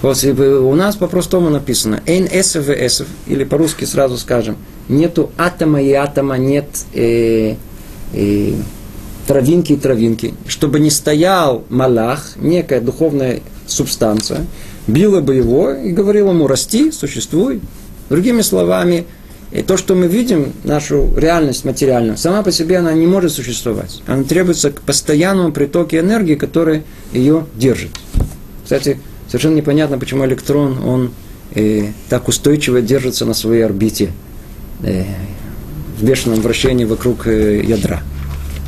После, 0.00 0.32
у 0.32 0.74
нас 0.74 0.96
по-простому 0.96 1.50
написано 1.50 2.02
«Эйн 2.06 2.26
эсов 2.26 2.70
и 2.70 2.72
эсов», 2.72 3.06
или 3.26 3.44
по-русски 3.44 3.84
сразу 3.84 4.16
скажем, 4.16 4.56
нету 4.88 5.30
атома 5.36 5.82
и 5.82 5.92
атома, 5.92 6.38
нет 6.38 6.66
э, 6.94 7.56
э, 8.14 8.52
травинки 9.26 9.74
и 9.74 9.76
травинки. 9.76 10.32
Чтобы 10.46 10.80
не 10.80 10.88
стоял 10.88 11.64
малах, 11.68 12.32
некая 12.36 12.80
духовная 12.80 13.40
субстанция, 13.66 14.46
била 14.86 15.20
бы 15.20 15.34
его 15.34 15.72
и 15.72 15.90
говорила 15.90 16.30
ему 16.30 16.46
«расти, 16.46 16.90
существуй». 16.92 17.60
Другими 18.08 18.40
словами, 18.40 19.04
и 19.52 19.62
то, 19.62 19.76
что 19.76 19.94
мы 19.94 20.06
видим, 20.06 20.54
нашу 20.64 21.14
реальность 21.14 21.66
материальную, 21.66 22.16
сама 22.16 22.42
по 22.42 22.50
себе 22.50 22.78
она 22.78 22.94
не 22.94 23.06
может 23.06 23.32
существовать. 23.32 24.02
Она 24.06 24.24
требуется 24.24 24.70
к 24.70 24.80
постоянному 24.80 25.52
притоке 25.52 25.98
энергии, 25.98 26.36
который 26.36 26.84
ее 27.12 27.44
держит. 27.54 27.90
Кстати, 28.64 28.98
Совершенно 29.30 29.54
непонятно, 29.54 29.96
почему 29.96 30.26
электрон, 30.26 30.82
он 30.84 31.12
э, 31.54 31.92
так 32.08 32.26
устойчиво 32.26 32.82
держится 32.82 33.24
на 33.24 33.32
своей 33.32 33.62
орбите 33.62 34.10
э, 34.82 35.04
в 35.96 36.02
бешеном 36.02 36.40
вращении 36.40 36.84
вокруг 36.84 37.28
э, 37.28 37.62
ядра. 37.62 38.02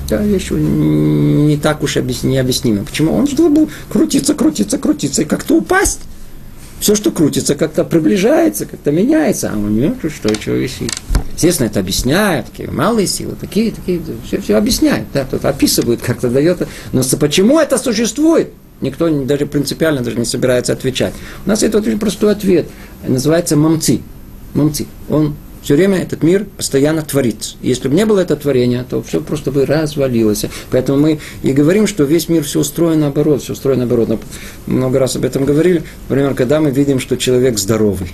Это 0.07 0.23
вещь 0.23 0.51
не 0.53 1.57
так 1.57 1.83
уж 1.83 1.97
необъяснима. 1.97 2.85
Почему? 2.85 3.13
Он 3.13 3.25
должен 3.25 3.55
был 3.55 3.71
крутиться, 3.91 4.35
крутиться, 4.35 4.79
крутиться 4.79 5.23
и 5.23 5.25
как-то 5.25 5.57
упасть. 5.57 6.01
Все, 6.79 6.95
что 6.95 7.11
крутится, 7.11 7.57
как-то 7.57 7.83
приближается, 7.83 8.65
как-то 8.65 8.93
меняется, 8.93 9.51
а 9.53 9.57
у 9.57 9.69
него 9.69 9.97
устойчиво 10.01 10.55
висит. 10.55 10.93
Естественно, 11.35 11.67
это 11.67 11.81
объясняет, 11.81 12.47
такие 12.47 12.71
малые 12.71 13.09
силы, 13.09 13.35
такие, 13.41 13.73
такие, 13.73 14.01
все, 14.25 14.41
все 14.41 14.57
объясняет, 14.57 15.07
да, 15.13 15.25
тут 15.25 15.45
описывает, 15.45 16.03
как-то 16.03 16.29
дает. 16.29 16.69
Но 16.93 17.03
почему 17.19 17.59
это 17.59 17.79
существует? 17.79 18.53
Никто 18.83 19.09
даже 19.25 19.47
принципиально 19.47 20.03
даже 20.03 20.19
не 20.19 20.25
собирается 20.25 20.73
отвечать. 20.73 21.15
У 21.47 21.49
нас 21.49 21.63
есть 21.63 21.75
очень 21.75 21.99
простой 21.99 22.33
ответ. 22.33 22.69
Называется 23.07 23.57
мамци. 23.57 24.03
Мамци. 24.55 24.87
Он 25.09 25.35
все 25.63 25.77
время 25.77 25.99
этот 25.99 26.25
мир 26.25 26.45
постоянно 26.57 27.03
творится. 27.03 27.55
Если 27.63 27.89
бы 27.89 27.95
не 27.95 28.05
было 28.05 28.19
этого 28.19 28.39
творения, 28.39 28.85
то 28.89 29.01
все 29.03 29.21
просто 29.21 29.53
бы 29.53 29.65
развалилось. 29.65 30.45
Поэтому 30.73 30.99
мы 30.99 31.21
и 31.43 31.53
говорим, 31.53 31.87
что 31.87 32.03
весь 32.03 32.29
мир 32.29 32.43
все 32.43 32.61
устроено 32.61 33.03
наоборот, 33.03 33.43
все 33.43 33.53
устроено 33.53 33.87
наоборот. 33.87 34.21
Много 34.67 34.99
раз 34.99 35.15
об 35.15 35.25
этом 35.25 35.45
говорили. 35.45 35.85
Например, 36.09 36.35
когда 36.35 36.61
мы 36.61 36.73
видим, 36.73 36.99
что 36.99 37.17
человек 37.17 37.59
здоровый, 37.59 38.11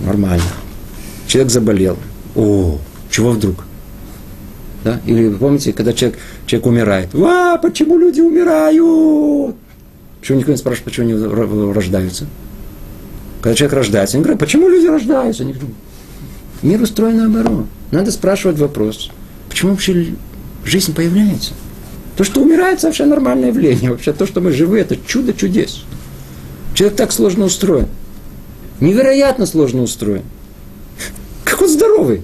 нормально. 0.00 0.42
Человек 1.26 1.52
заболел. 1.52 1.98
О, 2.34 2.78
чего 3.10 3.32
вдруг? 3.32 3.64
Да? 4.86 5.00
Или 5.04 5.30
помните, 5.30 5.72
когда 5.72 5.92
человек, 5.92 6.16
человек 6.46 6.66
умирает. 6.66 7.08
А, 7.12 7.58
почему 7.58 7.98
люди 7.98 8.20
умирают? 8.20 9.56
Почему 10.20 10.38
никто 10.38 10.52
не 10.52 10.56
спрашивает, 10.56 10.84
почему 10.84 11.08
они 11.08 11.72
рождаются? 11.72 12.26
Когда 13.40 13.56
человек 13.56 13.74
рождается, 13.74 14.16
они 14.16 14.22
говорят, 14.22 14.38
почему 14.38 14.68
люди 14.68 14.86
рождаются? 14.86 15.42
Они 15.42 15.54
говорят, 15.54 15.74
мир 16.62 16.80
устроен 16.80 17.16
наоборот. 17.16 17.66
Надо 17.90 18.12
спрашивать 18.12 18.60
вопрос, 18.60 19.10
почему 19.48 19.72
вообще 19.72 20.14
жизнь 20.64 20.94
появляется? 20.94 21.54
То, 22.16 22.22
что 22.22 22.40
умирает, 22.40 22.80
совершенно 22.80 23.10
нормальное 23.10 23.48
явление. 23.48 23.90
Вообще 23.90 24.12
то, 24.12 24.24
что 24.24 24.40
мы 24.40 24.52
живы, 24.52 24.78
это 24.78 24.96
чудо 24.96 25.32
чудес. 25.32 25.82
Человек 26.74 26.96
так 26.96 27.10
сложно 27.10 27.46
устроен. 27.46 27.88
Невероятно 28.78 29.46
сложно 29.46 29.82
устроен. 29.82 30.22
Как 31.42 31.60
он 31.60 31.68
здоровый. 31.68 32.22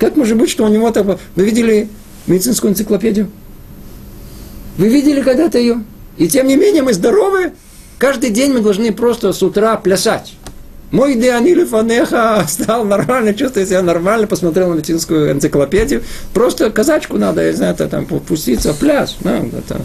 Как 0.00 0.16
может 0.16 0.38
быть, 0.38 0.50
что 0.50 0.64
у 0.64 0.68
него 0.68 0.90
так... 0.90 1.04
Вы 1.06 1.44
видели 1.44 1.88
медицинскую 2.26 2.72
энциклопедию? 2.72 3.30
Вы 4.78 4.88
видели 4.88 5.20
когда-то 5.20 5.58
ее? 5.58 5.84
И 6.16 6.26
тем 6.26 6.48
не 6.48 6.56
менее 6.56 6.82
мы 6.82 6.94
здоровы. 6.94 7.52
Каждый 7.98 8.30
день 8.30 8.54
мы 8.54 8.60
должны 8.60 8.92
просто 8.92 9.34
с 9.34 9.42
утра 9.42 9.76
плясать. 9.76 10.32
Мой 10.90 11.16
Деанили 11.16 11.64
Фанеха 11.64 12.42
стал 12.48 12.84
нормально, 12.84 13.34
чувствует 13.34 13.68
себя 13.68 13.82
нормально, 13.82 14.26
посмотрел 14.26 14.70
на 14.70 14.74
медицинскую 14.74 15.32
энциклопедию. 15.32 16.02
Просто 16.32 16.70
казачку 16.70 17.18
надо, 17.18 17.44
я 17.44 17.52
знаю, 17.52 17.76
там 17.76 18.06
пуститься 18.06 18.72
пляс. 18.72 19.18
Ну, 19.22 19.30
это. 19.30 19.82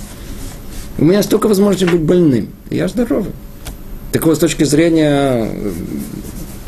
У 0.97 1.03
меня 1.03 1.23
столько 1.23 1.49
возможностей 1.49 1.87
быть 1.87 2.01
больным. 2.01 2.47
Я 2.69 2.87
здоровый. 2.87 3.33
Так 4.13 4.25
вот, 4.25 4.37
с 4.37 4.39
точки 4.39 4.63
зрения 4.63 5.51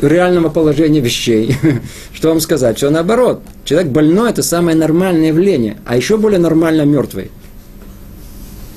реального 0.00 0.48
положения 0.48 1.00
вещей. 1.00 1.56
Что 2.12 2.28
вам 2.28 2.40
сказать? 2.40 2.78
Что 2.78 2.90
наоборот, 2.90 3.42
человек 3.64 3.90
больной– 3.90 4.30
это 4.30 4.42
самое 4.42 4.76
нормальное 4.76 5.28
явление, 5.28 5.76
а 5.86 5.96
еще 5.96 6.16
более 6.16 6.38
нормально 6.38 6.82
мертвый. 6.82 7.30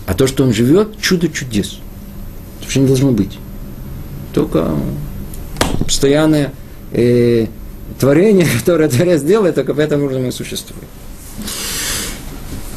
А 0.08 0.14
то, 0.14 0.28
что 0.28 0.44
он 0.44 0.54
живет, 0.54 1.00
чудо 1.00 1.30
чудес. 1.30 1.80
Это 2.58 2.64
вообще 2.64 2.80
не 2.82 2.88
должно 2.88 3.12
быть. 3.12 3.38
Только 4.34 4.72
постоянное 5.86 6.54
э, 6.92 7.48
творение, 8.00 8.48
которое 8.60 8.90
Творец 8.90 9.22
делает, 9.22 9.56
только 9.56 9.74
в 9.74 9.80
этом 9.80 10.28
и 10.28 10.32
существует. 10.32 10.88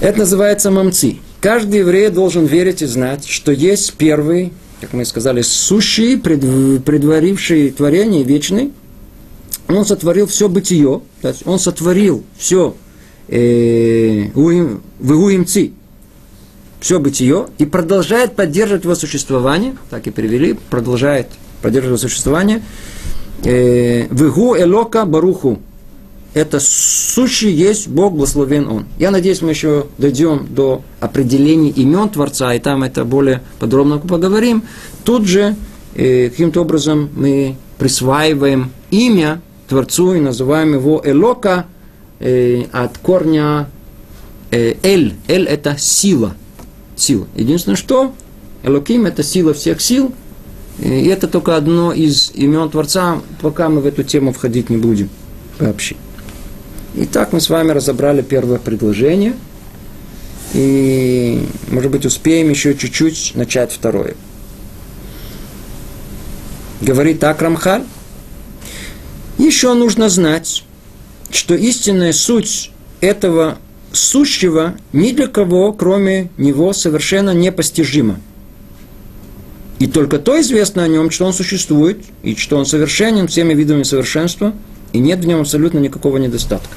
Это 0.01 0.19
называется 0.19 0.71
мамци. 0.71 1.19
Каждый 1.41 1.81
еврей 1.81 2.09
должен 2.09 2.47
верить 2.47 2.83
и 2.83 2.87
знать, 2.87 3.27
что 3.27 3.53
есть 3.53 3.95
первый 3.95 4.53
как 4.85 4.93
мы 4.93 5.05
сказали, 5.07 5.41
сущий, 5.41 6.19
предваривший 6.19 7.71
творение, 7.71 8.23
вечный, 8.23 8.73
он 9.67 9.87
сотворил 9.87 10.27
все 10.27 10.49
бытие, 10.49 11.01
то 11.23 11.29
есть 11.29 11.47
он 11.47 11.59
сотворил 11.59 12.23
все 12.37 12.77
э, 13.29 14.27
Игуимци, 14.27 15.73
все 16.81 17.01
бытие, 17.01 17.47
и 17.57 17.65
продолжает 17.65 18.37
поддерживать 18.37 18.85
его 18.85 18.95
существование, 18.95 19.75
так 19.89 20.07
и 20.07 20.11
перевели, 20.11 20.55
продолжает 20.69 21.29
поддерживать 21.63 21.99
его 22.01 22.09
существование, 22.09 22.63
э, 23.43 24.07
в 24.11 24.61
Элока 24.61 25.07
Баруху, 25.07 25.61
это 26.35 26.59
сущий 26.61 27.53
есть 27.53 27.89
Бог, 27.89 28.13
благословен 28.13 28.69
Он. 28.69 28.87
Я 28.99 29.13
надеюсь, 29.13 29.41
мы 29.41 29.51
еще 29.51 29.87
дойдем 29.99 30.47
до 30.51 30.83
определения 31.01 31.71
имен 31.71 32.09
Творца, 32.09 32.53
и 32.55 32.59
там 32.59 32.83
это 32.83 33.05
более 33.05 33.41
подробно 33.61 33.99
поговорим. 33.99 34.65
Тут 35.05 35.27
же 35.27 35.55
э, 35.95 36.29
каким-то 36.31 36.63
образом 36.63 37.09
мы 37.15 37.57
присваиваем 37.79 38.73
имя 38.91 39.41
Творцу 39.69 40.15
и 40.15 40.21
называем 40.21 40.75
его 40.75 41.01
Элока 41.05 41.67
э, 42.19 42.65
от 42.73 42.99
корня 42.99 43.69
э, 44.51 44.75
Эль. 44.83 45.15
Эль 45.29 45.47
это 45.47 45.77
сила. 45.79 46.35
Сила. 46.97 47.27
Единственное, 47.37 47.77
что 47.77 48.13
Элоким 48.65 49.07
это 49.07 49.23
сила 49.23 49.55
всех 49.55 49.81
сил. 49.81 50.13
И 50.81 51.07
это 51.07 51.29
только 51.29 51.57
одно 51.57 51.93
из 51.93 52.33
имен 52.35 52.69
Творца, 52.69 53.21
пока 53.41 53.69
мы 53.69 53.81
в 53.81 53.87
эту 53.87 54.03
тему 54.03 54.33
входить 54.33 54.71
не 54.71 54.77
будем 54.77 55.09
вообще. 55.61 55.95
Итак, 56.97 57.33
мы 57.33 57.41
с 57.41 57.51
вами 57.51 57.73
разобрали 57.73 58.23
первое 58.23 58.59
предложение. 58.59 59.35
И, 60.53 61.45
может 61.69 61.91
быть, 61.91 62.07
успеем 62.07 62.51
еще 62.51 62.77
чуть-чуть 62.77 63.33
начать 63.35 63.73
второе. 63.73 64.15
Говорит 66.81 67.19
так 67.19 67.43
Рамхаль. 67.43 67.83
Еще 69.39 69.75
нужно 69.75 70.09
знать, 70.09 70.63
что 71.31 71.57
истинная 71.57 72.13
суть 72.13 72.71
этого 73.01 73.59
сущего 73.93 74.77
ни 74.93 75.11
для 75.11 75.27
кого, 75.27 75.73
кроме 75.73 76.31
него, 76.37 76.73
совершенно 76.73 77.31
непостижима. 77.31 78.21
И 79.81 79.89
только 79.89 80.21
то 80.21 80.41
известно 80.41 80.85
о 80.85 80.89
нем, 80.89 81.11
что 81.11 81.27
он 81.27 81.33
существует, 81.33 82.05
и 82.23 82.37
что 82.37 82.57
он 82.57 82.67
совершенен 82.67 83.27
всеми 83.27 83.53
видами 83.53 83.83
совершенства, 83.83 84.55
и 84.93 85.01
нет 85.01 85.19
в 85.19 85.27
нем 85.27 85.41
абсолютно 85.41 85.79
никакого 85.81 86.19
недостатка. 86.19 86.71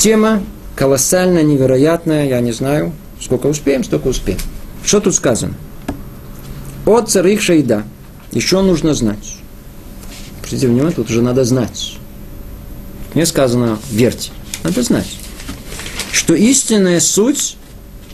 Тема 0.00 0.42
колоссальная, 0.76 1.42
невероятная, 1.42 2.26
я 2.26 2.40
не 2.40 2.52
знаю, 2.52 2.94
сколько 3.20 3.48
успеем, 3.48 3.84
столько 3.84 4.08
успеем. 4.08 4.38
Что 4.82 4.98
тут 4.98 5.14
сказано? 5.14 5.52
От 6.86 7.10
царих 7.10 7.42
шейда. 7.42 7.84
Еще 8.32 8.62
нужно 8.62 8.94
знать. 8.94 9.36
Обратите 10.38 10.68
внимание, 10.68 10.94
тут 10.94 11.10
уже 11.10 11.20
надо 11.20 11.44
знать. 11.44 11.98
Не 13.12 13.26
сказано 13.26 13.78
верьте. 13.90 14.30
Надо 14.64 14.82
знать. 14.82 15.18
Что 16.12 16.32
истинная 16.32 16.98
суть 17.00 17.58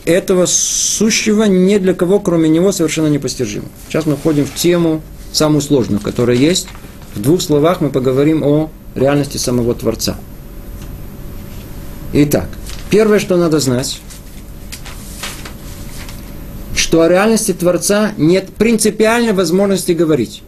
этого 0.03 0.45
сущего 0.45 1.45
ни 1.45 1.77
для 1.77 1.93
кого, 1.93 2.19
кроме 2.19 2.49
него, 2.49 2.73
совершенно 2.73 3.07
непостижима. 3.07 3.69
Сейчас 3.87 4.05
мы 4.05 4.17
входим 4.17 4.43
в 4.43 4.53
тему 4.55 5.01
самую 5.31 5.61
сложную, 5.61 6.01
которая 6.01 6.35
есть. 6.35 6.67
В 7.15 7.21
двух 7.21 7.41
словах 7.41 7.79
мы 7.79 7.91
поговорим 7.91 8.43
о 8.43 8.69
реальности 8.93 9.37
самого 9.37 9.73
Творца. 9.73 10.17
Итак, 12.13 12.47
первое, 12.89 13.19
что 13.19 13.35
надо 13.35 13.59
знать, 13.59 13.99
что 16.73 17.01
о 17.01 17.09
реальности 17.09 17.53
Творца 17.53 18.13
нет 18.17 18.49
принципиальной 18.53 19.33
возможности 19.33 19.91
говорить. 19.91 20.41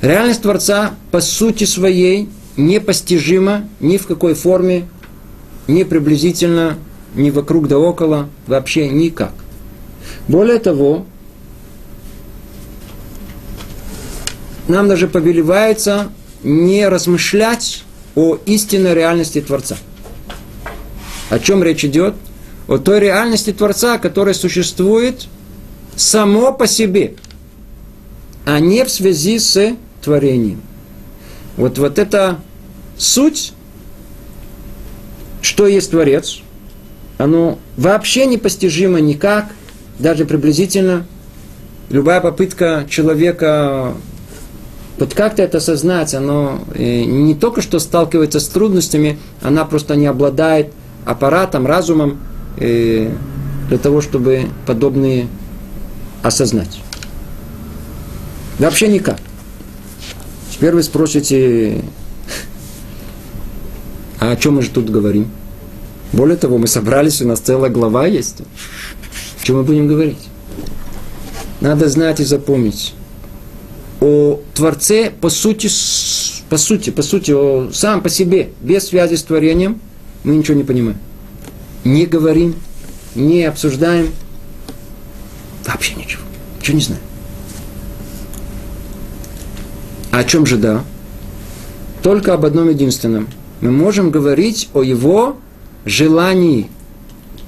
Реальность 0.00 0.42
Творца 0.42 0.94
по 1.10 1.20
сути 1.20 1.64
своей 1.64 2.30
непостижима 2.56 3.68
ни 3.80 3.98
в 3.98 4.06
какой 4.06 4.34
форме, 4.34 4.88
ни 5.66 5.82
приблизительно 5.82 6.78
ни 7.14 7.30
вокруг 7.30 7.68
да 7.68 7.78
около, 7.78 8.28
вообще 8.46 8.88
никак. 8.88 9.32
Более 10.28 10.58
того, 10.58 11.04
нам 14.66 14.88
даже 14.88 15.08
повелевается 15.08 16.10
не 16.42 16.88
размышлять 16.88 17.84
о 18.18 18.38
истинной 18.46 18.94
реальности 18.94 19.40
Творца. 19.40 19.76
О 21.30 21.38
чем 21.38 21.62
речь 21.62 21.84
идет? 21.84 22.14
О 22.66 22.78
той 22.78 23.00
реальности 23.00 23.52
Творца, 23.52 23.98
которая 23.98 24.34
существует 24.34 25.26
само 25.94 26.52
по 26.52 26.66
себе, 26.66 27.14
а 28.44 28.60
не 28.60 28.84
в 28.84 28.90
связи 28.90 29.38
с 29.38 29.76
творением. 30.02 30.62
Вот, 31.56 31.78
вот 31.78 31.98
это 31.98 32.40
суть, 32.96 33.52
что 35.40 35.66
есть 35.66 35.90
Творец– 35.90 36.40
оно 37.18 37.58
вообще 37.76 38.26
непостижимо 38.26 39.00
никак, 39.00 39.46
даже 39.98 40.24
приблизительно. 40.24 41.04
Любая 41.90 42.20
попытка 42.20 42.86
человека 42.88 43.94
вот 44.98 45.14
как-то 45.14 45.42
это 45.42 45.58
осознать, 45.58 46.14
оно 46.14 46.60
э, 46.74 47.04
не 47.04 47.34
только 47.34 47.62
что 47.62 47.78
сталкивается 47.78 48.40
с 48.40 48.48
трудностями, 48.48 49.18
она 49.42 49.64
просто 49.64 49.94
не 49.94 50.06
обладает 50.06 50.72
аппаратом, 51.04 51.66
разумом 51.66 52.18
э, 52.56 53.10
для 53.68 53.78
того, 53.78 54.00
чтобы 54.00 54.46
подобные 54.66 55.28
осознать. 56.22 56.80
Вообще 58.58 58.88
никак. 58.88 59.18
Теперь 60.50 60.74
вы 60.74 60.82
спросите, 60.82 61.84
а 64.18 64.32
о 64.32 64.36
чем 64.36 64.56
мы 64.56 64.62
же 64.62 64.70
тут 64.70 64.90
говорим? 64.90 65.30
Более 66.12 66.36
того, 66.36 66.58
мы 66.58 66.66
собрались, 66.66 67.22
у 67.22 67.28
нас 67.28 67.38
целая 67.38 67.70
глава 67.70 68.06
есть. 68.06 68.40
О 68.40 69.44
чем 69.44 69.58
мы 69.58 69.62
будем 69.62 69.86
говорить? 69.86 70.18
Надо 71.60 71.88
знать 71.88 72.18
и 72.18 72.24
запомнить. 72.24 72.94
О 74.00 74.40
Творце 74.54 75.10
по 75.10 75.28
сути, 75.28 75.68
по 76.48 76.56
сути, 76.56 76.90
по 76.90 77.02
сути, 77.02 77.32
о, 77.32 77.70
сам 77.72 78.00
по 78.00 78.08
себе, 78.08 78.50
без 78.60 78.86
связи 78.86 79.16
с 79.16 79.22
творением, 79.22 79.80
мы 80.24 80.36
ничего 80.36 80.56
не 80.56 80.64
понимаем. 80.64 80.98
Не 81.84 82.06
говорим, 82.06 82.54
не 83.14 83.44
обсуждаем. 83.44 84.12
Вообще 85.66 85.94
ничего. 85.94 86.22
Ничего 86.60 86.76
не 86.76 86.82
знаем. 86.82 87.02
А 90.10 90.18
о 90.18 90.24
чем 90.24 90.46
же 90.46 90.56
да? 90.56 90.84
Только 92.02 92.34
об 92.34 92.44
одном 92.44 92.68
единственном. 92.68 93.28
Мы 93.60 93.70
можем 93.70 94.10
говорить 94.10 94.68
о 94.74 94.82
его 94.82 95.36
желаний. 95.84 96.70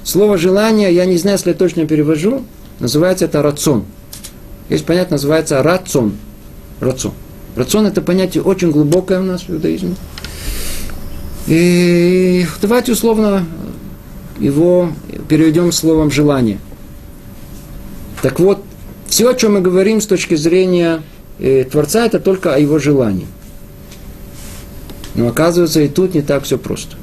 Слово 0.03 0.39
желание, 0.39 0.93
я 0.93 1.05
не 1.05 1.17
знаю, 1.17 1.37
если 1.37 1.51
я 1.51 1.57
точно 1.57 1.87
перевожу, 1.87 2.45
называется 2.81 3.27
это 3.27 3.43
рацион. 3.43 3.85
Есть 4.69 4.87
понятие, 4.87 5.13
называется 5.13 5.63
рацион. 5.63 6.15
Рацион. 6.81 7.15
Рацион 7.57 7.87
это 7.87 8.01
понятие 8.01 8.43
очень 8.43 8.71
глубокое 8.71 9.21
у 9.21 9.25
нас 9.25 9.43
в 9.43 9.51
иудаизме. 9.51 9.95
И 11.47 12.47
давайте 12.63 12.93
условно 12.93 13.45
его 14.39 14.91
переведем 15.29 15.73
словом 15.73 16.11
желание. 16.11 16.59
Так 18.23 18.39
вот, 18.41 18.63
все, 19.09 19.31
о 19.31 19.35
чем 19.35 19.55
мы 19.55 19.61
говорим 19.61 20.01
с 20.01 20.07
точки 20.07 20.35
зрения 20.35 21.03
э, 21.39 21.65
Творца, 21.65 22.07
это 22.07 22.21
только 22.21 22.55
о 22.55 22.59
его 22.59 22.79
желании. 22.79 23.27
Но 25.15 25.29
оказывается, 25.29 25.81
и 25.81 25.89
тут 25.89 26.15
не 26.15 26.23
так 26.23 26.45
все 26.45 26.59
просто. 26.59 26.97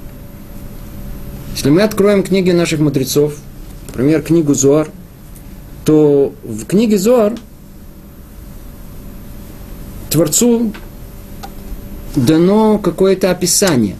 Если 1.53 1.69
мы 1.69 1.81
откроем 1.81 2.23
книги 2.23 2.51
наших 2.51 2.79
мудрецов, 2.79 3.35
например, 3.87 4.21
книгу 4.21 4.53
Зоар, 4.53 4.89
то 5.85 6.33
в 6.43 6.65
книге 6.65 6.97
Зоар 6.97 7.33
Творцу 10.09 10.73
дано 12.15 12.77
какое-то 12.79 13.31
описание. 13.31 13.95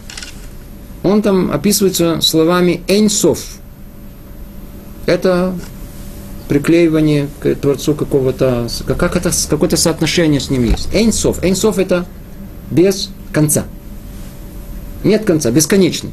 Он 1.02 1.22
там 1.22 1.52
описывается 1.52 2.20
словами 2.20 2.82
«эйнсов». 2.88 3.44
Это 5.06 5.54
приклеивание 6.48 7.28
к 7.40 7.54
Творцу 7.54 7.94
какого-то, 7.94 8.68
как 8.86 9.16
это, 9.16 9.30
какое-то 9.48 9.76
соотношение 9.76 10.40
с 10.40 10.50
ним 10.50 10.64
есть. 10.64 10.88
Эйнсов. 10.92 11.42
Эйнсов 11.44 11.78
это 11.78 12.06
без 12.70 13.10
конца. 13.32 13.64
Нет 15.04 15.24
конца, 15.24 15.50
бесконечный. 15.50 16.10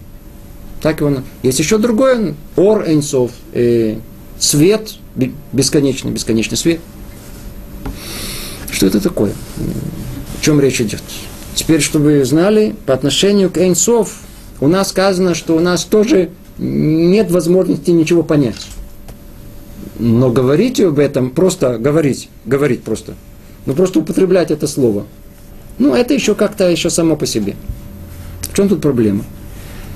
Так 0.81 0.99
его... 0.99 1.23
Есть 1.41 1.59
еще 1.59 1.77
другое, 1.77 2.35
ор 2.55 2.83
энсов, 2.87 3.31
э, 3.53 3.97
свет, 4.37 4.95
бесконечный, 5.51 6.11
бесконечный 6.11 6.57
свет. 6.57 6.79
Что 8.75 8.87
это 8.87 8.99
такое? 8.99 9.31
О 9.31 10.43
чем 10.43 10.59
речь 10.59 10.81
идет? 10.81 11.01
Теперь, 11.55 11.79
чтобы 11.79 12.17
вы 12.17 12.25
знали, 12.25 12.75
по 12.85 12.93
отношению 12.93 13.49
к 13.49 13.57
Эйнсов, 13.57 14.17
у 14.59 14.67
нас 14.67 14.89
сказано, 14.89 15.33
что 15.33 15.55
у 15.55 15.61
нас 15.61 15.85
тоже 15.85 16.31
нет 16.57 17.31
возможности 17.31 17.91
ничего 17.91 18.21
понять. 18.21 18.67
Но 19.97 20.29
говорить 20.29 20.81
об 20.81 20.99
этом, 20.99 21.29
просто 21.29 21.77
говорить, 21.77 22.27
говорить 22.43 22.83
просто. 22.83 23.13
Ну, 23.65 23.75
просто 23.75 23.99
употреблять 23.99 24.51
это 24.51 24.67
слово. 24.67 25.05
Ну, 25.79 25.95
это 25.95 26.13
еще 26.13 26.35
как-то 26.35 26.69
еще 26.69 26.89
само 26.89 27.15
по 27.15 27.25
себе. 27.25 27.55
В 28.41 28.53
чем 28.53 28.67
тут 28.67 28.81
проблема? 28.81 29.23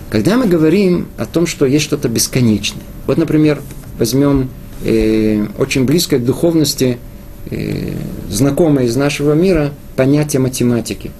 Когда 0.09 0.37
мы 0.37 0.47
говорим 0.47 1.09
о 1.17 1.25
том, 1.25 1.47
что 1.47 1.65
есть 1.65 1.83
что-то 1.83 2.07
бесконечное, 2.07 2.83
вот, 3.07 3.17
например, 3.17 3.61
возьмем 3.97 4.49
э, 4.85 5.47
очень 5.57 5.83
близкое 5.83 6.19
к 6.19 6.23
духовности, 6.23 6.97
знакомое 8.29 8.85
из 8.85 8.95
нашего 8.95 9.33
мира 9.33 9.71
понятие 9.95 10.39
математики. 10.39 11.11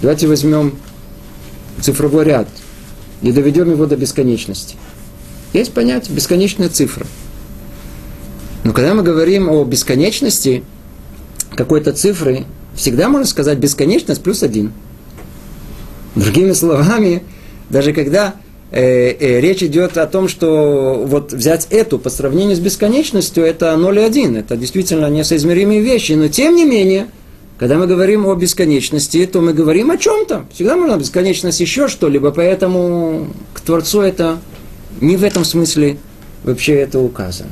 Давайте 0.00 0.26
возьмем 0.26 0.74
цифровой 1.80 2.24
ряд 2.24 2.48
и 3.22 3.32
доведем 3.32 3.70
его 3.70 3.86
до 3.86 3.96
бесконечности. 3.96 4.76
Есть 5.52 5.72
понятие 5.72 6.14
бесконечная 6.16 6.68
цифра. 6.68 7.06
Но 8.64 8.72
когда 8.72 8.94
мы 8.94 9.02
говорим 9.02 9.48
о 9.48 9.64
бесконечности 9.64 10.64
какой-то 11.54 11.92
цифры, 11.92 12.44
всегда 12.74 13.08
можно 13.08 13.26
сказать 13.26 13.58
бесконечность 13.58 14.22
плюс 14.22 14.42
один. 14.42 14.72
Другими 16.14 16.52
словами, 16.52 17.22
даже 17.68 17.92
когда 17.92 18.28
э, 18.28 18.32
э, 18.32 18.51
речь 18.72 19.62
идет 19.62 19.98
о 19.98 20.06
том, 20.06 20.28
что 20.28 21.02
вот 21.06 21.32
взять 21.32 21.66
эту 21.70 21.98
по 21.98 22.08
сравнению 22.08 22.56
с 22.56 22.60
бесконечностью, 22.60 23.44
это 23.44 23.76
0 23.76 23.98
и 23.98 24.02
1, 24.02 24.36
это 24.36 24.56
действительно 24.56 25.10
несоизмеримые 25.10 25.82
вещи, 25.82 26.12
но 26.12 26.28
тем 26.28 26.56
не 26.56 26.64
менее, 26.64 27.08
когда 27.58 27.76
мы 27.76 27.86
говорим 27.86 28.26
о 28.26 28.34
бесконечности, 28.34 29.24
то 29.26 29.40
мы 29.40 29.52
говорим 29.52 29.90
о 29.90 29.98
чем-то. 29.98 30.46
Всегда 30.52 30.76
можно 30.76 30.96
бесконечность 30.96 31.60
еще 31.60 31.86
что-либо, 31.86 32.30
поэтому 32.32 33.28
к 33.54 33.60
Творцу 33.60 34.00
это 34.00 34.38
не 35.00 35.16
в 35.16 35.22
этом 35.22 35.44
смысле 35.44 35.98
вообще 36.44 36.74
это 36.74 36.98
указано. 36.98 37.50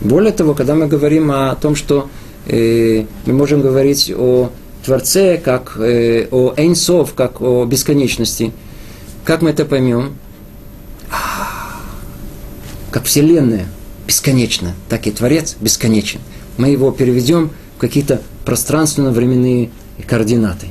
Более 0.00 0.32
того, 0.32 0.54
когда 0.54 0.74
мы 0.74 0.86
говорим 0.86 1.32
о 1.32 1.54
том, 1.56 1.74
что 1.74 2.08
э, 2.46 3.04
мы 3.24 3.32
можем 3.32 3.62
говорить 3.62 4.12
о 4.16 4.50
Творце, 4.84 5.38
как 5.38 5.76
э, 5.78 6.28
о 6.30 6.54
Эйнсов, 6.56 7.14
как 7.14 7.40
о 7.40 7.64
бесконечности, 7.64 8.52
как 9.26 9.42
мы 9.42 9.50
это 9.50 9.64
поймем? 9.64 10.16
А, 11.10 11.82
как 12.92 13.04
Вселенная 13.04 13.66
бесконечна, 14.06 14.74
так 14.88 15.08
и 15.08 15.10
Творец 15.10 15.56
бесконечен. 15.60 16.20
Мы 16.56 16.68
его 16.68 16.92
переведем 16.92 17.50
в 17.76 17.80
какие-то 17.80 18.22
пространственно-временные 18.44 19.70
координаты. 20.06 20.68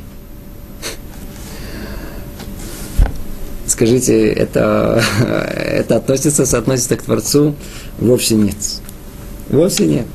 Скажите, 3.67 4.31
это, 4.31 5.03
это 5.53 5.97
относится, 5.97 6.45
соотносится 6.45 6.95
к 6.95 7.01
Творцу? 7.01 7.55
Вовсе 7.99 8.35
нет. 8.35 8.55
Вовсе 9.49 9.85
нет. 9.85 10.05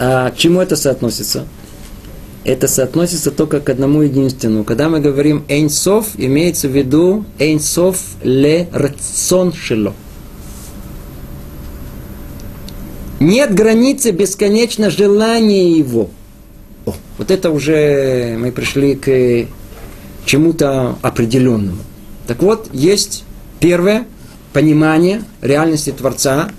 А 0.00 0.32
к 0.32 0.36
чему 0.36 0.60
это 0.60 0.74
соотносится? 0.74 1.46
Это 2.46 2.68
соотносится 2.68 3.32
только 3.32 3.58
к 3.58 3.68
одному 3.70 4.02
единственному. 4.02 4.62
Когда 4.62 4.88
мы 4.88 5.00
говорим 5.00 5.44
«эйнсов», 5.48 6.10
имеется 6.16 6.68
в 6.68 6.76
виду 6.76 7.24
«эйнсов 7.40 7.98
ле 8.22 8.68
рацион 8.72 9.52
шело». 9.52 9.94
Нет 13.18 13.52
границы 13.52 14.12
бесконечно 14.12 14.90
желания 14.90 15.72
его. 15.72 16.08
О, 16.84 16.94
вот 17.18 17.32
это 17.32 17.50
уже 17.50 18.36
мы 18.38 18.52
пришли 18.52 18.94
к 18.94 19.48
чему-то 20.24 20.98
определенному. 21.02 21.78
Так 22.28 22.42
вот, 22.42 22.68
есть 22.72 23.24
первое 23.58 24.06
понимание 24.52 25.24
реальности 25.42 25.90
Творца, 25.90 26.52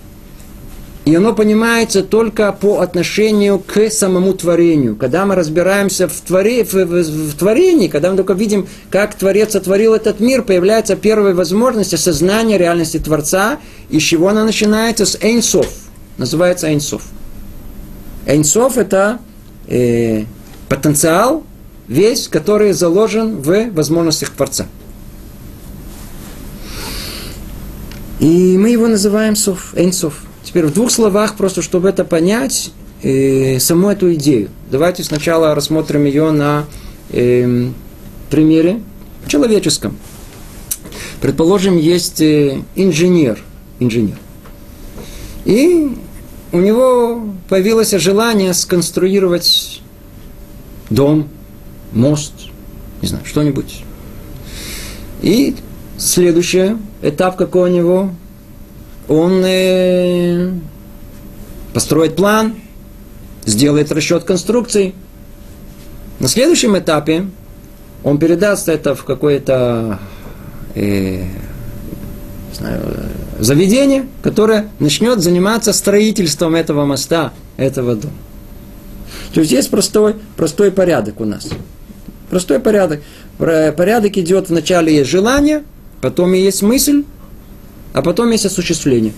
и 1.08 1.16
оно 1.16 1.34
понимается 1.34 2.04
только 2.04 2.52
по 2.52 2.82
отношению 2.82 3.60
к 3.60 3.90
самому 3.90 4.34
творению. 4.34 4.98
Когда 4.98 5.26
мы 5.26 5.36
разбираемся 5.36 6.10
в, 6.10 6.20
творе, 6.20 6.66
в, 6.66 6.74
в, 6.74 7.32
в 7.32 7.34
творении, 7.38 7.88
когда 7.88 8.12
мы 8.12 8.18
только 8.18 8.34
видим, 8.34 8.68
как 8.90 9.16
Творец 9.16 9.54
сотворил 9.54 9.94
этот 9.94 10.20
мир, 10.20 10.44
появляется 10.44 10.98
первая 10.98 11.34
возможность 11.34 11.94
осознания 11.94 12.58
реальности 12.58 13.00
Творца, 13.00 13.60
из 13.90 14.04
чего 14.04 14.28
она 14.28 14.44
начинается 14.44 15.06
с 15.06 15.18
Эйнсов. 15.22 15.68
Называется 16.18 16.68
Эйнсов. 16.68 17.04
Эйнсов– 18.26 18.78
это 18.78 19.20
э, 19.70 20.26
потенциал, 20.68 21.44
весь, 21.88 22.28
который 22.28 22.74
заложен 22.74 23.38
в 23.38 23.70
возможностях 23.70 24.32
Творца. 24.32 24.66
И 28.20 28.58
мы 28.58 28.72
его 28.72 28.88
называем 28.88 29.38
Сов, 29.38 29.74
Эйнсов. 29.74 30.27
Теперь 30.48 30.66
в 30.66 30.74
двух 30.74 30.92
словах, 30.92 31.36
просто 31.36 31.62
чтобы 31.62 31.90
это 31.90 32.06
понять, 32.06 32.72
э, 33.04 33.60
саму 33.60 33.90
эту 33.90 34.14
идею. 34.14 34.48
Давайте 34.72 35.04
сначала 35.04 35.54
рассмотрим 35.54 36.06
ее 36.06 36.32
на 36.32 36.64
э, 37.10 37.68
примере 38.30 38.82
человеческом. 39.28 39.98
Предположим, 41.20 41.78
есть 41.78 42.22
э, 42.22 42.62
инженер, 42.76 43.44
инженер. 43.82 44.16
И 45.44 45.98
у 46.54 46.60
него 46.60 47.26
появилось 47.50 47.92
желание 47.92 48.54
сконструировать 48.54 49.82
дом, 50.90 51.28
мост, 51.92 52.32
не 53.02 53.10
знаю, 53.10 53.26
что-нибудь. 53.26 53.84
И 55.22 55.58
следующий 55.98 56.78
этап 57.02 57.36
какой 57.36 57.70
у 57.70 57.74
него? 57.74 58.12
Он 59.08 59.44
э, 59.46 60.52
построит 61.74 62.16
план, 62.16 62.56
сделает 63.46 63.92
расчет 63.92 64.24
конструкций. 64.24 64.94
На 66.20 66.28
следующем 66.28 66.78
этапе 66.78 67.28
он 68.04 68.18
передаст 68.18 68.70
это 68.70 68.96
в 68.96 69.04
какое-то 69.04 70.00
э, 70.76 71.24
знаю, 72.54 72.82
заведение, 73.40 74.08
которое 74.22 74.70
начнет 74.80 75.20
заниматься 75.20 75.74
строительством 75.74 76.56
этого 76.56 76.86
моста, 76.86 77.34
этого 77.56 77.96
дома. 77.96 78.14
То 79.34 79.42
есть 79.42 79.52
есть 79.52 79.70
простой, 79.70 80.16
простой 80.36 80.72
порядок 80.72 81.22
у 81.22 81.26
нас. 81.26 81.48
Простой 82.30 82.60
порядок. 82.60 83.02
Порядок 83.38 84.18
идет 84.18 84.50
вначале 84.50 84.96
есть 84.96 85.10
желание, 85.10 85.64
потом 86.02 86.34
есть 86.34 86.62
мысль, 86.62 87.04
а 87.98 88.04
потом 88.04 88.30
есть 88.30 88.46
осуществление. 88.46 89.12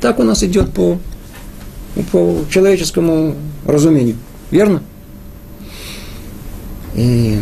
Так 0.00 0.18
у 0.18 0.24
нас 0.24 0.42
идет 0.42 0.72
по, 0.72 0.98
по 2.10 2.38
человеческому 2.50 3.36
разумению. 3.64 4.16
Верно? 4.50 4.82
И 6.96 7.38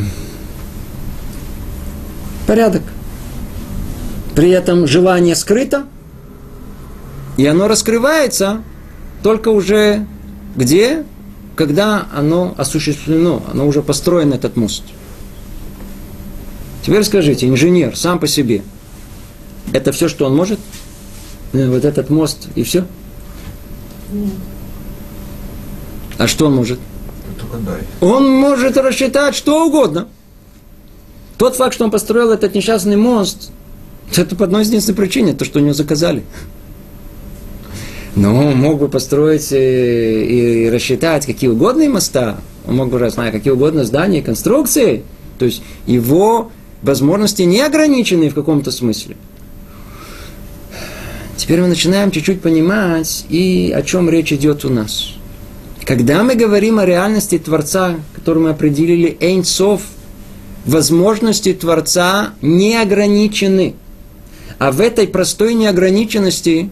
порядок. 2.46 2.82
При 4.34 4.50
этом 4.50 4.86
желание 4.86 5.34
скрыто, 5.34 5.86
и 7.38 7.46
оно 7.46 7.68
раскрывается 7.68 8.60
только 9.22 9.48
уже 9.48 10.06
где? 10.56 11.04
Когда 11.54 12.06
оно 12.14 12.54
осуществлено, 12.58 13.42
оно 13.50 13.66
уже 13.66 13.80
построено, 13.80 14.34
этот 14.34 14.56
мост. 14.56 14.82
Теперь 16.84 17.02
скажите, 17.02 17.48
инженер 17.48 17.96
сам 17.96 18.18
по 18.18 18.26
себе– 18.26 18.60
это 19.72 19.92
все, 19.92 20.08
что 20.08 20.26
он 20.26 20.36
может? 20.36 20.58
Э, 21.52 21.68
вот 21.68 21.84
этот 21.84 22.10
мост 22.10 22.48
и 22.54 22.62
все? 22.62 22.84
А 26.18 26.26
что 26.26 26.46
он 26.46 26.54
может? 26.54 26.78
Он 28.00 28.28
может 28.30 28.76
рассчитать 28.76 29.34
что 29.34 29.66
угодно. 29.66 30.08
Тот 31.38 31.56
факт, 31.56 31.74
что 31.74 31.84
он 31.84 31.90
построил 31.90 32.30
этот 32.30 32.54
несчастный 32.54 32.96
мост, 32.96 33.50
это 34.16 34.36
по 34.36 34.44
одной 34.44 34.64
единственной 34.64 34.96
причине, 34.96 35.34
то, 35.34 35.44
что 35.44 35.58
у 35.58 35.62
него 35.62 35.74
заказали. 35.74 36.22
Но 38.14 38.34
он 38.34 38.56
мог 38.56 38.78
бы 38.78 38.88
построить 38.88 39.52
э, 39.52 40.24
и 40.24 40.70
рассчитать 40.70 41.26
какие 41.26 41.50
угодно 41.50 41.88
моста, 41.90 42.38
он 42.66 42.76
мог 42.76 42.88
бы, 42.88 43.10
знаю, 43.10 43.30
какие 43.30 43.52
угодно 43.52 43.84
здания, 43.84 44.22
конструкции. 44.22 45.04
То 45.38 45.44
есть 45.44 45.62
его 45.86 46.50
возможности 46.82 47.42
не 47.42 47.60
ограничены 47.60 48.30
в 48.30 48.34
каком-то 48.34 48.70
смысле. 48.70 49.16
Теперь 51.36 51.60
мы 51.60 51.68
начинаем 51.68 52.10
чуть-чуть 52.10 52.40
понимать, 52.40 53.26
и 53.28 53.72
о 53.76 53.82
чем 53.82 54.08
речь 54.08 54.32
идет 54.32 54.64
у 54.64 54.70
нас. 54.70 55.12
Когда 55.84 56.22
мы 56.22 56.34
говорим 56.34 56.78
о 56.78 56.86
реальности 56.86 57.38
Творца, 57.38 57.96
которую 58.14 58.44
мы 58.44 58.50
определили 58.50 59.16
Эйнсов, 59.20 59.82
возможности 60.64 61.52
Творца 61.52 62.30
не 62.40 62.76
ограничены. 62.76 63.74
А 64.58 64.72
в 64.72 64.80
этой 64.80 65.06
простой 65.06 65.54
неограниченности 65.54 66.70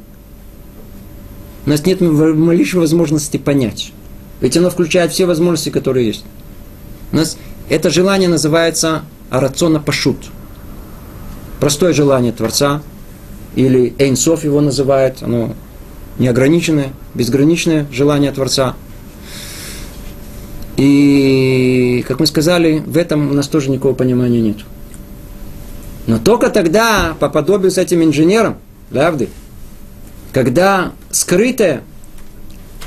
у 1.67 1.71
нас 1.71 1.85
нет 1.85 2.01
малейшей 2.01 2.81
возможности 2.81 3.37
понять. 3.37 3.93
Ведь 4.41 4.57
оно 4.57 4.71
включает 4.71 5.13
все 5.13 5.27
возможности, 5.27 5.69
которые 5.69 6.07
есть. 6.07 6.25
У 7.13 7.17
нас 7.17 7.37
это 7.69 7.91
желание 7.91 8.29
называется 8.29 9.03
арацона 9.31 9.79
пашут. 9.79 10.17
Простое 11.61 11.93
желание 11.93 12.33
Творца– 12.33 12.83
или 13.55 13.95
Эйнсов 13.99 14.45
его 14.45 14.61
называют, 14.61 15.23
оно 15.23 15.55
неограниченное, 16.19 16.93
безграничное 17.15 17.87
желание 17.91 18.33
Творца. 18.33 18.75
И, 20.77 22.05
как 22.09 22.21
мы 22.21 22.27
сказали, 22.27 22.83
в 22.85 22.97
этом 22.97 23.31
у 23.31 23.35
нас 23.35 23.47
тоже 23.49 23.71
никакого 23.71 23.95
понимания 23.95 24.41
нет. 24.41 24.59
Но 26.07 26.19
только 26.19 26.51
тогда, 26.51 27.17
по 27.19 27.29
подобию 27.29 27.71
с 27.71 27.79
этим 27.79 28.03
инженером, 28.03 28.57
правда, 28.91 29.27
когда 30.33 30.93
скрытые 31.11 31.83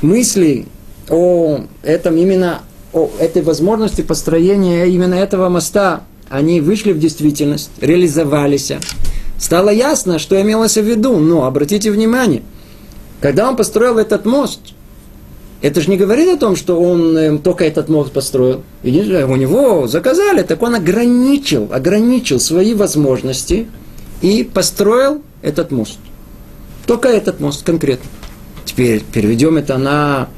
мысли 0.02 0.66
о 1.08 1.60
этом 1.82 2.16
именно 2.16 2.60
о 2.92 3.10
этой 3.18 3.42
возможности 3.42 4.02
построения 4.02 4.86
именно 4.86 5.14
этого 5.14 5.48
моста, 5.48 6.02
они 6.28 6.60
вышли 6.60 6.92
в 6.92 6.98
действительность, 6.98 7.70
реализовались, 7.80 8.72
стало 9.38 9.70
ясно, 9.70 10.18
что 10.18 10.40
имелось 10.40 10.76
в 10.76 10.82
виду. 10.84 11.18
Но 11.18 11.44
обратите 11.44 11.90
внимание, 11.90 12.42
когда 13.20 13.48
он 13.48 13.56
построил 13.56 13.98
этот 13.98 14.24
мост, 14.24 14.60
это 15.60 15.80
же 15.80 15.90
не 15.90 15.96
говорит 15.96 16.28
о 16.28 16.36
том, 16.36 16.54
что 16.54 16.80
он 16.80 17.16
э, 17.16 17.38
только 17.38 17.64
этот 17.64 17.88
мост 17.88 18.12
построил. 18.12 18.62
у 18.82 18.86
него 19.36 19.88
заказали, 19.88 20.42
так 20.42 20.62
он 20.62 20.76
ограничил, 20.76 21.68
ограничил 21.72 22.38
свои 22.38 22.74
возможности 22.74 23.66
и 24.22 24.44
построил 24.44 25.22
этот 25.42 25.72
мост. 25.72 25.98
Только 26.86 27.08
этот 27.08 27.40
мост 27.40 27.64
конкретно. 27.64 28.08
Теперь 28.64 29.02
переведем 29.02 29.56
это 29.56 29.78
на 29.78 30.28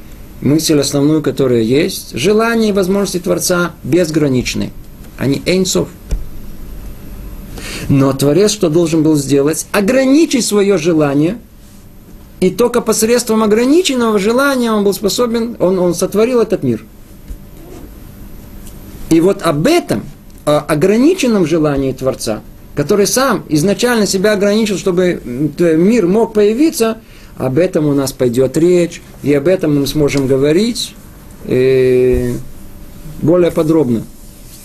мысль 0.41 0.79
основную, 0.79 1.21
которая 1.21 1.61
есть. 1.61 2.17
Желания 2.17 2.69
и 2.69 2.73
возможности 2.73 3.19
Творца 3.19 3.73
безграничны. 3.83 4.71
Они 5.17 5.41
эйнсов. 5.45 5.89
Но 7.91 8.13
Творец 8.13 8.51
что 8.51 8.69
должен 8.69 9.03
был 9.03 9.17
сделать? 9.17 9.67
Ограничить 9.73 10.45
свое 10.45 10.77
желание. 10.77 11.39
И 12.39 12.49
только 12.49 12.79
посредством 12.79 13.43
ограниченного 13.43 14.17
желания 14.17 14.71
он 14.71 14.85
был 14.85 14.93
способен, 14.93 15.57
он, 15.59 15.77
он 15.77 15.93
сотворил 15.93 16.39
этот 16.39 16.63
мир. 16.63 16.85
И 19.09 19.19
вот 19.19 19.41
об 19.41 19.67
этом, 19.67 20.03
о 20.45 20.59
ограниченном 20.59 21.45
желании 21.45 21.91
Творца, 21.91 22.41
который 22.75 23.07
сам 23.07 23.43
изначально 23.49 24.07
себя 24.07 24.31
ограничил, 24.31 24.77
чтобы 24.77 25.21
мир 25.25 26.07
мог 26.07 26.33
появиться, 26.33 26.99
об 27.35 27.57
этом 27.57 27.87
у 27.87 27.93
нас 27.93 28.13
пойдет 28.13 28.55
речь, 28.55 29.01
и 29.21 29.33
об 29.33 29.49
этом 29.49 29.81
мы 29.81 29.85
сможем 29.85 30.27
говорить 30.27 30.95
э, 31.43 32.35
более 33.21 33.51
подробно. 33.51 34.03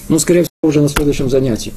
Ну, 0.08 0.20
скорее 0.20 0.42
всего, 0.42 0.68
уже 0.68 0.80
на 0.80 0.88
следующем 0.88 1.28
занятии. 1.28 1.72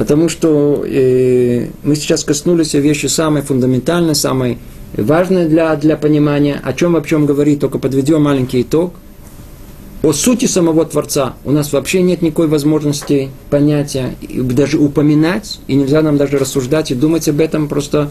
Потому 0.00 0.30
что 0.30 0.82
э, 0.86 1.66
мы 1.82 1.94
сейчас 1.94 2.24
коснулись 2.24 2.72
вещи 2.72 3.04
самой 3.04 3.42
фундаментальной, 3.42 4.14
самой 4.14 4.56
важной 4.96 5.46
для, 5.46 5.76
для 5.76 5.98
понимания, 5.98 6.58
о 6.64 6.72
чем, 6.72 6.96
о 6.96 7.02
чем 7.02 7.26
говорить, 7.26 7.60
только 7.60 7.78
подведем 7.78 8.22
маленький 8.22 8.62
итог. 8.62 8.94
О 10.02 10.14
сути 10.14 10.46
самого 10.46 10.86
Творца 10.86 11.34
у 11.44 11.50
нас 11.50 11.74
вообще 11.74 12.00
нет 12.00 12.22
никакой 12.22 12.48
возможности 12.48 13.28
понятия, 13.50 14.14
даже 14.32 14.78
упоминать, 14.78 15.60
и 15.66 15.74
нельзя 15.74 16.00
нам 16.00 16.16
даже 16.16 16.38
рассуждать 16.38 16.90
и 16.90 16.94
думать 16.94 17.28
об 17.28 17.38
этом, 17.38 17.68
просто 17.68 18.10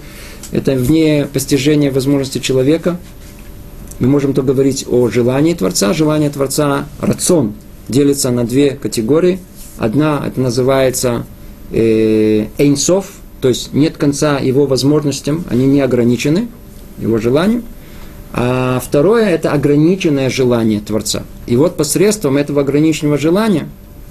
это 0.52 0.74
вне 0.76 1.28
постижения 1.34 1.92
возможности 1.92 2.38
человека. 2.38 3.00
Мы 3.98 4.08
можем 4.08 4.36
то 4.36 4.44
говорить 4.44 4.86
о 4.88 5.10
желании 5.10 5.56
Творца. 5.56 5.94
Желание 5.94 6.30
Творца, 6.30 6.86
рацион, 7.02 7.54
делится 7.88 8.30
на 8.30 8.46
две 8.46 8.76
категории. 8.76 9.40
Одна, 9.80 10.24
это 10.28 10.40
называется 10.40 11.26
э, 11.72 12.47
эйнсов, 12.57 13.07
то 13.41 13.47
есть 13.47 13.74
нет 13.74 13.97
конца 13.97 14.38
его 14.39 14.65
возможностям, 14.65 15.45
они 15.49 15.65
не 15.65 15.82
ограничены, 15.82 16.47
его 16.97 17.17
желанию. 17.17 17.63
А 18.32 18.80
второе– 18.80 19.26
это 19.30 19.51
ограниченное 19.51 20.30
желание 20.30 20.82
Творца. 20.82 21.24
И 21.47 21.55
вот 21.55 21.78
посредством 21.78 22.38
этого 22.38 22.61
ограниченного 22.61 23.17
желания, 23.17 23.67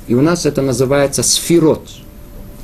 и 0.08 0.14
у 0.14 0.20
нас 0.22 0.44
это 0.44 0.62
называется 0.62 1.22
сферот. 1.22 1.88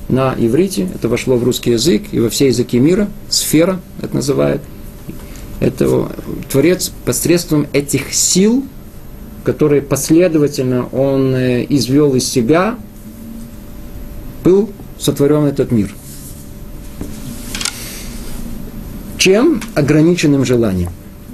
На 0.09 0.34
иврите 0.36 0.88
это 0.95 1.09
вошло 1.09 1.36
в 1.36 1.45
русский 1.45 1.72
язык 1.72 2.03
и 2.12 2.20
во 2.20 2.28
все 2.28 2.49
языки 2.49 2.78
мира. 2.78 3.09
Сфера 3.28 3.80
это 4.03 4.16
называют. 4.16 4.62
Это 5.61 6.11
Творец 6.51 6.90
посредством 7.05 7.66
этих 7.72 8.12
сил, 8.12 8.64
которые 9.45 9.80
последовательно 9.80 10.86
он 10.88 11.34
э, 11.34 11.64
извел 11.68 12.14
из 12.14 12.28
себя, 12.28 12.76
был 14.42 14.70
сотворен 15.05 15.45
этот 15.45 15.71
мир. 15.71 15.95
Чем? 19.19 19.63
Ограниченным 19.75 20.45
желанием. 20.45 20.91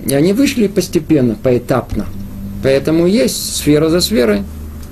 И 0.06 0.14
они 0.14 0.32
вышли 0.32 0.66
постепенно, 0.66 1.36
поэтапно. 1.40 2.06
Поэтому 2.62 3.06
есть 3.06 3.56
сфера 3.56 3.88
за 3.88 4.00
сферой, 4.00 4.42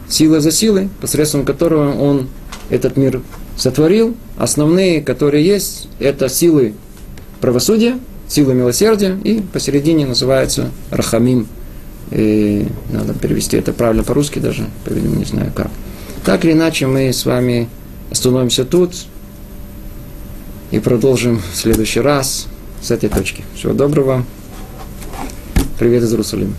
сила 0.09 0.41
за 0.41 0.51
силой, 0.51 0.89
посредством 1.01 1.45
которого 1.45 1.95
он 2.01 2.29
этот 2.71 2.97
мир 2.97 3.21
сотворил. 3.57 4.15
Основные, 4.37 5.03
которые 5.03 5.45
есть, 5.45 5.89
это 5.99 6.29
силы 6.29 6.75
правосудия, 7.41 7.99
силы 8.29 8.55
милосердия, 8.55 9.19
и 9.25 9.43
посередине 9.53 10.07
называется 10.07 10.71
Рахамим. 10.91 11.47
И 12.11 12.67
надо 12.91 13.13
перевести 13.13 13.57
это 13.57 13.73
правильно 13.73 14.03
по-русски 14.03 14.39
даже, 14.39 14.67
по-видимому, 14.85 15.19
не 15.19 15.25
знаю 15.25 15.53
как. 15.55 15.69
Так 16.25 16.45
или 16.45 16.53
иначе, 16.53 16.87
мы 16.87 17.13
с 17.13 17.25
вами 17.27 17.69
остановимся 18.11 18.65
тут 18.65 18.95
и 20.71 20.79
продолжим 20.79 21.41
в 21.41 21.57
следующий 21.57 22.01
раз 22.01 22.47
с 22.83 22.91
этой 22.91 23.09
точки. 23.09 23.45
Всего 23.55 23.73
доброго. 23.73 24.25
Привет 25.79 26.03
из 26.03 26.13
Иерусалима. 26.13 26.55